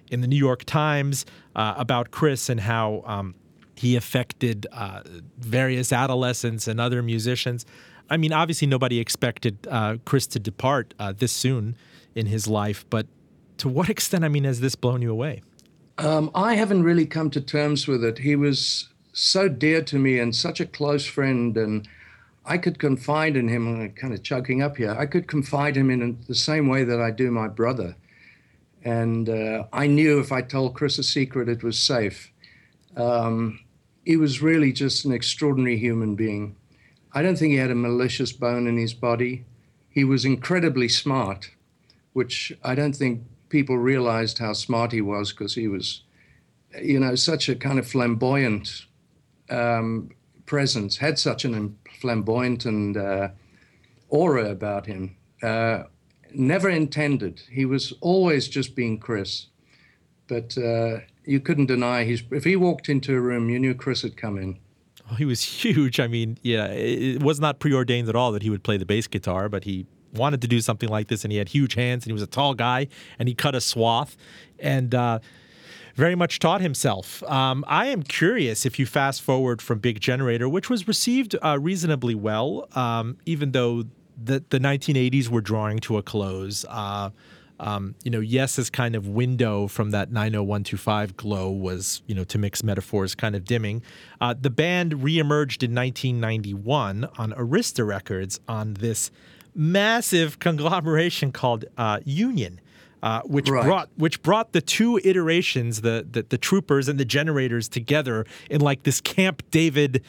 in 0.10 0.22
the 0.22 0.28
New 0.28 0.36
York 0.38 0.64
Times 0.66 1.26
uh, 1.56 1.76
about 1.78 2.12
Chris 2.12 2.50
and 2.50 2.60
how 2.60 3.04
um, 3.06 3.36
he 3.76 3.96
affected 3.96 4.68
uh, 4.72 5.02
various 5.38 5.94
adolescents 5.94 6.68
and 6.68 6.82
other 6.82 7.02
musicians. 7.02 7.66
I 8.10 8.18
mean, 8.18 8.34
obviously, 8.34 8.68
nobody 8.68 9.00
expected 9.00 9.68
uh, 9.70 9.98
Chris 10.06 10.28
to 10.28 10.40
depart 10.40 10.94
uh, 11.00 11.14
this 11.16 11.32
soon 11.32 11.78
in 12.16 12.26
his 12.26 12.48
life, 12.48 12.86
but 12.90 13.08
to 13.60 13.70
what 13.70 13.90
extent, 13.96 14.24
I 14.24 14.30
mean, 14.30 14.44
has 14.44 14.60
this 14.60 14.76
blown 14.76 15.02
you 15.02 15.12
away? 15.12 15.42
Um, 15.98 16.32
I 16.34 16.56
haven't 16.56 16.84
really 16.84 17.06
come 17.06 17.30
to 17.32 17.42
terms 17.42 17.88
with 17.88 18.04
it. 18.04 18.20
He 18.20 18.36
was 18.36 18.90
so 19.14 19.50
dear 19.50 19.82
to 19.84 20.00
me 20.00 20.18
and 20.18 20.36
such 20.36 20.60
a 20.60 20.66
close 20.66 21.06
friend, 21.06 21.58
and 21.58 21.88
I 22.46 22.58
could 22.58 22.80
confide 22.80 23.36
in 23.36 23.48
him. 23.48 23.82
I'm 23.82 23.92
kind 23.92 24.14
of 24.14 24.24
choking 24.24 24.62
up 24.62 24.78
here. 24.78 24.96
I 24.98 25.06
could 25.06 25.28
confide 25.28 25.76
in 25.78 25.90
him 25.90 26.02
in 26.02 26.20
the 26.28 26.36
same 26.36 26.68
way 26.68 26.84
that 26.86 27.02
I 27.02 27.12
do 27.12 27.32
my 27.32 27.48
brother. 27.48 27.96
And 28.84 29.30
uh, 29.30 29.66
I 29.74 29.88
knew 29.88 30.20
if 30.20 30.32
I 30.32 30.42
told 30.42 30.76
Chris 30.76 30.98
a 31.00 31.04
secret, 31.04 31.50
it 31.50 31.64
was 31.64 31.78
safe. 31.78 32.32
Um, 32.96 33.60
he 34.06 34.18
was 34.18 34.42
really 34.42 34.72
just 34.72 35.06
an 35.06 35.12
extraordinary 35.12 35.78
human 35.78 36.16
being. 36.16 36.56
I 37.14 37.22
don't 37.22 37.38
think 37.38 37.52
he 37.52 37.58
had 37.58 37.72
a 37.72 37.76
malicious 37.76 38.32
bone 38.32 38.68
in 38.68 38.78
his 38.78 38.94
body. 38.94 39.46
He 39.90 40.04
was 40.04 40.26
incredibly 40.26 40.88
smart, 40.88 41.52
which 42.14 42.54
I 42.64 42.76
don't 42.76 42.96
think 42.96 43.24
people 43.50 43.78
realized 43.78 44.38
how 44.38 44.54
smart 44.54 44.92
he 44.92 45.02
was 45.02 45.32
because 45.32 45.56
he 45.56 45.68
was, 45.68 46.04
you 46.82 47.00
know, 47.00 47.16
such 47.16 47.50
a 47.50 47.56
kind 47.56 47.80
of 47.80 47.88
flamboyant 47.88 48.86
um, 49.50 50.12
presence, 50.46 50.98
had 50.98 51.18
such 51.20 51.46
an 51.46 51.78
flamboyant 52.00 52.66
and 52.66 52.96
uh, 52.96 53.30
aura 54.10 54.50
about 54.50 54.86
him. 54.86 55.16
Uh, 55.42 55.84
never 56.34 56.70
intended. 56.70 57.42
He 57.52 57.66
was 57.66 57.94
always 58.02 58.48
just 58.48 58.76
being 58.76 59.00
Chris. 59.00 59.48
But 60.28 60.58
uh, 60.58 61.00
you 61.26 61.40
couldn't 61.40 61.68
deny 61.68 62.04
his. 62.04 62.24
If 62.32 62.44
he 62.44 62.56
walked 62.56 62.90
into 62.90 63.16
a 63.16 63.20
room, 63.20 63.50
you 63.50 63.60
knew 63.60 63.74
Chris 63.74 64.04
had 64.04 64.16
come 64.16 64.38
in. 64.38 64.60
Oh, 65.12 65.16
he 65.16 65.26
was 65.26 65.42
huge. 65.64 66.00
I 66.00 66.08
mean, 66.08 66.38
yeah, 66.44 66.68
it 66.68 67.24
was 67.24 67.40
not 67.40 67.60
preordained 67.60 68.10
at 68.10 68.16
all 68.16 68.32
that 68.32 68.44
he 68.44 68.50
would 68.50 68.64
play 68.64 68.78
the 68.78 68.86
bass 68.86 69.08
guitar, 69.08 69.50
but 69.50 69.64
he 69.64 69.86
wanted 70.14 70.42
to 70.42 70.48
do 70.48 70.62
something 70.62 70.90
like 70.90 71.08
this, 71.08 71.24
and 71.24 71.32
he 71.32 71.38
had 71.38 71.50
huge 71.50 71.76
hands, 71.76 72.04
and 72.04 72.10
he 72.10 72.14
was 72.14 72.22
a 72.22 72.28
tall 72.28 72.54
guy, 72.54 72.88
and 73.18 73.28
he 73.28 73.36
cut 73.36 73.56
a 73.56 73.62
swath, 73.62 74.18
and. 74.60 74.94
Uh, 74.94 75.20
very 75.96 76.16
much 76.16 76.40
taught 76.40 76.62
himself. 76.62 77.22
Um, 77.24 77.66
I 77.68 77.88
am 77.88 78.04
curious 78.04 78.66
if 78.66 78.80
you 78.80 78.86
fast 78.86 79.22
forward 79.22 79.62
from 79.62 79.80
Big 79.80 80.00
Generator, 80.00 80.48
which 80.48 80.70
was 80.70 80.88
received 80.88 81.36
uh, 81.44 81.60
reasonably 81.60 82.16
well, 82.16 82.70
um, 82.74 83.18
even 83.26 83.52
though 83.52 83.84
the 84.24 84.44
the 84.50 84.60
1980s 84.60 85.30
were 85.30 85.42
drawing 85.42 85.80
to 85.80 85.98
a 85.98 86.04
close. 86.04 86.66
Uh, 86.68 87.12
um, 87.60 87.96
you 88.04 88.12
know, 88.12 88.22
Yes's 88.22 88.70
kind 88.70 88.96
of 88.96 89.08
window 89.08 89.68
from 89.68 89.92
that 89.92 90.12
90125 90.12 91.18
glow 91.18 91.52
was, 91.52 92.02
you 92.08 92.16
know, 92.16 92.24
to 92.24 92.38
mix 92.38 92.64
metaphors, 92.64 93.16
kind 93.16 93.36
of 93.36 93.44
dimming. 93.44 93.84
Uh, 94.22 94.34
the 94.40 94.50
band 94.50 94.94
reemerged 94.94 95.62
in 95.62 95.76
1991 95.76 97.10
on 97.18 97.34
Arista 97.34 97.86
Records 97.86 98.40
on 98.48 98.76
this 98.76 99.12
massive 99.54 100.40
conglomeration 100.40 101.32
called 101.32 101.66
uh, 101.78 102.00
Union. 102.06 102.62
Uh, 103.02 103.22
which 103.22 103.50
right. 103.50 103.64
brought 103.64 103.90
which 103.96 104.22
brought 104.22 104.52
the 104.52 104.60
two 104.60 105.00
iterations, 105.06 105.80
the, 105.80 106.06
the 106.12 106.22
the 106.24 106.38
troopers 106.38 106.90
and 106.90 107.00
the 107.00 107.06
generators 107.06 107.70
together 107.70 108.26
in 108.50 108.60
like 108.60 108.84
this 108.84 109.00
Camp 109.00 109.42
David 109.52 110.04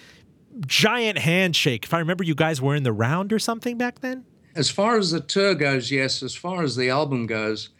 giant 0.66 1.18
handshake. 1.18 1.84
If 1.84 1.94
I 1.94 1.98
remember, 1.98 2.24
you 2.24 2.34
guys 2.34 2.60
were 2.60 2.74
in 2.74 2.82
the 2.82 2.92
round 2.92 3.32
or 3.32 3.38
something 3.38 3.78
back 3.78 4.00
then. 4.00 4.24
As 4.54 4.70
far 4.70 4.98
as 4.98 5.10
the 5.10 5.20
tour 5.20 5.54
goes, 5.54 5.90
yes. 5.90 6.22
As 6.22 6.34
far 6.34 6.62
as 6.62 6.76
the 6.76 6.90
album 6.90 7.26
goes, 7.26 7.70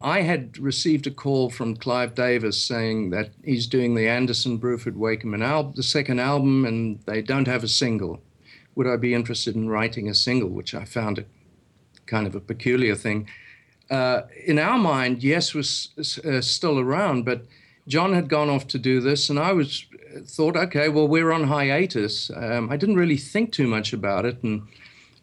I 0.00 0.20
had 0.20 0.58
received 0.58 1.06
a 1.06 1.10
call 1.10 1.50
from 1.50 1.76
Clive 1.76 2.14
Davis 2.14 2.62
saying 2.62 3.10
that 3.10 3.30
he's 3.42 3.66
doing 3.66 3.94
the 3.94 4.08
Anderson 4.08 4.58
Bruford 4.58 4.96
Wakeman 4.96 5.42
album, 5.42 5.72
the 5.76 5.82
second 5.82 6.20
album, 6.20 6.66
and 6.66 7.00
they 7.06 7.22
don't 7.22 7.48
have 7.48 7.64
a 7.64 7.68
single. 7.68 8.22
Would 8.74 8.86
I 8.86 8.96
be 8.96 9.14
interested 9.14 9.54
in 9.54 9.68
writing 9.68 10.08
a 10.08 10.14
single? 10.14 10.50
Which 10.50 10.74
I 10.74 10.84
found 10.84 11.18
a 11.18 11.24
kind 12.06 12.26
of 12.26 12.34
a 12.34 12.40
peculiar 12.40 12.94
thing. 12.94 13.28
Uh, 13.90 14.22
in 14.44 14.58
our 14.58 14.78
mind, 14.78 15.22
yes 15.22 15.54
was 15.54 15.90
uh, 16.24 16.40
still 16.40 16.78
around, 16.78 17.24
but 17.24 17.46
Jon 17.86 18.14
had 18.14 18.28
gone 18.28 18.48
off 18.48 18.66
to 18.68 18.78
do 18.78 19.00
this, 19.00 19.28
and 19.28 19.38
I 19.38 19.52
was 19.52 19.86
thought, 20.26 20.56
okay, 20.56 20.88
well, 20.88 21.08
we're 21.08 21.32
on 21.32 21.44
hiatus. 21.44 22.30
Um, 22.34 22.70
I 22.70 22.76
didn't 22.76 22.96
really 22.96 23.16
think 23.16 23.52
too 23.52 23.66
much 23.66 23.92
about 23.92 24.24
it, 24.24 24.42
and 24.42 24.62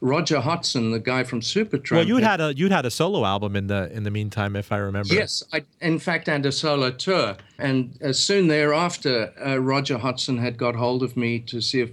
Roger 0.01 0.39
Hodgson, 0.39 0.91
the 0.91 0.99
guy 0.99 1.23
from 1.23 1.41
Supertramp. 1.41 1.91
Well, 1.91 2.07
you'd 2.07 2.23
had 2.23 2.41
a 2.41 2.55
you'd 2.55 2.71
had 2.71 2.85
a 2.85 2.91
solo 2.91 3.23
album 3.23 3.55
in 3.55 3.67
the 3.67 3.91
in 3.93 4.03
the 4.03 4.11
meantime, 4.11 4.55
if 4.55 4.71
I 4.71 4.77
remember. 4.77 5.13
Yes, 5.13 5.43
I, 5.53 5.63
in 5.79 5.99
fact, 5.99 6.27
and 6.27 6.45
a 6.45 6.51
solo 6.51 6.89
tour. 6.89 7.37
And 7.59 7.97
uh, 8.03 8.11
soon 8.11 8.47
thereafter, 8.47 9.31
uh, 9.45 9.59
Roger 9.59 9.99
Hodgson 9.99 10.39
had 10.39 10.57
got 10.57 10.75
hold 10.75 11.03
of 11.03 11.15
me 11.15 11.39
to 11.41 11.61
see 11.61 11.81
if, 11.81 11.91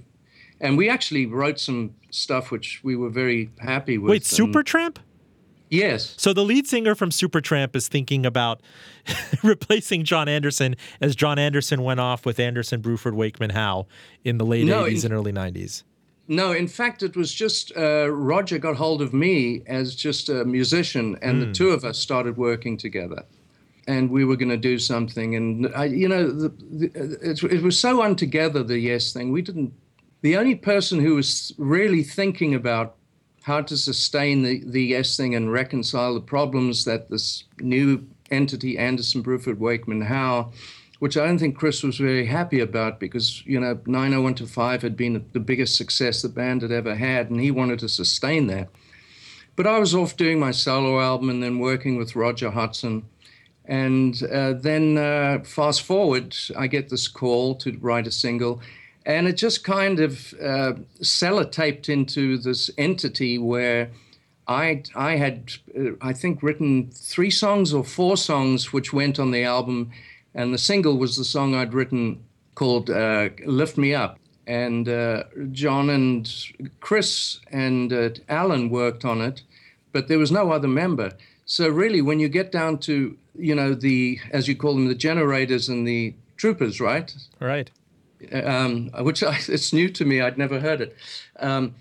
and 0.60 0.78
we 0.78 0.88
actually 0.88 1.26
wrote 1.26 1.60
some 1.60 1.94
stuff 2.10 2.50
which 2.50 2.80
we 2.82 2.96
were 2.96 3.10
very 3.10 3.50
happy 3.58 3.98
with. 3.98 4.10
Wait, 4.10 4.22
Supertramp? 4.22 4.96
Yes. 5.70 6.14
So 6.16 6.32
the 6.32 6.44
lead 6.44 6.66
singer 6.66 6.94
from 6.94 7.10
Supertramp 7.10 7.76
is 7.76 7.88
thinking 7.88 8.24
about 8.24 8.60
replacing 9.42 10.04
Jon 10.04 10.28
Anderson 10.28 10.76
as 11.00 11.14
Jon 11.14 11.38
Anderson 11.38 11.82
went 11.82 12.00
off 12.00 12.24
with 12.24 12.40
Anderson, 12.40 12.82
Bruford, 12.82 13.14
Wakeman, 13.14 13.50
Howe 13.50 13.86
in 14.24 14.38
the 14.38 14.46
late 14.46 14.66
no, 14.66 14.84
80s 14.84 15.04
in, 15.04 15.12
and 15.12 15.14
early 15.14 15.32
90s. 15.32 15.82
No, 16.28 16.52
in 16.52 16.68
fact, 16.68 17.02
it 17.02 17.16
was 17.16 17.32
just 17.32 17.72
uh, 17.76 18.10
Roger 18.10 18.58
got 18.58 18.76
hold 18.76 19.00
of 19.00 19.14
me 19.14 19.62
as 19.66 19.94
just 19.94 20.28
a 20.28 20.44
musician, 20.44 21.16
and 21.22 21.38
mm. 21.38 21.40
the 21.40 21.46
hmm. 21.46 21.52
two 21.52 21.68
of 21.70 21.84
us 21.84 21.98
started 21.98 22.36
working 22.36 22.76
together. 22.76 23.24
And 23.86 24.10
we 24.10 24.26
were 24.26 24.36
going 24.36 24.50
to 24.50 24.58
do 24.58 24.78
something. 24.78 25.34
And, 25.34 25.74
I, 25.74 25.86
you 25.86 26.06
know, 26.06 26.30
the, 26.30 26.48
the, 26.50 27.30
it, 27.30 27.42
it 27.42 27.62
was 27.62 27.78
so 27.78 28.02
untogether, 28.02 28.62
the 28.62 28.78
Yes 28.78 29.14
thing. 29.14 29.32
We 29.32 29.40
didn't, 29.40 29.72
the 30.20 30.36
only 30.36 30.54
person 30.54 31.00
who 31.00 31.14
was 31.14 31.54
really 31.56 32.02
thinking 32.02 32.54
about 32.54 32.97
how 33.48 33.62
to 33.62 33.78
sustain 33.78 34.42
the, 34.42 34.62
the 34.66 34.84
yes 34.84 35.16
thing 35.16 35.34
and 35.34 35.50
reconcile 35.50 36.12
the 36.12 36.20
problems 36.20 36.84
that 36.84 37.08
this 37.08 37.44
new 37.60 38.06
entity, 38.30 38.76
Anderson, 38.76 39.22
Bruford, 39.22 39.56
Wakeman, 39.56 40.02
Howe, 40.02 40.52
which 40.98 41.16
I 41.16 41.24
don't 41.24 41.38
think 41.38 41.56
Chris 41.56 41.82
was 41.82 41.96
very 41.96 42.26
happy 42.26 42.60
about 42.60 43.00
because, 43.00 43.42
you 43.46 43.58
know, 43.58 43.80
90125 43.86 44.82
had 44.82 44.98
been 44.98 45.24
the 45.32 45.40
biggest 45.40 45.76
success 45.76 46.20
the 46.20 46.28
band 46.28 46.60
had 46.60 46.70
ever 46.70 46.94
had, 46.94 47.30
and 47.30 47.40
he 47.40 47.50
wanted 47.50 47.78
to 47.78 47.88
sustain 47.88 48.48
that. 48.48 48.68
But 49.56 49.66
I 49.66 49.78
was 49.78 49.94
off 49.94 50.14
doing 50.18 50.38
my 50.38 50.50
solo 50.50 51.00
album 51.00 51.30
and 51.30 51.42
then 51.42 51.58
working 51.58 51.96
with 51.96 52.14
Roger 52.14 52.50
Hodgson. 52.50 53.06
And 53.64 54.22
uh, 54.30 54.52
then 54.52 54.98
uh, 54.98 55.38
fast 55.44 55.82
forward, 55.82 56.36
I 56.54 56.66
get 56.66 56.90
this 56.90 57.08
call 57.08 57.54
to 57.56 57.78
write 57.80 58.06
a 58.06 58.12
single 58.12 58.60
and 59.08 59.26
it 59.26 59.32
just 59.32 59.64
kind 59.64 59.98
of 60.00 60.34
uh, 60.34 60.74
sellotaped 61.00 61.88
into 61.88 62.36
this 62.36 62.70
entity 62.76 63.38
where 63.38 63.90
I 64.46 64.82
I 64.94 65.16
had 65.16 65.52
uh, 65.76 65.92
I 66.00 66.12
think 66.12 66.42
written 66.42 66.90
three 66.92 67.30
songs 67.30 67.72
or 67.72 67.82
four 67.82 68.16
songs 68.16 68.72
which 68.72 68.92
went 68.92 69.18
on 69.18 69.30
the 69.30 69.42
album, 69.42 69.90
and 70.34 70.52
the 70.52 70.58
single 70.58 70.98
was 70.98 71.16
the 71.16 71.24
song 71.24 71.54
I'd 71.54 71.74
written 71.74 72.22
called 72.54 72.90
uh, 72.90 73.30
"Lift 73.44 73.76
Me 73.78 73.94
Up." 73.94 74.18
and 74.46 74.88
uh, 74.88 75.24
Jon 75.52 75.90
and 75.90 76.26
Chris 76.80 77.38
and 77.52 77.92
uh, 77.92 78.08
Alan 78.30 78.70
worked 78.70 79.04
on 79.04 79.20
it, 79.20 79.42
but 79.92 80.08
there 80.08 80.18
was 80.18 80.32
no 80.32 80.50
other 80.52 80.66
member. 80.66 81.12
So 81.44 81.68
really, 81.68 82.00
when 82.00 82.18
you 82.18 82.30
get 82.30 82.50
down 82.50 82.78
to 82.80 83.16
you 83.34 83.54
know 83.54 83.74
the 83.74 84.18
as 84.32 84.48
you 84.48 84.56
call 84.56 84.74
them 84.74 84.88
the 84.88 84.94
generators 84.94 85.68
and 85.68 85.86
the 85.86 86.14
troopers, 86.36 86.80
right? 86.80 87.14
Right. 87.40 87.70
Um, 88.32 88.90
which 89.00 89.22
I, 89.22 89.38
it's 89.48 89.72
new 89.72 89.88
to 89.90 90.04
me. 90.04 90.20
I'd 90.20 90.38
never 90.38 90.60
heard 90.60 90.80
it. 90.80 90.96
Um, 91.38 91.74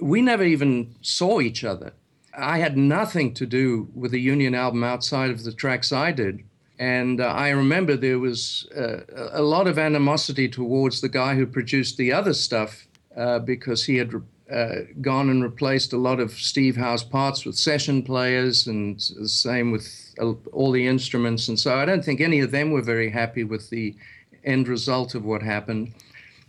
we 0.00 0.22
never 0.22 0.44
even 0.44 0.94
saw 1.02 1.40
each 1.40 1.64
other. 1.64 1.92
I 2.36 2.58
had 2.58 2.76
nothing 2.76 3.34
to 3.34 3.46
do 3.46 3.88
with 3.94 4.12
the 4.12 4.20
Union 4.20 4.54
album 4.54 4.84
outside 4.84 5.30
of 5.30 5.42
the 5.42 5.52
tracks 5.52 5.92
I 5.92 6.12
did. 6.12 6.44
And 6.78 7.20
uh, 7.20 7.26
I 7.26 7.48
remember 7.50 7.96
there 7.96 8.20
was 8.20 8.68
uh, 8.76 9.00
a 9.32 9.42
lot 9.42 9.66
of 9.66 9.78
animosity 9.78 10.48
towards 10.48 11.00
the 11.00 11.08
guy 11.08 11.34
who 11.34 11.46
produced 11.46 11.96
the 11.96 12.12
other 12.12 12.32
stuff 12.32 12.86
uh, 13.16 13.40
because 13.40 13.84
he 13.84 13.96
had 13.96 14.14
uh, 14.50 14.74
gone 15.00 15.28
and 15.28 15.42
replaced 15.42 15.92
a 15.92 15.98
lot 15.98 16.20
of 16.20 16.32
Steve 16.32 16.76
Howe's 16.76 17.02
parts 17.02 17.44
with 17.44 17.56
session 17.56 18.02
players 18.02 18.68
and 18.68 18.98
the 19.18 19.28
same 19.28 19.72
with 19.72 20.14
uh, 20.20 20.34
all 20.52 20.70
the 20.70 20.86
instruments. 20.86 21.48
And 21.48 21.58
so 21.58 21.76
I 21.76 21.84
don't 21.84 22.04
think 22.04 22.20
any 22.20 22.38
of 22.40 22.52
them 22.52 22.70
were 22.70 22.82
very 22.82 23.10
happy 23.10 23.42
with 23.42 23.70
the 23.70 23.96
end 24.44 24.68
result 24.68 25.14
of 25.14 25.24
what 25.24 25.42
happened. 25.42 25.92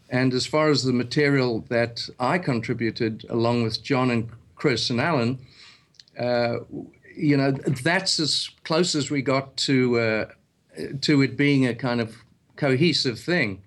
And 0.10 0.34
as 0.34 0.46
far 0.46 0.70
as 0.70 0.84
the 0.84 0.94
material 0.94 1.66
that 1.70 2.10
I 2.20 2.40
contributed, 2.40 3.26
along 3.30 3.64
with 3.64 3.84
Jon 3.84 4.10
and 4.10 4.30
Chris 4.56 4.90
and 4.90 5.00
Alan, 5.00 5.40
uh, 6.20 6.60
you 7.16 7.38
know, 7.38 7.52
that's 7.52 8.20
as 8.20 8.50
close 8.64 8.96
as 8.96 9.12
we 9.12 9.22
got 9.22 9.56
to 9.58 10.00
uh, 10.00 10.26
to 11.02 11.22
it 11.22 11.38
being 11.38 11.68
a 11.68 11.76
kind 11.76 12.02
of 12.02 12.16
cohesive 12.56 13.20
thing. 13.20 13.62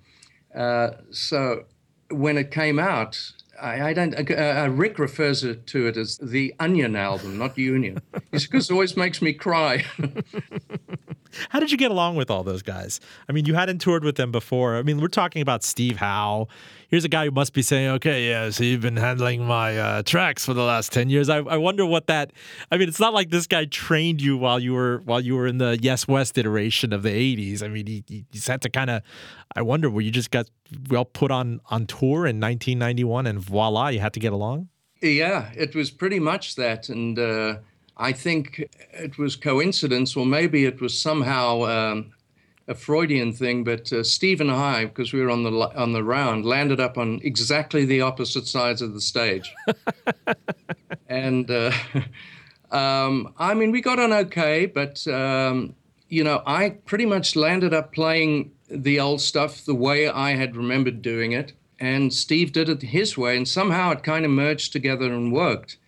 Uh, 0.54 0.90
so 1.10 1.64
when 2.10 2.36
it 2.36 2.50
came 2.50 2.78
out, 2.78 3.32
I, 3.62 3.88
I 3.88 3.92
don't. 3.92 4.14
Uh, 4.14 4.34
uh 4.34 4.68
Rick 4.68 4.98
refers 4.98 5.40
to 5.42 5.86
it 5.86 5.96
as 5.96 6.18
the 6.18 6.54
Onion 6.58 6.96
album, 6.96 7.38
not 7.38 7.56
Union. 7.56 8.02
because 8.30 8.70
it 8.70 8.72
always 8.72 8.96
makes 8.96 9.22
me 9.22 9.32
cry. 9.32 9.84
How 11.48 11.60
did 11.60 11.70
you 11.70 11.78
get 11.78 11.90
along 11.90 12.16
with 12.16 12.30
all 12.30 12.42
those 12.42 12.62
guys? 12.62 13.00
I 13.28 13.32
mean, 13.32 13.46
you 13.46 13.54
hadn't 13.54 13.78
toured 13.78 14.04
with 14.04 14.16
them 14.16 14.30
before. 14.30 14.76
I 14.76 14.82
mean, 14.82 15.00
we're 15.00 15.08
talking 15.08 15.40
about 15.40 15.64
Steve 15.64 15.96
Howe. 15.96 16.48
Here's 16.92 17.06
a 17.06 17.08
guy 17.08 17.24
who 17.24 17.30
must 17.30 17.54
be 17.54 17.62
saying, 17.62 17.88
okay, 17.92 18.28
yeah, 18.28 18.50
so 18.50 18.64
you've 18.64 18.82
been 18.82 18.98
handling 18.98 19.46
my 19.46 19.78
uh, 19.78 20.02
tracks 20.02 20.44
for 20.44 20.52
the 20.52 20.62
last 20.62 20.92
10 20.92 21.08
years. 21.08 21.30
I, 21.30 21.38
I 21.38 21.56
wonder 21.56 21.86
what 21.86 22.06
that, 22.08 22.34
I 22.70 22.76
mean, 22.76 22.86
it's 22.86 23.00
not 23.00 23.14
like 23.14 23.30
this 23.30 23.46
guy 23.46 23.64
trained 23.64 24.20
you 24.20 24.36
while 24.36 24.58
you 24.60 24.74
were, 24.74 24.98
while 25.06 25.22
you 25.22 25.34
were 25.34 25.46
in 25.46 25.56
the 25.56 25.78
Yes 25.80 26.06
West 26.06 26.36
iteration 26.36 26.92
of 26.92 27.02
the 27.02 27.08
80s. 27.08 27.62
I 27.62 27.68
mean, 27.68 27.86
he, 27.86 28.04
he 28.06 28.26
had 28.46 28.60
to 28.60 28.68
kind 28.68 28.90
of, 28.90 29.00
I 29.56 29.62
wonder, 29.62 29.88
where 29.88 30.02
you 30.02 30.10
just 30.10 30.30
got 30.30 30.50
well 30.90 31.06
put 31.06 31.30
on, 31.30 31.62
on 31.70 31.86
tour 31.86 32.26
in 32.26 32.38
1991 32.38 33.26
and 33.26 33.38
voila, 33.38 33.88
you 33.88 34.00
had 34.00 34.12
to 34.12 34.20
get 34.20 34.34
along? 34.34 34.68
Yeah, 35.00 35.50
it 35.56 35.74
was 35.74 35.90
pretty 35.90 36.18
much 36.18 36.56
that. 36.56 36.90
And, 36.90 37.18
uh, 37.18 37.54
I 37.96 38.12
think 38.12 38.68
it 38.92 39.16
was 39.16 39.34
coincidence, 39.34 40.14
or 40.14 40.26
maybe 40.26 40.66
it 40.66 40.82
was 40.82 41.00
somehow 41.00 41.64
um, 41.64 42.12
a 42.68 42.74
Freudian 42.74 43.32
thing. 43.32 43.64
But 43.64 43.92
uh, 43.92 44.02
Steve 44.02 44.40
and 44.40 44.50
I, 44.50 44.86
because 44.86 45.12
we 45.12 45.20
were 45.20 45.30
on 45.30 45.42
the 45.42 45.50
on 45.50 45.92
the 45.92 46.04
round, 46.04 46.44
landed 46.44 46.80
up 46.80 46.98
on 46.98 47.20
exactly 47.22 47.84
the 47.84 48.00
opposite 48.00 48.46
sides 48.46 48.82
of 48.82 48.94
the 48.94 49.00
stage, 49.00 49.52
and 51.08 51.50
uh, 51.50 51.72
um, 52.70 53.34
I 53.38 53.54
mean, 53.54 53.70
we 53.70 53.80
got 53.80 53.98
on 53.98 54.12
okay, 54.12 54.66
but 54.66 55.06
um, 55.08 55.74
you 56.08 56.24
know, 56.24 56.42
I 56.46 56.70
pretty 56.70 57.06
much 57.06 57.36
landed 57.36 57.74
up 57.74 57.92
playing 57.92 58.52
the 58.68 59.00
old 59.00 59.20
stuff 59.20 59.64
the 59.64 59.74
way 59.74 60.08
I 60.08 60.34
had 60.34 60.56
remembered 60.56 61.02
doing 61.02 61.32
it, 61.32 61.52
and 61.78 62.12
Steve 62.12 62.52
did 62.52 62.68
it 62.68 62.82
his 62.82 63.18
way, 63.18 63.36
and 63.36 63.46
somehow 63.48 63.90
it 63.90 64.02
kind 64.02 64.24
of 64.24 64.30
merged 64.30 64.72
together 64.72 65.12
and 65.12 65.32
worked. 65.32 65.78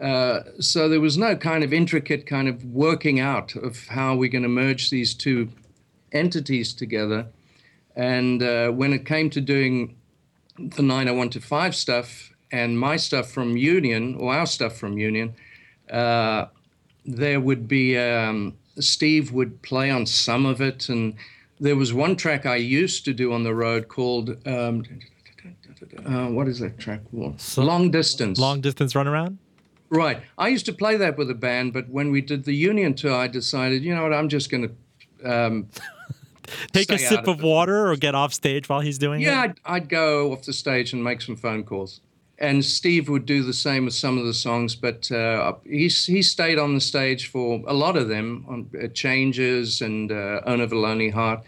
Uh, 0.00 0.42
so 0.58 0.88
there 0.88 1.00
was 1.00 1.16
no 1.16 1.36
kind 1.36 1.62
of 1.62 1.72
intricate 1.72 2.26
kind 2.26 2.48
of 2.48 2.64
working 2.64 3.20
out 3.20 3.54
of 3.54 3.86
how 3.86 4.16
we're 4.16 4.28
going 4.28 4.42
to 4.42 4.48
merge 4.48 4.90
these 4.90 5.14
two 5.14 5.48
entities 6.12 6.72
together. 6.72 7.26
And 7.96 8.42
uh, 8.42 8.70
when 8.70 8.92
it 8.92 9.04
came 9.04 9.30
to 9.30 9.40
doing 9.40 9.96
the 10.56 10.82
901 10.82 11.30
to 11.30 11.40
5 11.40 11.74
stuff 11.74 12.32
and 12.50 12.78
my 12.78 12.96
stuff 12.96 13.30
from 13.30 13.56
Union, 13.56 14.16
or 14.16 14.34
our 14.34 14.46
stuff 14.46 14.76
from 14.76 14.98
Union, 14.98 15.34
uh, 15.90 16.46
there 17.04 17.40
would 17.40 17.66
be 17.66 17.98
um, 17.98 18.54
Steve 18.78 19.32
would 19.32 19.60
play 19.62 19.90
on 19.90 20.06
some 20.06 20.46
of 20.46 20.60
it. 20.60 20.88
And 20.88 21.14
there 21.60 21.76
was 21.76 21.92
one 21.92 22.16
track 22.16 22.46
I 22.46 22.56
used 22.56 23.04
to 23.06 23.14
do 23.14 23.32
on 23.32 23.42
the 23.42 23.54
road 23.54 23.88
called. 23.88 24.36
Um, 24.46 24.84
uh, 26.06 26.28
what 26.28 26.48
is 26.48 26.60
that 26.60 26.78
track 26.78 27.00
called? 27.10 27.40
So, 27.40 27.62
long 27.62 27.90
distance. 27.90 28.38
Long 28.38 28.60
distance 28.60 28.94
runaround. 28.94 29.36
Right. 29.90 30.22
I 30.38 30.48
used 30.48 30.64
to 30.66 30.72
play 30.72 30.96
that 30.96 31.18
with 31.18 31.30
a 31.30 31.34
band, 31.34 31.74
but 31.74 31.88
when 31.90 32.10
we 32.10 32.22
did 32.22 32.44
the 32.44 32.54
Union 32.54 32.94
tour, 32.94 33.14
I 33.14 33.26
decided, 33.26 33.82
you 33.82 33.94
know 33.94 34.02
what, 34.02 34.14
I'm 34.14 34.30
just 34.30 34.50
going 34.50 34.68
to 34.68 34.74
um, 35.30 35.68
take 36.72 36.90
a 36.90 36.98
sip 36.98 37.22
of, 37.22 37.38
of 37.38 37.42
water 37.42 37.88
or 37.90 37.96
get 37.96 38.14
off 38.14 38.32
stage 38.32 38.68
while 38.68 38.80
he's 38.80 38.98
doing 38.98 39.20
yeah, 39.20 39.28
it. 39.28 39.32
Yeah, 39.32 39.42
I'd, 39.42 39.60
I'd, 39.64 39.88
go 39.88 40.32
off 40.32 40.42
the 40.42 40.52
stage 40.52 40.92
and 40.92 41.02
make 41.02 41.20
some 41.20 41.36
phone 41.36 41.64
calls. 41.64 42.00
And 42.38 42.64
Steve 42.64 43.08
would 43.08 43.24
do 43.24 43.42
the 43.42 43.52
same 43.52 43.84
with 43.84 43.94
some 43.94 44.18
of 44.18 44.24
the 44.24 44.34
songs, 44.34 44.74
but 44.74 45.12
uh, 45.12 45.54
he 45.64 45.86
he 45.88 46.22
stayed 46.22 46.58
on 46.58 46.74
the 46.74 46.80
stage 46.80 47.28
for 47.28 47.62
a 47.68 47.72
lot 47.72 47.96
of 47.96 48.08
them 48.08 48.44
on 48.48 48.70
uh, 48.82 48.88
Changes 48.88 49.80
and 49.80 50.10
uh, 50.10 50.40
Owner 50.44 50.64
of 50.64 50.72
a 50.72 50.78
Lonely 50.78 51.10
Heart. 51.10 51.44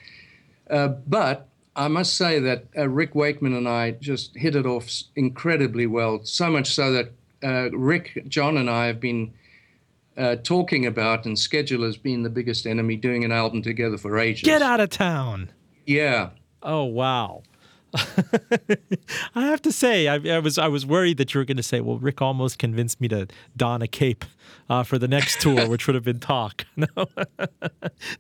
Uh, 0.71 0.89
but 0.89 1.49
I 1.77 1.89
must 1.89 2.15
say 2.15 2.39
that 2.39 2.67
uh, 2.77 2.89
Rick 2.89 3.15
Wakeman 3.15 3.55
and 3.55 3.69
I 3.69 3.93
just 3.93 4.37
hit 4.37 4.55
it 4.55 4.67
off 4.67 4.89
incredibly 5.17 5.87
well, 5.87 6.21
so 6.25 6.49
much 6.49 6.73
so 6.73 6.93
that 6.93 7.13
uh, 7.43 7.71
Rick, 7.73 8.25
Jon, 8.29 8.57
and 8.57 8.71
I 8.71 8.87
have 8.87 9.01
been 9.01 9.33
uh, 10.17 10.37
talking 10.37 10.87
about, 10.87 11.27
and 11.27 11.39
Schedule 11.39 11.85
has 11.85 11.97
been 11.97 12.23
the 12.23 12.31
biggest 12.31 12.67
enemy, 12.67 12.97
doing 12.97 13.25
an 13.25 13.33
album 13.33 13.63
together 13.63 13.99
for 13.99 14.19
ages. 14.19 14.43
Get 14.43 14.63
out 14.63 14.81
of 14.81 14.91
town. 14.91 15.51
Yeah. 15.87 16.31
Oh 16.63 16.85
wow. 16.85 17.43
I 19.35 19.47
have 19.47 19.63
to 19.63 19.71
say, 19.71 20.09
I, 20.09 20.15
I, 20.15 20.39
was 20.41 20.59
I 20.59 20.67
was 20.67 20.85
worried 20.85 21.17
that 21.19 21.33
you 21.33 21.39
were 21.39 21.45
going 21.45 21.59
to 21.59 21.63
say, 21.63 21.81
"Well, 21.81 21.99
Rick 21.99 22.21
almost 22.21 22.59
convinced 22.59 23.01
me 23.01 23.07
to 23.09 23.29
don 23.57 23.83
a 23.83 23.87
cape 23.87 24.25
uh, 24.69 24.83
for 24.83 24.99
the 24.99 25.07
next 25.07 25.41
tour, 25.41 25.69
which 25.69 25.87
would 25.87 25.95
have 25.95 26.05
been 26.05 26.21
talk." 26.21 26.65
No. 26.77 26.87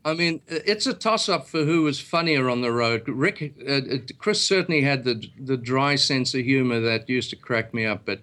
I 0.04 0.14
mean, 0.14 0.40
it's 0.46 0.86
a 0.86 0.94
toss-up 0.94 1.48
for 1.48 1.64
who 1.64 1.82
was 1.82 2.00
funnier 2.00 2.48
on 2.48 2.60
the 2.60 2.70
road. 2.70 3.02
Rick, 3.08 3.54
uh, 3.66 3.72
uh, 3.72 3.98
Chris 4.18 4.46
certainly 4.46 4.82
had 4.82 5.02
the 5.02 5.28
the 5.38 5.56
dry 5.56 5.96
sense 5.96 6.34
of 6.34 6.42
humor 6.44 6.78
that 6.80 7.08
used 7.08 7.30
to 7.30 7.36
crack 7.36 7.74
me 7.74 7.84
up, 7.84 8.02
but 8.04 8.20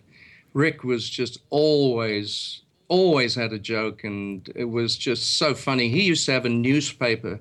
Rick 0.53 0.83
was 0.83 1.09
just 1.09 1.39
always, 1.49 2.60
always 2.91 3.35
had 3.35 3.53
a 3.53 3.57
joke, 3.57 4.03
and 4.03 4.51
it 4.53 4.65
was 4.65 4.97
just 4.97 5.37
so 5.37 5.55
funny. 5.55 5.87
He 5.87 6.03
used 6.03 6.25
to 6.25 6.33
have 6.33 6.45
a 6.45 6.49
newspaper 6.49 7.39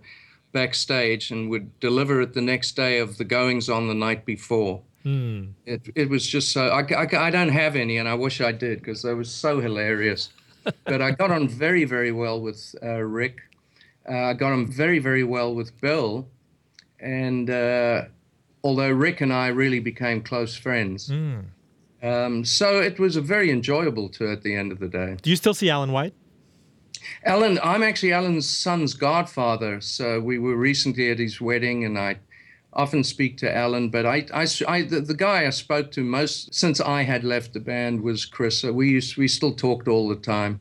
backstage 0.52 1.32
and 1.32 1.50
would 1.50 1.78
deliver 1.80 2.20
it 2.20 2.34
the 2.34 2.40
next 2.40 2.76
day 2.76 3.00
of 3.00 3.18
the 3.18 3.24
goings 3.24 3.68
on 3.68 3.88
the 3.88 3.94
night 3.94 4.24
before. 4.24 4.80
Mm. 5.04 5.52
It, 5.66 5.82
it 5.96 6.08
was 6.08 6.24
just 6.24 6.52
so, 6.52 6.68
I, 6.68 6.82
I, 6.94 7.26
I 7.26 7.30
don't 7.30 7.48
have 7.48 7.74
any, 7.74 7.96
and 7.96 8.08
I 8.08 8.14
wish 8.14 8.40
I 8.40 8.52
did 8.52 8.78
because 8.78 9.02
they 9.02 9.12
were 9.12 9.24
so 9.24 9.60
hilarious. 9.60 10.30
but 10.84 11.02
I 11.02 11.10
got 11.10 11.32
on 11.32 11.48
very, 11.48 11.84
very 11.84 12.12
well 12.12 12.40
with 12.40 12.74
uh, 12.80 13.00
Rick. 13.00 13.40
Uh, 14.08 14.18
I 14.18 14.34
got 14.34 14.52
on 14.52 14.70
very, 14.70 15.00
very 15.00 15.24
well 15.24 15.52
with 15.52 15.78
Bill. 15.80 16.28
And 17.00 17.50
uh, 17.50 18.04
although 18.62 18.90
Rick 18.90 19.20
and 19.20 19.32
I 19.32 19.48
really 19.48 19.80
became 19.80 20.22
close 20.22 20.54
friends, 20.54 21.08
mm. 21.08 21.42
Um, 22.02 22.44
so 22.44 22.80
it 22.80 22.98
was 22.98 23.16
a 23.16 23.20
very 23.20 23.50
enjoyable 23.50 24.08
tour 24.08 24.30
at 24.30 24.42
the 24.42 24.54
end 24.54 24.72
of 24.72 24.78
the 24.78 24.88
day. 24.88 25.16
Do 25.20 25.30
you 25.30 25.36
still 25.36 25.54
see 25.54 25.68
Alan 25.68 25.92
White? 25.92 26.14
Alan, 27.24 27.58
I'm 27.62 27.82
actually 27.82 28.12
Alan's 28.12 28.48
son's 28.48 28.94
godfather. 28.94 29.80
So 29.80 30.20
we 30.20 30.38
were 30.38 30.56
recently 30.56 31.10
at 31.10 31.18
his 31.18 31.40
wedding, 31.40 31.84
and 31.84 31.98
I 31.98 32.18
often 32.72 33.04
speak 33.04 33.36
to 33.38 33.54
Alan. 33.54 33.90
But 33.90 34.06
I, 34.06 34.26
I, 34.32 34.46
I 34.68 34.82
the, 34.82 35.00
the, 35.00 35.14
guy 35.14 35.46
I 35.46 35.50
spoke 35.50 35.90
to 35.92 36.04
most 36.04 36.54
since 36.54 36.80
I 36.80 37.02
had 37.02 37.24
left 37.24 37.52
the 37.52 37.60
band 37.60 38.02
was 38.02 38.24
Chris. 38.24 38.60
So 38.60 38.72
we 38.72 38.90
used, 38.90 39.16
we 39.16 39.28
still 39.28 39.54
talked 39.54 39.88
all 39.88 40.08
the 40.08 40.16
time. 40.16 40.60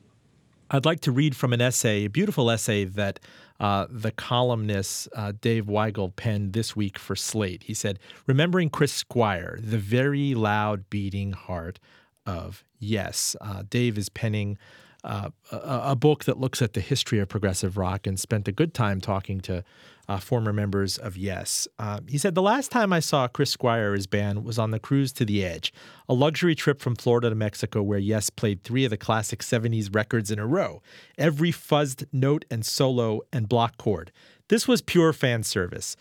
I'd 0.71 0.85
like 0.85 1.01
to 1.01 1.11
read 1.11 1.35
from 1.35 1.53
an 1.53 1.61
essay, 1.61 2.05
a 2.05 2.09
beautiful 2.09 2.51
essay 2.51 2.83
that 2.83 3.19
uh, 3.59 3.87
the 3.89 4.11
columnist 4.11 5.07
uh, 5.15 5.33
Dave 5.39 5.65
Weigel 5.65 6.15
penned 6.15 6.53
this 6.53 6.75
week 6.75 6.97
for 6.97 7.15
Slate. 7.15 7.63
He 7.63 7.73
said, 7.73 7.99
Remembering 8.25 8.69
Chris 8.69 8.93
Squire, 8.93 9.59
the 9.61 9.77
very 9.77 10.33
loud 10.33 10.89
beating 10.89 11.33
heart 11.33 11.79
of 12.25 12.63
Yes. 12.79 13.35
Uh, 13.41 13.63
Dave 13.69 13.97
is 13.97 14.09
penning 14.09 14.57
uh, 15.03 15.29
a, 15.51 15.95
book 15.95 16.25
that 16.25 16.39
looks 16.39 16.61
at 16.61 16.73
the 16.73 16.81
history 16.81 17.19
of 17.19 17.29
progressive 17.29 17.77
rock 17.77 18.05
and 18.05 18.19
spent 18.19 18.47
a 18.47 18.51
good 18.51 18.73
time 18.73 18.99
talking 18.99 19.39
to 19.41 19.63
uh, 20.09 20.17
former 20.17 20.51
members 20.51 20.97
of 20.97 21.15
Yes. 21.15 21.67
Uh, 21.77 21.99
he 22.07 22.17
said, 22.17 22.35
The 22.35 22.41
last 22.41 22.71
time 22.71 22.91
I 22.91 22.99
saw 22.99 23.27
Chris 23.27 23.51
Squire, 23.51 23.93
his 23.93 24.07
band, 24.07 24.43
was 24.43 24.59
on 24.59 24.71
the 24.71 24.79
cruise 24.79 25.13
to 25.13 25.25
the 25.25 25.45
Edge, 25.45 25.71
a 26.09 26.13
luxury 26.13 26.55
trip 26.55 26.81
from 26.81 26.95
Florida 26.95 27.29
to 27.29 27.35
Mexico 27.35 27.81
where 27.81 27.99
Yes 27.99 28.29
played 28.29 28.63
three 28.63 28.83
of 28.83 28.89
the 28.89 28.97
classic 28.97 29.39
70s 29.39 29.93
records 29.93 30.31
in 30.31 30.39
a 30.39 30.47
row, 30.47 30.81
every 31.17 31.51
fuzzed 31.51 32.05
note 32.11 32.43
and 32.49 32.65
solo 32.65 33.21
and 33.31 33.47
block 33.47 33.77
chord. 33.77 34.11
This 34.49 34.67
was 34.67 34.81
pure 34.81 35.13
fan 35.13 35.43
service. 35.43 35.95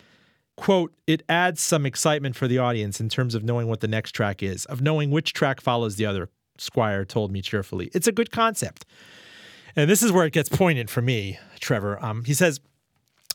quote, 0.57 0.93
it 1.07 1.23
adds 1.29 1.61
some 1.61 1.85
excitement 1.85 2.35
for 2.35 2.47
the 2.47 2.57
audience 2.57 2.99
in 2.99 3.07
terms 3.07 3.33
of 3.33 3.45
knowing 3.45 3.67
what 3.67 3.79
the 3.79 3.87
next 3.87 4.11
track 4.11 4.43
is, 4.43 4.65
of 4.65 4.81
knowing 4.81 5.09
which 5.09 5.31
track 5.31 5.61
follows 5.61 5.95
the 5.95 6.05
other, 6.05 6.29
Squire 6.59 7.05
told 7.05 7.31
me 7.31 7.41
cheerfully. 7.41 7.89
It's 7.93 8.07
a 8.07 8.11
good 8.11 8.31
concept. 8.31 8.85
And 9.75 9.89
this 9.89 10.03
is 10.03 10.11
where 10.11 10.25
it 10.25 10.33
gets 10.33 10.49
poignant 10.49 10.89
for 10.89 11.01
me, 11.01 11.39
Trevor. 11.59 12.03
Um, 12.03 12.23
he 12.25 12.33
says, 12.33 12.59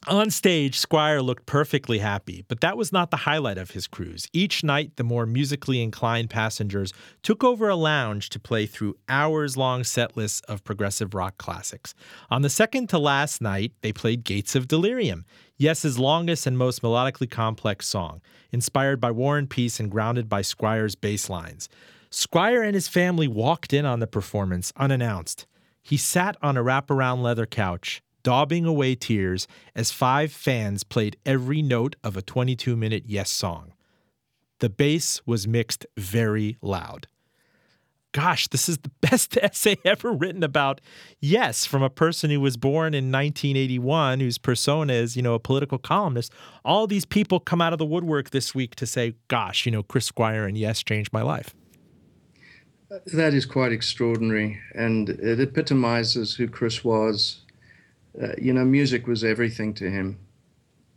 on 0.07 0.31
stage, 0.31 0.79
Squire 0.79 1.23
looked 1.23 1.47
perfectly 1.47 1.99
happy, 1.99 2.45
but 2.49 2.61
that 2.61 2.77
was 2.77 2.93
not 2.93 3.11
the 3.11 3.19
highlight 3.19 3.57
of 3.57 3.71
his 3.71 3.87
cruise. 3.87 4.29
Each 4.35 4.63
night, 4.63 4.97
the 4.97 5.05
more 5.05 5.25
musically 5.25 5.81
inclined 5.83 6.29
passengers 6.29 6.93
took 7.23 7.43
over 7.43 7.71
a 7.71 7.77
lounge 7.77 8.29
to 8.31 8.39
play 8.39 8.67
through 8.67 8.99
hours 9.09 9.57
long 9.57 9.83
set 9.83 10.15
lists 10.15 10.41
of 10.43 10.63
progressive 10.63 11.15
rock 11.15 11.39
classics. 11.39 11.95
On 12.31 12.43
the 12.43 12.51
second 12.51 12.91
to 12.91 12.99
last 12.99 13.41
night, 13.41 13.73
they 13.81 13.95
played 13.95 14.25
Gates 14.25 14.55
of 14.55 14.69
Delirium, 14.69 15.25
Yes's 15.57 15.99
longest 15.99 16.47
and 16.47 16.59
most 16.59 16.83
melodically 16.83 17.31
complex 17.31 17.87
song, 17.87 18.21
inspired 18.53 19.01
by 19.01 19.11
War 19.11 19.39
and 19.39 19.49
Peace 19.49 19.81
and 19.81 19.91
grounded 19.91 20.29
by 20.29 20.43
Squire's 20.43 20.97
bass 20.97 21.31
lines. 21.31 21.71
Squire 22.15 22.63
and 22.63 22.77
his 22.77 22.87
family 22.87 23.27
walked 23.27 23.73
in 23.73 23.85
on 23.85 23.99
the 23.99 24.07
performance 24.07 24.73
unannounced. 24.77 25.47
He 25.83 25.97
sat 25.97 26.37
on 26.41 26.57
a 26.57 26.63
wraparound 26.63 27.23
leather 27.23 27.45
couch, 27.45 28.03
daubing 28.23 28.65
away 28.65 28.95
tears 28.95 29.49
as 29.75 29.91
five 29.91 30.31
fans 30.31 30.85
played 30.85 31.17
every 31.27 31.61
note 31.61 31.97
of 32.05 32.17
a 32.17 32.23
22 32.23 32.77
minute 32.77 33.03
Yes 33.07 33.31
song. 33.31 33.73
The 34.61 34.71
bass 34.71 35.23
was 35.27 35.49
mixed 35.49 35.87
very 35.97 36.57
loud. 36.63 37.09
Gosh, 38.13 38.47
this 38.47 38.69
is 38.69 38.79
the 38.79 38.93
best 39.01 39.37
essay 39.37 39.77
ever 39.85 40.13
written 40.13 40.45
about 40.45 40.81
Yes 41.19 41.67
from 41.67 41.83
a 41.83 41.91
person 41.91 42.31
who 42.31 42.41
was 42.41 42.57
born 42.57 42.95
in 42.95 43.11
1981, 43.11 44.21
whose 44.21 44.39
persona 44.39 44.93
is, 44.93 45.17
you 45.17 45.23
know, 45.23 45.35
a 45.35 45.41
political 45.41 45.79
columnist. 45.79 46.33
All 46.65 46.87
these 46.87 47.05
people 47.05 47.41
come 47.41 47.61
out 47.61 47.73
of 47.73 47.81
the 47.81 47.85
woodwork 47.85 48.31
this 48.31 48.55
week 48.55 48.77
to 48.77 48.87
say, 48.87 49.15
gosh, 49.27 49.67
you 49.67 49.73
know, 49.73 49.83
Chris 49.83 50.07
Squire 50.07 50.47
and 50.47 50.57
Yes 50.57 50.81
changed 50.85 51.13
my 51.13 51.23
life. 51.23 51.57
That 53.07 53.35
is 53.35 53.47
quite 53.47 53.73
extraordinary, 53.73 54.61
and 54.75 55.09
it 55.09 55.41
epitomizes 55.41 56.35
who 56.35 56.49
Chris 56.49 56.85
was 56.85 57.45
uh, 58.21 58.29
you 58.39 58.53
know, 58.53 58.65
music 58.65 59.07
was 59.07 59.25
everything 59.25 59.75
to 59.75 59.91
him, 59.91 60.19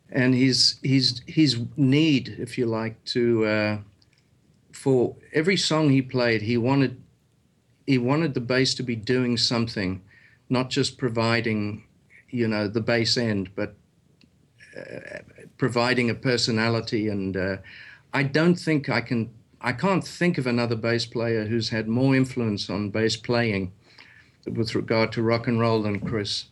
and 0.09 0.35
his 0.35 0.79
his 0.83 1.21
his 1.25 1.59
need, 1.75 2.35
if 2.39 2.57
you 2.57 2.65
like, 2.65 3.03
to 3.05 3.45
uh, 3.45 3.77
for 4.71 5.15
every 5.33 5.57
song 5.57 5.89
he 5.89 6.01
played, 6.01 6.43
he 6.43 6.57
wanted 6.57 7.01
he 7.87 7.97
wanted 7.97 8.33
the 8.33 8.41
bass 8.41 8.75
to 8.75 8.83
be 8.83 8.95
doing 8.95 9.37
something, 9.37 10.01
not 10.49 10.69
just 10.69 10.97
providing, 10.97 11.85
you 12.29 12.47
know, 12.47 12.67
the 12.67 12.81
bass 12.81 13.17
end, 13.17 13.49
but 13.55 13.73
uh, 14.77 15.19
providing 15.57 16.09
a 16.09 16.15
personality. 16.15 17.07
And 17.07 17.35
uh, 17.35 17.57
I 18.13 18.23
don't 18.23 18.55
think 18.55 18.89
I 18.89 19.01
can. 19.01 19.31
I 19.61 19.73
can't 19.73 20.05
think 20.05 20.37
of 20.37 20.45
another 20.45 20.75
bass 20.75 21.05
player 21.05 21.45
who's 21.45 21.69
had 21.69 21.87
more 21.87 22.15
influence 22.15 22.69
on 22.69 22.89
bass 22.89 23.15
playing 23.15 23.71
with 24.45 24.75
regard 24.75 25.11
to 25.13 25.21
rock 25.21 25.47
and 25.47 25.59
roll 25.59 25.81
than 25.81 25.99
Chris. 25.99 26.45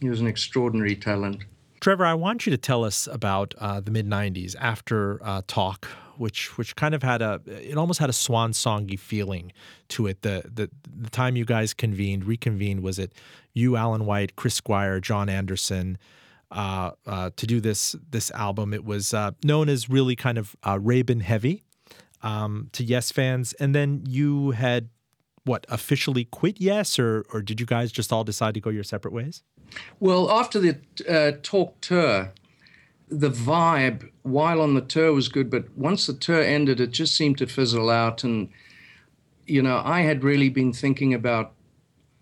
He 0.00 0.08
was 0.08 0.20
an 0.20 0.26
extraordinary 0.26 0.96
talent. 0.96 1.44
Trevor, 1.80 2.06
I 2.06 2.14
want 2.14 2.46
you 2.46 2.50
to 2.50 2.58
tell 2.58 2.84
us 2.84 3.06
about 3.06 3.54
uh, 3.58 3.80
the 3.80 3.90
mid 3.90 4.08
'90s 4.08 4.56
after 4.58 5.20
uh, 5.22 5.42
Talk, 5.46 5.86
which 6.16 6.56
which 6.58 6.74
kind 6.76 6.94
of 6.94 7.02
had 7.02 7.22
a 7.22 7.40
it 7.46 7.76
almost 7.76 8.00
had 8.00 8.10
a 8.10 8.14
swan 8.14 8.52
songy 8.52 8.98
feeling 8.98 9.52
to 9.88 10.06
it. 10.06 10.22
The, 10.22 10.42
the 10.52 10.70
the 10.84 11.10
time 11.10 11.36
you 11.36 11.44
guys 11.44 11.74
convened, 11.74 12.24
reconvened, 12.24 12.82
was 12.82 12.98
it 12.98 13.12
you, 13.54 13.76
Alan 13.76 14.06
White, 14.06 14.34
Chris 14.34 14.54
Squire, 14.54 14.98
Jon 14.98 15.28
Anderson, 15.28 15.98
uh, 16.50 16.92
uh 17.06 17.30
to 17.36 17.46
do 17.46 17.60
this 17.60 17.94
this 18.10 18.30
album? 18.32 18.74
It 18.74 18.84
was 18.84 19.14
uh, 19.14 19.32
known 19.44 19.68
as 19.68 19.88
really 19.88 20.16
kind 20.16 20.38
of 20.38 20.56
uh, 20.64 20.78
Rabin 20.80 21.20
heavy 21.20 21.64
um, 22.22 22.68
to 22.72 22.84
Yes 22.84 23.10
fans, 23.12 23.52
and 23.54 23.74
then 23.74 24.04
you 24.06 24.52
had 24.52 24.88
what 25.44 25.66
officially 25.68 26.24
quit 26.24 26.60
Yes, 26.60 26.98
or 26.98 27.24
or 27.32 27.42
did 27.42 27.60
you 27.60 27.66
guys 27.66 27.92
just 27.92 28.12
all 28.12 28.24
decide 28.24 28.54
to 28.54 28.60
go 28.60 28.70
your 28.70 28.84
separate 28.84 29.12
ways? 29.14 29.42
Well, 30.00 30.30
after 30.30 30.58
the 30.58 30.78
uh, 31.08 31.32
talk 31.42 31.80
tour, 31.80 32.32
the 33.10 33.30
vibe 33.30 34.10
while 34.22 34.60
on 34.60 34.74
the 34.74 34.80
tour 34.80 35.12
was 35.12 35.28
good, 35.28 35.50
but 35.50 35.64
once 35.76 36.06
the 36.06 36.12
tour 36.12 36.42
ended, 36.42 36.80
it 36.80 36.90
just 36.90 37.14
seemed 37.14 37.38
to 37.38 37.46
fizzle 37.46 37.90
out. 37.90 38.24
And, 38.24 38.50
you 39.46 39.62
know, 39.62 39.80
I 39.84 40.02
had 40.02 40.24
really 40.24 40.48
been 40.48 40.72
thinking 40.72 41.14
about, 41.14 41.52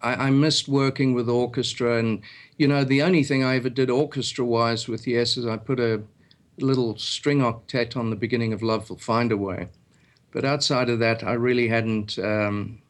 I, 0.00 0.26
I 0.26 0.30
missed 0.30 0.68
working 0.68 1.14
with 1.14 1.28
orchestra. 1.28 1.98
And, 1.98 2.22
you 2.56 2.68
know, 2.68 2.84
the 2.84 3.02
only 3.02 3.24
thing 3.24 3.42
I 3.42 3.56
ever 3.56 3.70
did 3.70 3.90
orchestra 3.90 4.44
wise 4.44 4.86
with 4.88 5.06
Yes 5.06 5.36
is 5.36 5.46
I 5.46 5.56
put 5.56 5.80
a 5.80 6.02
little 6.58 6.96
string 6.96 7.40
octet 7.40 7.96
on 7.96 8.10
the 8.10 8.16
beginning 8.16 8.52
of 8.52 8.62
Love 8.62 8.88
Will 8.88 8.98
Find 8.98 9.32
a 9.32 9.36
Way. 9.36 9.68
But 10.36 10.44
outside 10.44 10.90
of 10.90 10.98
that, 10.98 11.24
I 11.24 11.32
really 11.32 11.66
hadn't 11.66 12.18
um, 12.18 12.82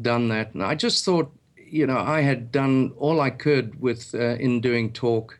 done 0.00 0.28
that. 0.28 0.54
And 0.54 0.62
I 0.62 0.74
just 0.74 1.04
thought, 1.04 1.30
you 1.58 1.86
know, 1.86 1.98
I 1.98 2.22
had 2.22 2.50
done 2.50 2.94
all 2.96 3.20
I 3.20 3.28
could 3.28 3.78
with 3.78 4.14
uh, 4.14 4.36
in 4.36 4.62
doing 4.62 4.90
talk, 4.90 5.38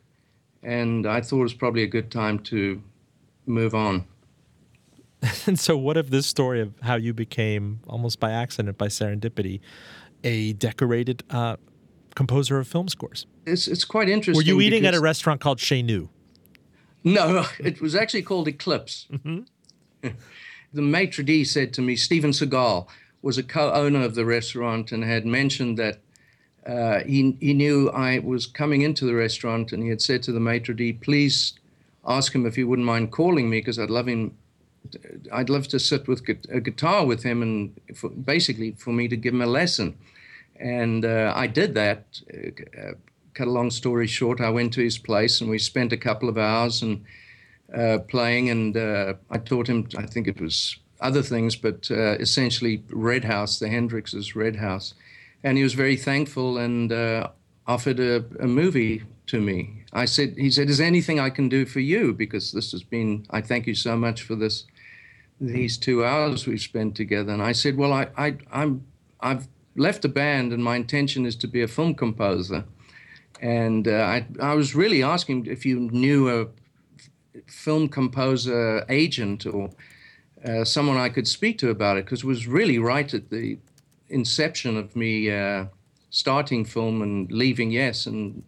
and 0.61 1.07
I 1.07 1.21
thought 1.21 1.39
it 1.39 1.41
was 1.41 1.55
probably 1.55 1.81
a 1.81 1.87
good 1.87 2.11
time 2.11 2.37
to 2.51 2.83
move 3.47 3.73
on. 3.73 4.05
And 5.47 5.59
so, 5.59 5.75
what 5.75 5.97
of 5.97 6.11
this 6.11 6.27
story 6.27 6.61
of 6.61 6.75
how 6.83 6.97
you 6.97 7.15
became, 7.15 7.79
almost 7.87 8.19
by 8.19 8.31
accident, 8.31 8.77
by 8.77 8.87
serendipity, 8.87 9.59
a 10.23 10.53
decorated 10.53 11.23
uh, 11.31 11.55
composer 12.13 12.59
of 12.59 12.67
film 12.67 12.89
scores? 12.89 13.25
It's 13.47 13.67
it's 13.67 13.85
quite 13.85 14.07
interesting. 14.07 14.37
Were 14.37 14.47
you 14.47 14.61
eating 14.61 14.85
at 14.85 14.93
a 14.93 15.01
restaurant 15.01 15.41
called 15.41 15.59
Chez 15.59 15.81
Nous? 15.81 16.09
No, 17.03 17.47
it 17.59 17.81
was 17.81 17.95
actually 17.95 18.21
called 18.21 18.47
Eclipse. 18.47 19.07
Mm-hmm. 19.11 20.09
the 20.77 20.83
maitre 20.83 21.23
d' 21.23 21.45
said 21.45 21.73
to 21.73 21.81
me, 21.81 21.95
Steven 21.95 22.31
Seagal 22.31 22.87
was 23.23 23.37
a 23.37 23.43
co-owner 23.43 24.03
of 24.03 24.13
the 24.13 24.25
restaurant 24.25 24.91
and 24.91 25.03
had 25.03 25.25
mentioned 25.25 25.75
that 25.77 25.97
uh, 26.67 26.99
he, 26.99 27.35
he 27.39 27.53
knew 27.53 27.89
I 27.89 28.19
was 28.19 28.45
coming 28.45 28.83
into 28.83 29.03
the 29.05 29.15
restaurant 29.15 29.71
and 29.73 29.81
he 29.81 29.89
had 29.89 30.01
said 30.01 30.21
to 30.23 30.31
the 30.31 30.39
maitre 30.39 30.75
d', 30.75 30.93
please 30.93 31.53
ask 32.05 32.33
him 32.33 32.45
if 32.45 32.55
he 32.55 32.63
wouldn't 32.63 32.85
mind 32.85 33.11
calling 33.11 33.49
me 33.49 33.59
because 33.59 33.79
I'd 33.79 33.89
love 33.89 34.07
him. 34.07 34.37
I'd 35.33 35.49
love 35.49 35.67
to 35.69 35.79
sit 35.79 36.07
with 36.07 36.21
a 36.49 36.61
guitar 36.61 37.05
with 37.05 37.23
him 37.23 37.41
and 37.41 37.73
for, 37.95 38.09
basically 38.09 38.71
for 38.77 38.93
me 38.93 39.07
to 39.07 39.17
give 39.17 39.33
him 39.33 39.41
a 39.41 39.47
lesson. 39.47 39.97
And 40.59 41.03
uh, 41.03 41.33
I 41.35 41.47
did 41.47 41.73
that. 41.73 42.05
Uh, 42.31 42.91
cut 43.33 43.47
a 43.47 43.51
long 43.51 43.71
story 43.71 44.07
short, 44.07 44.41
I 44.41 44.49
went 44.49 44.73
to 44.73 44.81
his 44.81 44.97
place 44.97 45.41
and 45.41 45.49
we 45.49 45.59
spent 45.59 45.91
a 45.91 45.97
couple 45.97 46.29
of 46.29 46.37
hours 46.37 46.81
and 46.81 47.03
uh, 47.75 47.99
playing. 48.07 48.49
And 48.49 48.77
uh, 48.77 49.13
I 49.29 49.37
taught 49.37 49.67
him, 49.67 49.87
I 49.97 50.05
think 50.05 50.27
it 50.27 50.41
was 50.41 50.77
other 50.99 51.21
things, 51.21 51.55
but 51.55 51.89
uh, 51.91 52.15
essentially 52.19 52.83
Red 52.89 53.23
House, 53.23 53.59
the 53.59 53.69
Hendrix's 53.69 54.35
Red 54.35 54.55
House 54.55 54.93
and 55.43 55.57
he 55.57 55.63
was 55.63 55.73
very 55.73 55.95
thankful 55.95 56.57
and 56.57 56.91
uh, 56.91 57.29
offered 57.65 57.99
a, 57.99 58.25
a, 58.39 58.47
movie 58.47 59.03
to 59.27 59.39
me. 59.39 59.83
I 59.93 60.05
said, 60.05 60.35
he 60.37 60.49
said, 60.49 60.69
"Is 60.69 60.81
anything 60.81 61.19
I 61.19 61.29
can 61.29 61.49
do 61.49 61.65
for 61.65 61.79
you? 61.79 62.13
Because 62.13 62.51
this 62.51 62.71
has 62.71 62.83
been. 62.83 63.25
I 63.29 63.41
thank 63.41 63.67
you 63.67 63.75
so 63.75 63.95
much 63.95 64.21
for 64.23 64.35
this, 64.35 64.65
these 65.39 65.77
two 65.77 66.03
hours 66.03 66.47
we've 66.47 66.61
spent 66.61 66.95
together." 66.95 67.31
And 67.31 67.41
I 67.41 67.51
said, 67.51 67.77
"Well, 67.77 67.93
I, 67.93 68.07
I 68.17 68.37
I'm 68.51 68.85
I've 69.19 69.47
left 69.75 70.01
the 70.01 70.09
band, 70.09 70.53
and 70.53 70.63
my 70.63 70.75
intention 70.75 71.25
is 71.25 71.35
to 71.37 71.47
be 71.47 71.61
a 71.61 71.67
film 71.67 71.93
composer." 71.93 72.65
And 73.41 73.87
uh, 73.87 73.91
I 73.91 74.25
I 74.41 74.53
was 74.55 74.75
really 74.75 75.03
asking 75.03 75.45
if 75.45 75.65
you 75.65 75.79
knew 75.79 76.29
a 76.29 76.47
film 77.47 77.89
composer 77.89 78.85
agent 78.89 79.45
or. 79.45 79.69
Uh, 80.45 80.63
someone 80.63 80.97
I 80.97 81.09
could 81.09 81.27
speak 81.27 81.57
to 81.57 81.71
about 81.71 81.97
it 81.97 82.05
because 82.05 82.19
it 82.21 82.27
was 82.27 82.45
really 82.45 82.77
right 82.77 83.11
at 83.11 83.31
the 83.31 83.57
inception 84.09 84.77
of 84.77 84.95
me 84.95 85.31
uh, 85.31 85.65
starting 86.09 86.65
film 86.65 87.01
and 87.01 87.31
leaving 87.31 87.71
Yes, 87.71 88.05
and 88.05 88.43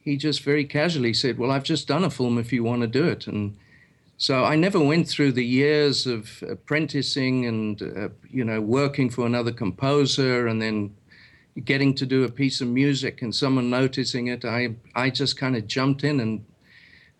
he 0.00 0.16
just 0.16 0.42
very 0.42 0.64
casually 0.64 1.14
said, 1.14 1.38
"Well, 1.38 1.50
I've 1.50 1.64
just 1.64 1.86
done 1.88 2.04
a 2.04 2.10
film. 2.10 2.38
If 2.38 2.52
you 2.52 2.64
want 2.64 2.82
to 2.82 2.88
do 2.88 3.06
it," 3.08 3.26
and 3.26 3.56
so 4.16 4.44
I 4.44 4.56
never 4.56 4.80
went 4.80 5.08
through 5.08 5.32
the 5.32 5.44
years 5.44 6.06
of 6.06 6.42
apprenticing 6.48 7.46
and 7.46 7.82
uh, 7.82 8.08
you 8.30 8.44
know 8.44 8.60
working 8.60 9.10
for 9.10 9.26
another 9.26 9.52
composer 9.52 10.46
and 10.46 10.60
then 10.60 10.94
getting 11.64 11.94
to 11.94 12.06
do 12.06 12.24
a 12.24 12.30
piece 12.30 12.60
of 12.60 12.68
music 12.68 13.22
and 13.22 13.34
someone 13.34 13.70
noticing 13.70 14.28
it. 14.28 14.44
I 14.44 14.74
I 14.94 15.10
just 15.10 15.36
kind 15.36 15.56
of 15.56 15.66
jumped 15.66 16.04
in 16.04 16.20
and 16.20 16.44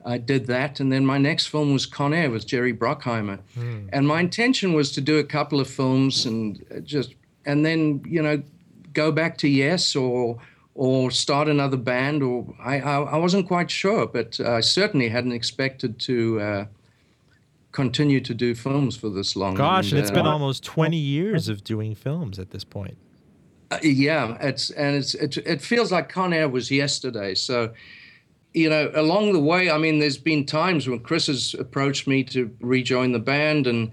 I 0.04 0.18
did 0.18 0.46
that, 0.46 0.80
and 0.80 0.92
then 0.92 1.06
my 1.06 1.18
next 1.18 1.46
film 1.46 1.72
was 1.72 1.86
Con 1.86 2.12
Air 2.12 2.30
with 2.30 2.46
Jerry 2.46 2.74
Bruckheimer, 2.74 3.40
mm. 3.56 3.88
and 3.92 4.06
my 4.06 4.20
intention 4.20 4.72
was 4.72 4.92
to 4.92 5.00
do 5.00 5.18
a 5.18 5.24
couple 5.24 5.60
of 5.60 5.68
films 5.68 6.26
and 6.26 6.64
uh, 6.74 6.80
just 6.80 7.14
and 7.44 7.64
then 7.64 8.02
you 8.06 8.22
know 8.22 8.42
go 8.92 9.12
back 9.12 9.38
to 9.38 9.48
yes 9.48 9.94
or 9.96 10.38
or 10.74 11.10
start 11.10 11.48
another 11.48 11.76
band 11.76 12.22
or 12.22 12.46
I 12.60 12.80
I, 12.80 13.02
I 13.02 13.16
wasn't 13.16 13.46
quite 13.46 13.70
sure, 13.70 14.06
but 14.06 14.40
I 14.40 14.60
certainly 14.60 15.08
hadn't 15.08 15.32
expected 15.32 15.98
to. 16.00 16.40
Uh, 16.40 16.64
continue 17.72 18.20
to 18.20 18.34
do 18.34 18.54
films 18.54 18.96
for 18.96 19.08
this 19.08 19.34
long. 19.34 19.54
Gosh, 19.54 19.90
and, 19.90 19.98
and 19.98 20.00
it's 20.00 20.10
uh, 20.10 20.14
been 20.14 20.26
almost 20.26 20.62
20 20.62 20.96
years 20.96 21.48
of 21.48 21.64
doing 21.64 21.94
films 21.94 22.38
at 22.38 22.50
this 22.50 22.64
point. 22.64 22.98
Uh, 23.70 23.78
yeah, 23.82 24.36
it's 24.40 24.68
and 24.70 24.96
it's 24.96 25.14
it, 25.14 25.38
it 25.38 25.62
feels 25.62 25.90
like 25.90 26.10
Con 26.10 26.34
Air 26.34 26.48
was 26.48 26.70
yesterday. 26.70 27.34
So, 27.34 27.72
you 28.54 28.68
know, 28.68 28.90
along 28.94 29.32
the 29.32 29.40
way, 29.40 29.70
I 29.70 29.78
mean, 29.78 29.98
there's 29.98 30.18
been 30.18 30.44
times 30.44 30.88
when 30.88 31.00
Chris 31.00 31.26
has 31.26 31.54
approached 31.54 32.06
me 32.06 32.22
to 32.24 32.54
rejoin 32.60 33.12
the 33.12 33.18
band, 33.18 33.66
and 33.66 33.90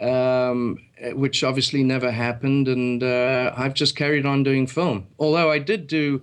um, 0.00 0.78
which 1.12 1.44
obviously 1.44 1.82
never 1.82 2.10
happened, 2.10 2.68
and 2.68 3.02
uh, 3.02 3.52
I've 3.56 3.74
just 3.74 3.96
carried 3.96 4.26
on 4.26 4.42
doing 4.42 4.66
film. 4.66 5.06
Although 5.18 5.50
I 5.50 5.58
did 5.58 5.86
do, 5.86 6.22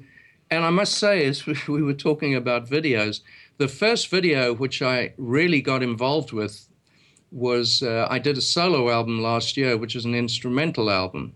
and 0.50 0.66
I 0.66 0.70
must 0.70 0.96
say, 0.96 1.26
as 1.26 1.46
we 1.68 1.82
were 1.82 1.94
talking 1.94 2.36
about 2.36 2.70
videos, 2.70 3.22
the 3.58 3.68
first 3.68 4.10
video 4.10 4.54
which 4.54 4.82
I 4.82 5.14
really 5.18 5.62
got 5.62 5.84
involved 5.84 6.34
with 6.34 6.68
was 7.32 7.82
uh, 7.82 8.08
I 8.10 8.20
did 8.20 8.38
a 8.38 8.42
solo 8.42 8.90
album 8.90 9.22
last 9.22 9.56
year, 9.56 9.78
which 9.78 9.96
is 9.96 10.04
an 10.04 10.16
instrumental 10.16 10.90
album, 10.90 11.34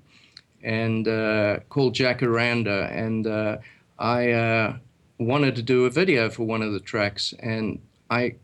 and 0.61 1.07
uh, 1.07 1.59
called 1.69 1.95
Jacaranda, 1.95 2.91
and 2.91 3.25
uh, 3.25 3.57
I 3.97 4.31
uh, 4.31 4.77
wanted 5.17 5.55
to 5.55 5.61
do 5.61 5.85
a 5.85 5.89
video 5.89 6.29
for 6.29 6.43
one 6.43 6.61
of 6.61 6.73
the 6.73 6.79
tracks, 6.79 7.33
and 7.39 7.79
I 8.09 8.35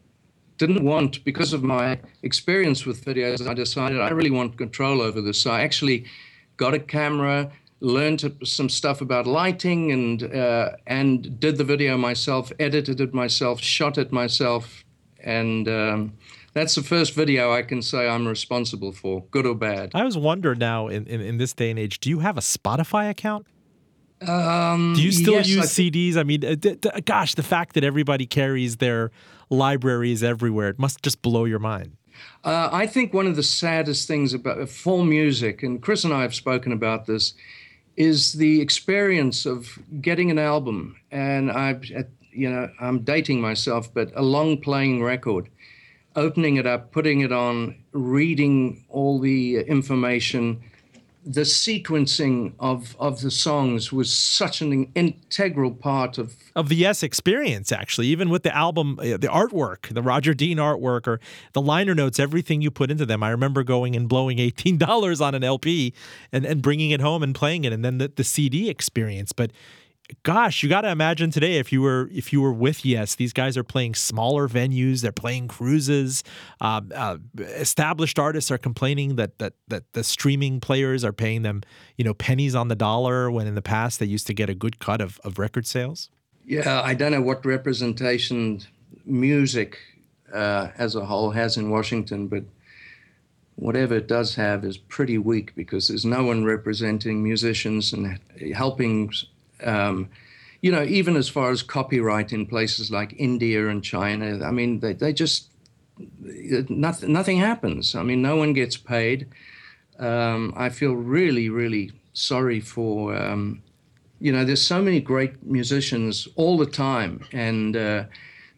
didn't 0.58 0.84
want 0.84 1.24
because 1.24 1.54
of 1.54 1.64
my 1.64 2.00
experience 2.24 2.86
with 2.86 3.04
videos. 3.04 3.48
I 3.48 3.54
decided 3.54 4.00
I 4.00 4.10
really 4.10 4.32
want 4.32 4.58
control 4.58 5.02
over 5.02 5.22
this, 5.22 5.40
so 5.42 5.52
I 5.52 5.62
actually 5.62 6.06
got 6.58 6.74
a 6.74 6.80
camera. 6.80 7.52
Learned 7.84 8.38
some 8.44 8.70
stuff 8.70 9.02
about 9.02 9.26
lighting 9.26 9.92
and 9.92 10.24
uh, 10.24 10.74
and 10.86 11.40
did 11.40 11.58
the 11.58 11.64
video 11.64 11.98
myself, 11.98 12.52
edited 12.60 13.02
it 13.02 13.12
myself, 13.12 13.60
shot 13.60 13.98
it 13.98 14.12
myself, 14.12 14.84
and 15.24 15.68
um, 15.68 16.14
that's 16.54 16.76
the 16.76 16.84
first 16.84 17.16
video 17.16 17.52
I 17.52 17.64
can 17.64 17.82
say 17.82 18.08
I'm 18.08 18.28
responsible 18.28 18.92
for, 18.92 19.24
good 19.32 19.48
or 19.48 19.56
bad. 19.56 19.92
I 19.96 20.04
was 20.04 20.18
wondering 20.18 20.60
now 20.60 20.90
in, 20.90 21.08
in, 21.08 21.22
in 21.22 21.38
this 21.38 21.54
day 21.54 21.70
and 21.70 21.80
age, 21.80 22.00
do 22.00 22.10
you 22.10 22.20
have 22.20 22.38
a 22.38 22.42
Spotify 22.42 23.10
account? 23.10 23.48
Um, 24.28 24.94
do 24.96 25.02
you 25.02 25.12
still 25.12 25.34
yes, 25.34 25.48
use 25.48 25.80
I 25.80 25.84
CDs? 25.84 26.18
I 26.18 26.24
mean, 26.24 26.46
uh, 26.46 27.00
gosh, 27.06 27.36
the 27.36 27.44
fact 27.44 27.74
that 27.74 27.84
everybody 27.84 28.26
carries 28.26 28.78
their 28.78 29.12
libraries 29.50 30.24
everywhere, 30.24 30.70
it 30.70 30.80
must 30.80 31.02
just 31.02 31.22
blow 31.22 31.46
your 31.46 31.60
mind. 31.60 31.98
Uh, 32.44 32.70
I 32.72 32.88
think 32.88 33.14
one 33.14 33.28
of 33.28 33.36
the 33.36 33.44
saddest 33.44 34.08
things 34.08 34.34
about 34.34 34.68
full 34.70 35.04
music, 35.04 35.64
and 35.64 35.82
Chris 35.82 36.04
and 36.04 36.14
I 36.14 36.22
have 36.22 36.36
spoken 36.36 36.72
about 36.72 37.06
this, 37.06 37.34
is 37.98 38.34
the 38.34 38.62
experience 38.62 39.46
of 39.46 39.80
getting 40.02 40.32
an 40.32 40.40
album. 40.40 40.96
And 41.12 41.52
uh, 41.52 41.74
you 42.32 42.50
know, 42.50 42.70
I'm 42.80 43.00
dating 43.00 43.42
myself, 43.42 43.94
but 43.94 44.12
a 44.16 44.22
long 44.22 44.58
playing 44.58 45.04
record, 45.04 45.50
opening 46.16 46.56
it 46.56 46.66
up, 46.66 46.92
putting 46.92 47.22
it 47.22 47.32
on, 47.32 47.76
reading 47.92 48.84
all 48.90 49.20
the 49.20 49.60
information. 49.60 50.62
The 51.24 51.42
sequencing 51.42 52.54
of, 52.60 52.96
of 53.00 53.22
the 53.22 53.30
songs 53.30 53.92
was 53.92 54.12
such 54.12 54.62
an 54.62 54.92
integral 54.96 55.72
part 55.72 56.18
of 56.18 56.36
Of 56.56 56.70
the 56.70 56.76
Yes 56.76 57.04
experience, 57.04 57.72
actually, 57.72 58.08
even 58.08 58.30
with 58.30 58.42
the 58.42 58.56
album, 58.56 58.98
uh, 59.00 59.18
the 59.18 59.28
artwork, 59.28 59.94
the 59.94 60.02
Roger 60.02 60.34
Dean 60.34 60.58
artwork, 60.58 61.08
or 61.08 61.20
the 61.54 61.62
liner 61.62 61.94
notes, 61.94 62.20
everything 62.20 62.62
you 62.62 62.72
put 62.72 62.90
into 62.90 63.06
them. 63.06 63.22
I 63.22 63.30
remember 63.30 63.64
going 63.64 63.96
and 63.96 64.10
blowing 64.10 64.40
$18 64.40 65.22
on 65.22 65.36
an 65.36 65.44
LP 65.44 65.94
and, 66.32 66.46
and 66.46 66.62
bringing 66.62 66.90
it 66.90 67.02
home 67.02 67.22
and 67.22 67.36
playing 67.36 67.66
it, 67.66 67.74
and 67.74 67.86
then 67.86 68.00
the, 68.00 68.12
the 68.16 68.24
CD 68.24 68.70
experience. 68.70 69.32
But 69.32 69.52
gosh, 70.24 70.64
you 70.64 70.70
got 70.70 70.82
to 70.82 70.90
imagine 70.90 71.32
today 71.32 71.58
if 71.58 71.72
you 71.72 71.82
were 71.82 72.10
if 72.12 72.32
you 72.32 72.42
were 72.42 72.54
with 72.54 72.86
Yes, 72.86 73.16
these 73.16 73.34
guys 73.34 73.58
are 73.58 73.64
playing 73.64 73.96
smaller 73.96 74.48
venues, 74.48 75.02
they're 75.02 75.12
playing 75.12 75.48
cruises. 75.48 76.24
Uh, 76.60 76.82
uh, 76.94 77.18
established 77.40 78.20
artists 78.20 78.52
are 78.52 78.58
complaining 78.58 79.16
that 79.16 79.40
that 79.40 79.54
that 79.68 79.92
the 79.94 80.04
streaming 80.04 80.60
players 80.60 81.04
are 81.04 81.14
paying 81.14 81.42
them, 81.42 81.62
you 81.98 82.04
know, 82.04 82.14
pennies 82.14 82.56
on 82.56 82.68
the 82.68 82.76
dollar 82.76 83.32
when 83.32 83.48
in 83.48 83.56
the 83.56 83.62
past 83.62 84.00
they 84.00 84.06
used 84.06 84.28
to 84.28 84.34
get 84.34 84.50
a 84.50 84.56
good 84.56 84.80
cut 84.80 85.02
of, 85.02 85.20
of 85.24 85.40
record 85.40 85.66
sales. 85.66 86.10
Yeah, 86.46 86.82
I 86.84 86.94
don't 86.94 87.12
know 87.12 87.22
what 87.22 87.46
representation 87.46 88.62
music 89.06 89.78
uh, 90.34 90.70
as 90.78 90.96
a 90.96 91.06
whole 91.06 91.32
has 91.32 91.58
in 91.58 91.70
Washington, 91.70 92.28
but 92.28 92.44
whatever 93.56 93.96
it 93.96 94.08
does 94.08 94.36
have 94.36 94.66
is 94.66 94.78
pretty 94.78 95.18
weak 95.18 95.54
because 95.56 95.88
there's 95.88 96.06
no 96.06 96.24
one 96.24 96.44
representing 96.44 97.24
musicians 97.24 97.94
and 97.94 98.20
helping, 98.56 99.12
um, 99.64 100.10
you 100.62 100.72
know, 100.72 100.84
even 100.84 101.16
as 101.16 101.30
far 101.30 101.50
as 101.52 101.64
copyright 101.64 102.32
in 102.34 102.46
places 102.46 102.92
like 102.92 103.16
India 103.18 103.68
and 103.68 103.84
China. 103.84 104.46
I 104.46 104.52
mean, 104.52 104.80
they, 104.80 104.94
they 104.94 105.12
just, 105.12 105.50
nothing, 106.20 107.12
nothing 107.12 107.38
happens. 107.38 107.96
I 107.96 108.04
mean, 108.04 108.22
no 108.22 108.36
one 108.36 108.54
gets 108.54 108.78
paid. 108.78 109.28
Um, 109.98 110.54
I 110.56 110.70
feel 110.70 110.94
really, 110.94 111.50
really 111.50 111.92
sorry 112.14 112.60
for 112.60 113.16
um, 113.16 113.64
you 114.22 114.32
know, 114.32 114.46
there's 114.46 114.66
so 114.66 114.82
many 114.82 115.02
great 115.02 115.44
musicians 115.44 116.28
all 116.36 116.56
the 116.56 116.68
time, 116.68 117.26
and 117.34 117.76
uh, 117.76 118.04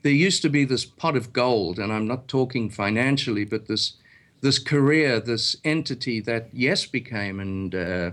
there 0.01 0.11
used 0.11 0.41
to 0.41 0.49
be 0.49 0.65
this 0.65 0.83
pot 0.83 1.15
of 1.15 1.31
gold, 1.31 1.79
and 1.79 1.91
I'm 1.91 2.05
not 2.05 2.27
talking 2.27 2.69
financially, 2.69 3.45
but 3.45 3.67
this 3.67 3.93
this 4.41 4.59
career, 4.59 5.21
this 5.21 5.55
entity 5.63 6.19
that 6.19 6.49
Yes 6.51 6.85
became, 6.85 7.39
and 7.39 7.73
uh, 7.73 8.11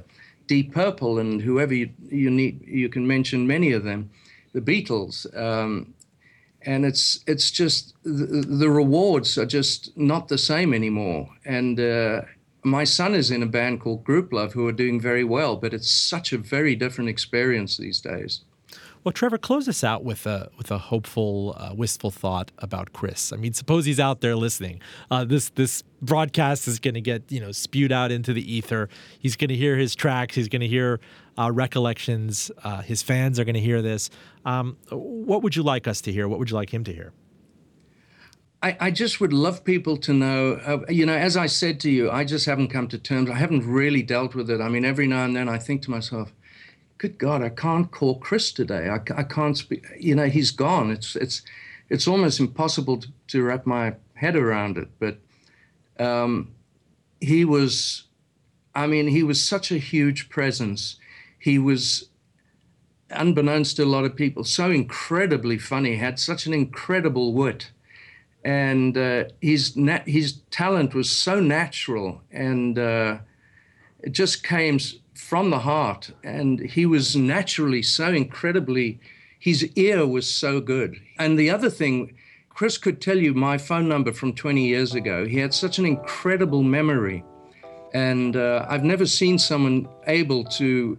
Deep 0.51 0.73
Purple, 0.75 1.21
and 1.21 1.41
whoever 1.41 1.73
you, 1.73 1.91
you 2.09 2.29
need, 2.29 2.61
you 2.67 2.89
can 2.89 3.07
mention 3.07 3.47
many 3.47 3.71
of 3.71 3.85
them, 3.85 4.11
the 4.53 4.61
Beatles, 4.61 5.15
um, 5.39 5.95
and 6.63 6.85
it's 6.85 7.21
it's 7.29 7.53
just 7.53 7.95
the, 8.03 8.45
the 8.63 8.69
rewards 8.69 9.39
are 9.39 9.47
just 9.47 9.97
not 9.97 10.27
the 10.27 10.39
same 10.39 10.75
anymore, 10.75 11.29
and. 11.45 11.79
Uh, 11.79 12.23
my 12.63 12.85
son 12.85 13.15
is 13.15 13.31
in 13.31 13.43
a 13.43 13.47
band 13.47 13.81
called 13.81 14.05
Grouplove 14.05 14.53
who 14.53 14.69
are 14.69 14.83
doing 14.83 15.01
very 15.01 15.25
well, 15.25 15.57
but 15.57 15.73
it's 15.73 15.91
such 15.91 16.31
a 16.31 16.37
very 16.37 16.77
different 16.77 17.09
experience 17.09 17.79
these 17.79 18.03
days. 18.03 18.43
Well, 19.03 19.13
Trevor, 19.13 19.39
close 19.39 19.67
us 19.67 19.83
out 19.83 20.05
with 20.05 20.27
a 20.27 20.51
with 20.59 20.71
a 20.71 20.77
hopeful, 20.77 21.57
uh, 21.57 21.73
wistful 21.75 22.11
thought 22.11 22.53
about 22.59 22.93
Chris. 22.93 23.33
I 23.33 23.37
mean, 23.37 23.55
suppose 23.55 23.87
he's 23.87 23.99
out 23.99 24.21
there 24.21 24.37
listening. 24.37 24.83
Uh, 25.11 25.25
this 25.25 25.49
this 25.51 25.83
broadcast 26.03 26.69
is 26.69 26.79
going 26.79 26.95
to 26.95 27.01
get 27.01 27.33
you 27.33 27.41
know 27.41 27.51
spewed 27.51 27.93
out 27.93 28.13
into 28.13 28.35
the 28.35 28.55
ether. 28.55 28.91
He's 29.19 29.37
going 29.37 29.49
to 29.49 29.57
hear 29.57 29.79
his 29.79 29.95
tracks. 29.95 30.35
He's 30.35 30.49
going 30.49 30.61
to 30.61 30.69
hear 30.69 31.01
uh, 31.39 31.51
recollections. 31.51 32.51
Uh, 32.63 32.83
his 32.83 33.01
fans 33.01 33.39
are 33.39 33.45
going 33.45 33.55
to 33.55 33.61
hear 33.61 33.81
this. 33.81 34.11
Um, 34.45 34.77
what 34.91 35.43
would 35.43 35.57
you 35.57 35.63
like 35.63 35.89
us 35.89 36.03
to 36.03 36.13
hear? 36.13 36.29
What 36.29 36.39
would 36.39 36.51
you 36.51 36.57
like 36.57 36.73
him 36.73 36.85
to 36.85 36.93
hear? 36.93 37.15
I, 38.63 38.77
I, 38.79 38.91
just 38.91 39.23
would 39.23 39.33
love 39.33 39.65
people 39.65 39.97
to 39.97 40.13
know, 40.13 40.61
uh, 40.67 40.81
you 40.91 41.07
know, 41.07 41.15
as 41.15 41.35
I 41.35 41.47
said 41.47 41.81
to 41.81 41.91
you, 41.91 42.11
I 42.11 42.25
just 42.25 42.45
haven't 42.45 42.69
come 42.69 42.89
to 42.89 42.99
terms. 42.99 43.31
I 43.31 43.37
haven't 43.37 43.67
really 43.67 44.03
dealt 44.03 44.35
with 44.35 44.51
it. 44.51 44.61
I 44.61 44.69
mean, 44.69 44.85
every 44.85 45.07
now 45.07 45.25
and 45.25 45.35
then 45.35 45.49
I 45.49 45.57
think 45.57 45.81
to 45.83 45.91
myself, 45.91 46.35
good 47.01 47.17
God, 47.17 47.43
I 47.43 47.49
can't 47.49 47.91
call 47.91 48.19
Chris 48.19 48.53
today. 48.53 48.91
I, 48.91 48.97
I 49.19 49.23
can't 49.23 49.57
speak, 49.57 49.87
you 49.99 50.15
know, 50.15 50.27
he's 50.27 50.51
gone. 50.51 50.91
It's, 50.91 51.17
it's, 51.17 51.41
it's 51.89 52.07
almost 52.07 52.39
impossible 52.39 52.99
to, 52.99 53.09
to 53.29 53.43
wrap 53.43 53.65
my 53.65 53.95
head 54.13 54.37
around 54.37 54.77
it. 54.77 54.89
But 54.99 55.19
um, 55.99 56.53
he 57.19 57.47
was, 57.47 58.05
I 58.75 58.87
mean, 58.87 59.09
he 59.09 59.23
was 59.23 59.43
such 59.43 59.73
a 59.73 59.79
huge 59.79 60.29
presence. 60.29 60.97
He 61.39 61.59
was, 61.59 62.11
unbeknownst 63.09 63.77
to 63.77 63.85
a 63.85 63.87
lot 63.87 64.05
of 64.05 64.15
people, 64.15 64.45
so 64.45 64.71
incredibly 64.71 65.57
funny, 65.57 65.97
had 65.97 66.19
such 66.19 66.45
an 66.45 66.53
incredible 66.53 67.33
wit 67.33 67.71
and 68.45 68.97
uh, 68.97 69.25
his 69.41 69.75
na- 69.77 70.05
his 70.07 70.41
talent 70.51 70.95
was 70.95 71.11
so 71.11 71.41
natural 71.41 72.23
and 72.31 72.79
uh, 72.79 73.19
it 74.03 74.13
just 74.13 74.43
came 74.43 74.79
from 75.21 75.51
the 75.51 75.59
heart 75.59 76.11
and 76.25 76.59
he 76.61 76.87
was 76.87 77.15
naturally 77.15 77.83
so 77.83 78.09
incredibly 78.13 78.99
his 79.39 79.71
ear 79.77 80.07
was 80.07 80.29
so 80.29 80.61
good. 80.61 80.97
And 81.19 81.39
the 81.39 81.51
other 81.51 81.71
thing 81.71 82.15
chris 82.49 82.79
could 82.79 83.01
tell 83.01 83.19
you 83.19 83.33
my 83.33 83.57
phone 83.57 83.89
number 83.89 84.13
from 84.13 84.33
20 84.33 84.67
years 84.67 84.95
ago. 84.95 85.27
He 85.27 85.39
had 85.39 85.55
such 85.55 85.79
an 85.79 85.87
incredible 85.87 86.63
memory. 86.63 87.23
And 87.93 88.37
uh, 88.37 88.67
i've 88.69 88.85
never 88.85 89.07
seen 89.07 89.39
someone 89.39 89.89
able 90.07 90.45
to 90.61 90.99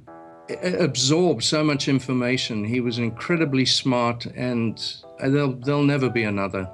absorb 0.64 1.44
so 1.44 1.64
much 1.64 1.88
information. 1.88 2.64
He 2.64 2.80
was 2.80 3.00
incredibly 3.00 3.66
smart 3.66 4.26
and 4.28 4.82
there'll, 5.20 5.54
there'll 5.54 5.84
never 5.84 6.10
be 6.10 6.24
another. 6.24 6.70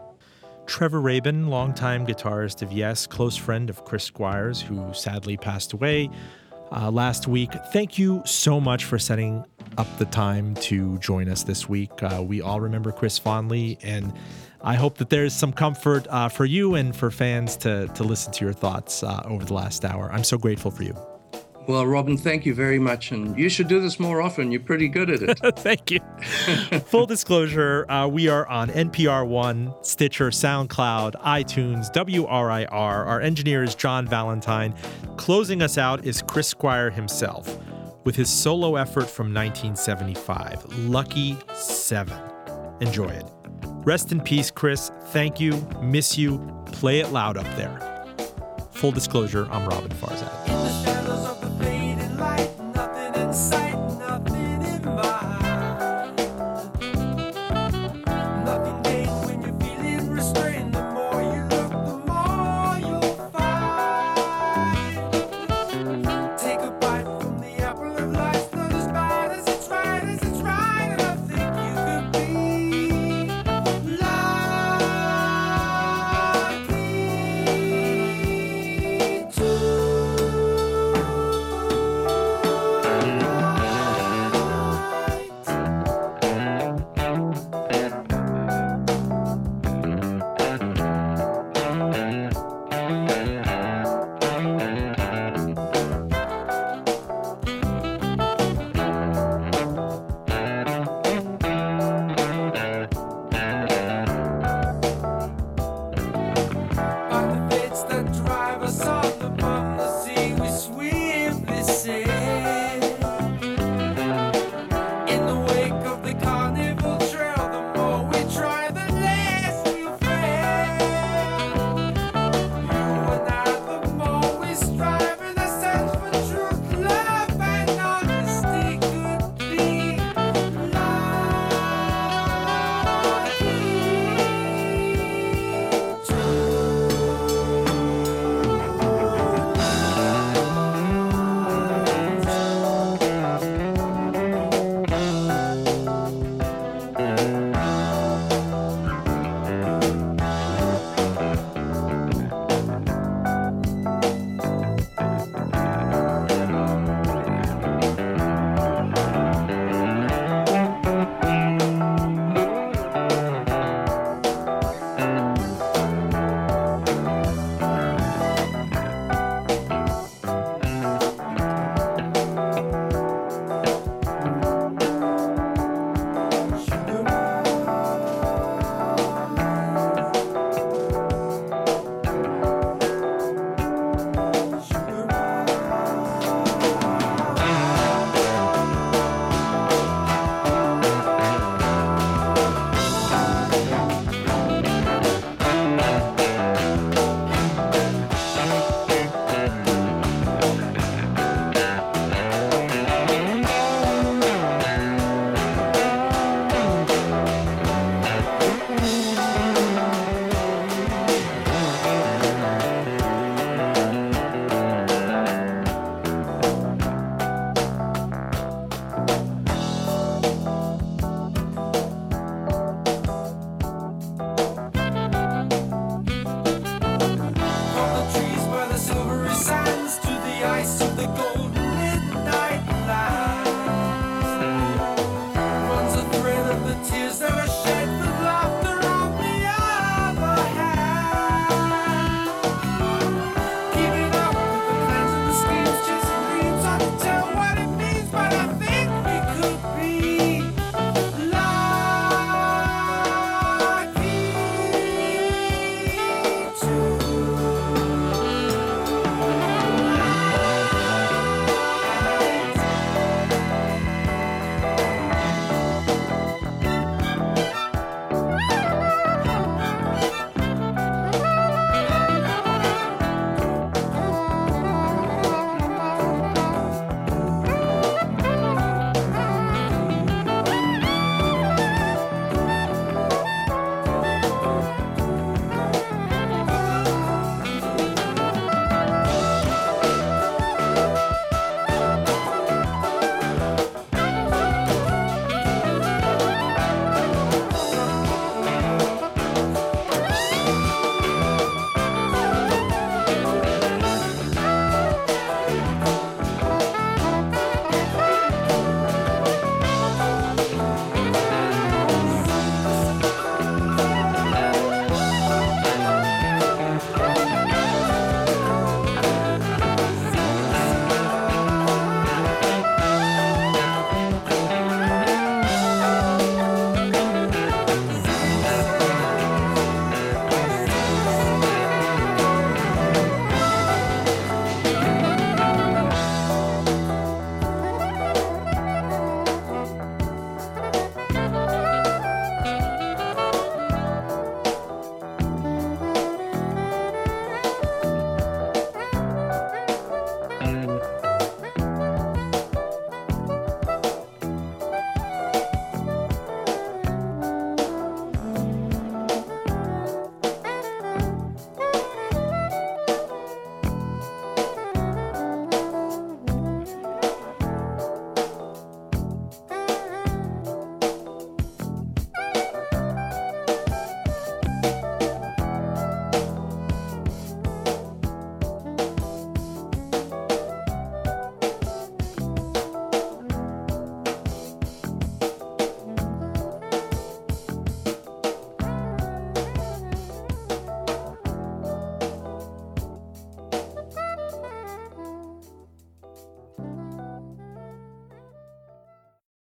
Trevor 0.66 1.00
Rabin, 1.00 1.48
longtime 1.48 2.06
guitarist 2.06 2.62
of 2.62 2.74
Yes, 2.74 3.08
close 3.08 3.38
friend 3.38 3.70
of 3.70 3.86
Chris 3.86 4.04
Squires, 4.04 4.62
who 4.62 4.94
sadly 4.94 5.38
passed 5.38 5.72
away 5.72 6.10
uh, 6.72 6.92
last 6.92 7.28
week. 7.28 7.52
Thank 7.72 7.98
you 7.98 8.22
so 8.26 8.60
much 8.60 8.86
for 8.86 9.00
setting 9.00 9.44
up 9.78 9.88
the 9.98 10.06
time 10.06 10.56
to 10.56 10.98
join 11.00 11.30
us 11.30 11.44
this 11.44 11.70
week. 11.70 11.92
Uh, 12.02 12.24
we 12.26 12.42
all 12.42 12.60
remember 12.60 12.92
Chris 12.92 13.18
fondly, 13.18 13.78
and 13.84 14.14
I 14.62 14.76
hope 14.76 14.98
that 14.98 15.10
there's 15.10 15.34
some 15.34 15.54
comfort 15.54 16.08
uh, 16.10 16.30
for 16.30 16.46
you 16.46 16.76
and 16.76 16.96
for 16.96 17.12
fans 17.12 17.58
to, 17.58 17.88
to 17.90 18.04
listen 18.04 18.34
to 18.34 18.46
your 18.46 18.54
thoughts 18.54 19.04
uh, 19.04 19.22
over 19.26 19.46
the 19.46 19.54
last 19.54 19.86
hour. 19.86 20.12
I'm 20.12 20.24
so 20.24 20.38
grateful 20.38 20.72
for 20.72 20.84
you. 20.84 20.96
Well, 21.68 21.84
Roben, 21.84 22.18
thank 22.18 22.46
you 22.46 22.54
very 22.54 22.80
much. 22.80 23.12
And 23.12 23.38
you 23.38 23.50
should 23.50 23.68
do 23.68 23.82
this 23.82 24.00
more 24.00 24.22
often. 24.22 24.52
You're 24.52 24.62
pretty 24.62 24.88
good 24.88 25.10
at 25.10 25.22
it. 25.22 25.40
thank 25.60 25.92
you. 25.92 26.00
Full 26.86 27.06
disclosure 27.06 27.86
uh, 27.92 28.08
we 28.08 28.30
are 28.30 28.48
on 28.48 28.70
NPR 28.70 29.28
One, 29.28 29.74
Stitcher, 29.82 30.30
SoundCloud, 30.30 31.22
iTunes, 31.24 31.92
WRIR. 31.92 32.72
Our 32.72 33.20
engineer 33.20 33.64
is 33.64 33.76
John 33.76 34.08
Valentine. 34.08 34.74
Closing 35.18 35.62
us 35.62 35.78
out 35.78 36.06
is 36.06 36.22
Chris 36.22 36.48
Squire 36.48 36.90
himself 36.90 37.58
with 38.06 38.16
his 38.16 38.30
solo 38.30 38.78
effort 38.78 39.10
from 39.10 39.34
1975, 39.34 40.64
Lucky 40.88 41.38
Seven. 41.54 42.18
Enjoy 42.80 43.10
it. 43.10 43.26
Rest 43.84 44.14
in 44.14 44.22
peace, 44.22 44.50
Chris. 44.50 44.92
Thank 45.08 45.42
you. 45.42 45.54
Miss 45.82 46.18
you. 46.18 46.40
Play 46.68 47.02
it 47.02 47.12
loud 47.12 47.36
up 47.36 47.48
there. 47.58 48.16
Full 48.72 48.92
disclosure, 48.92 49.48
I'm 49.52 49.70
Roben 49.70 49.94
Farzad. 49.94 51.27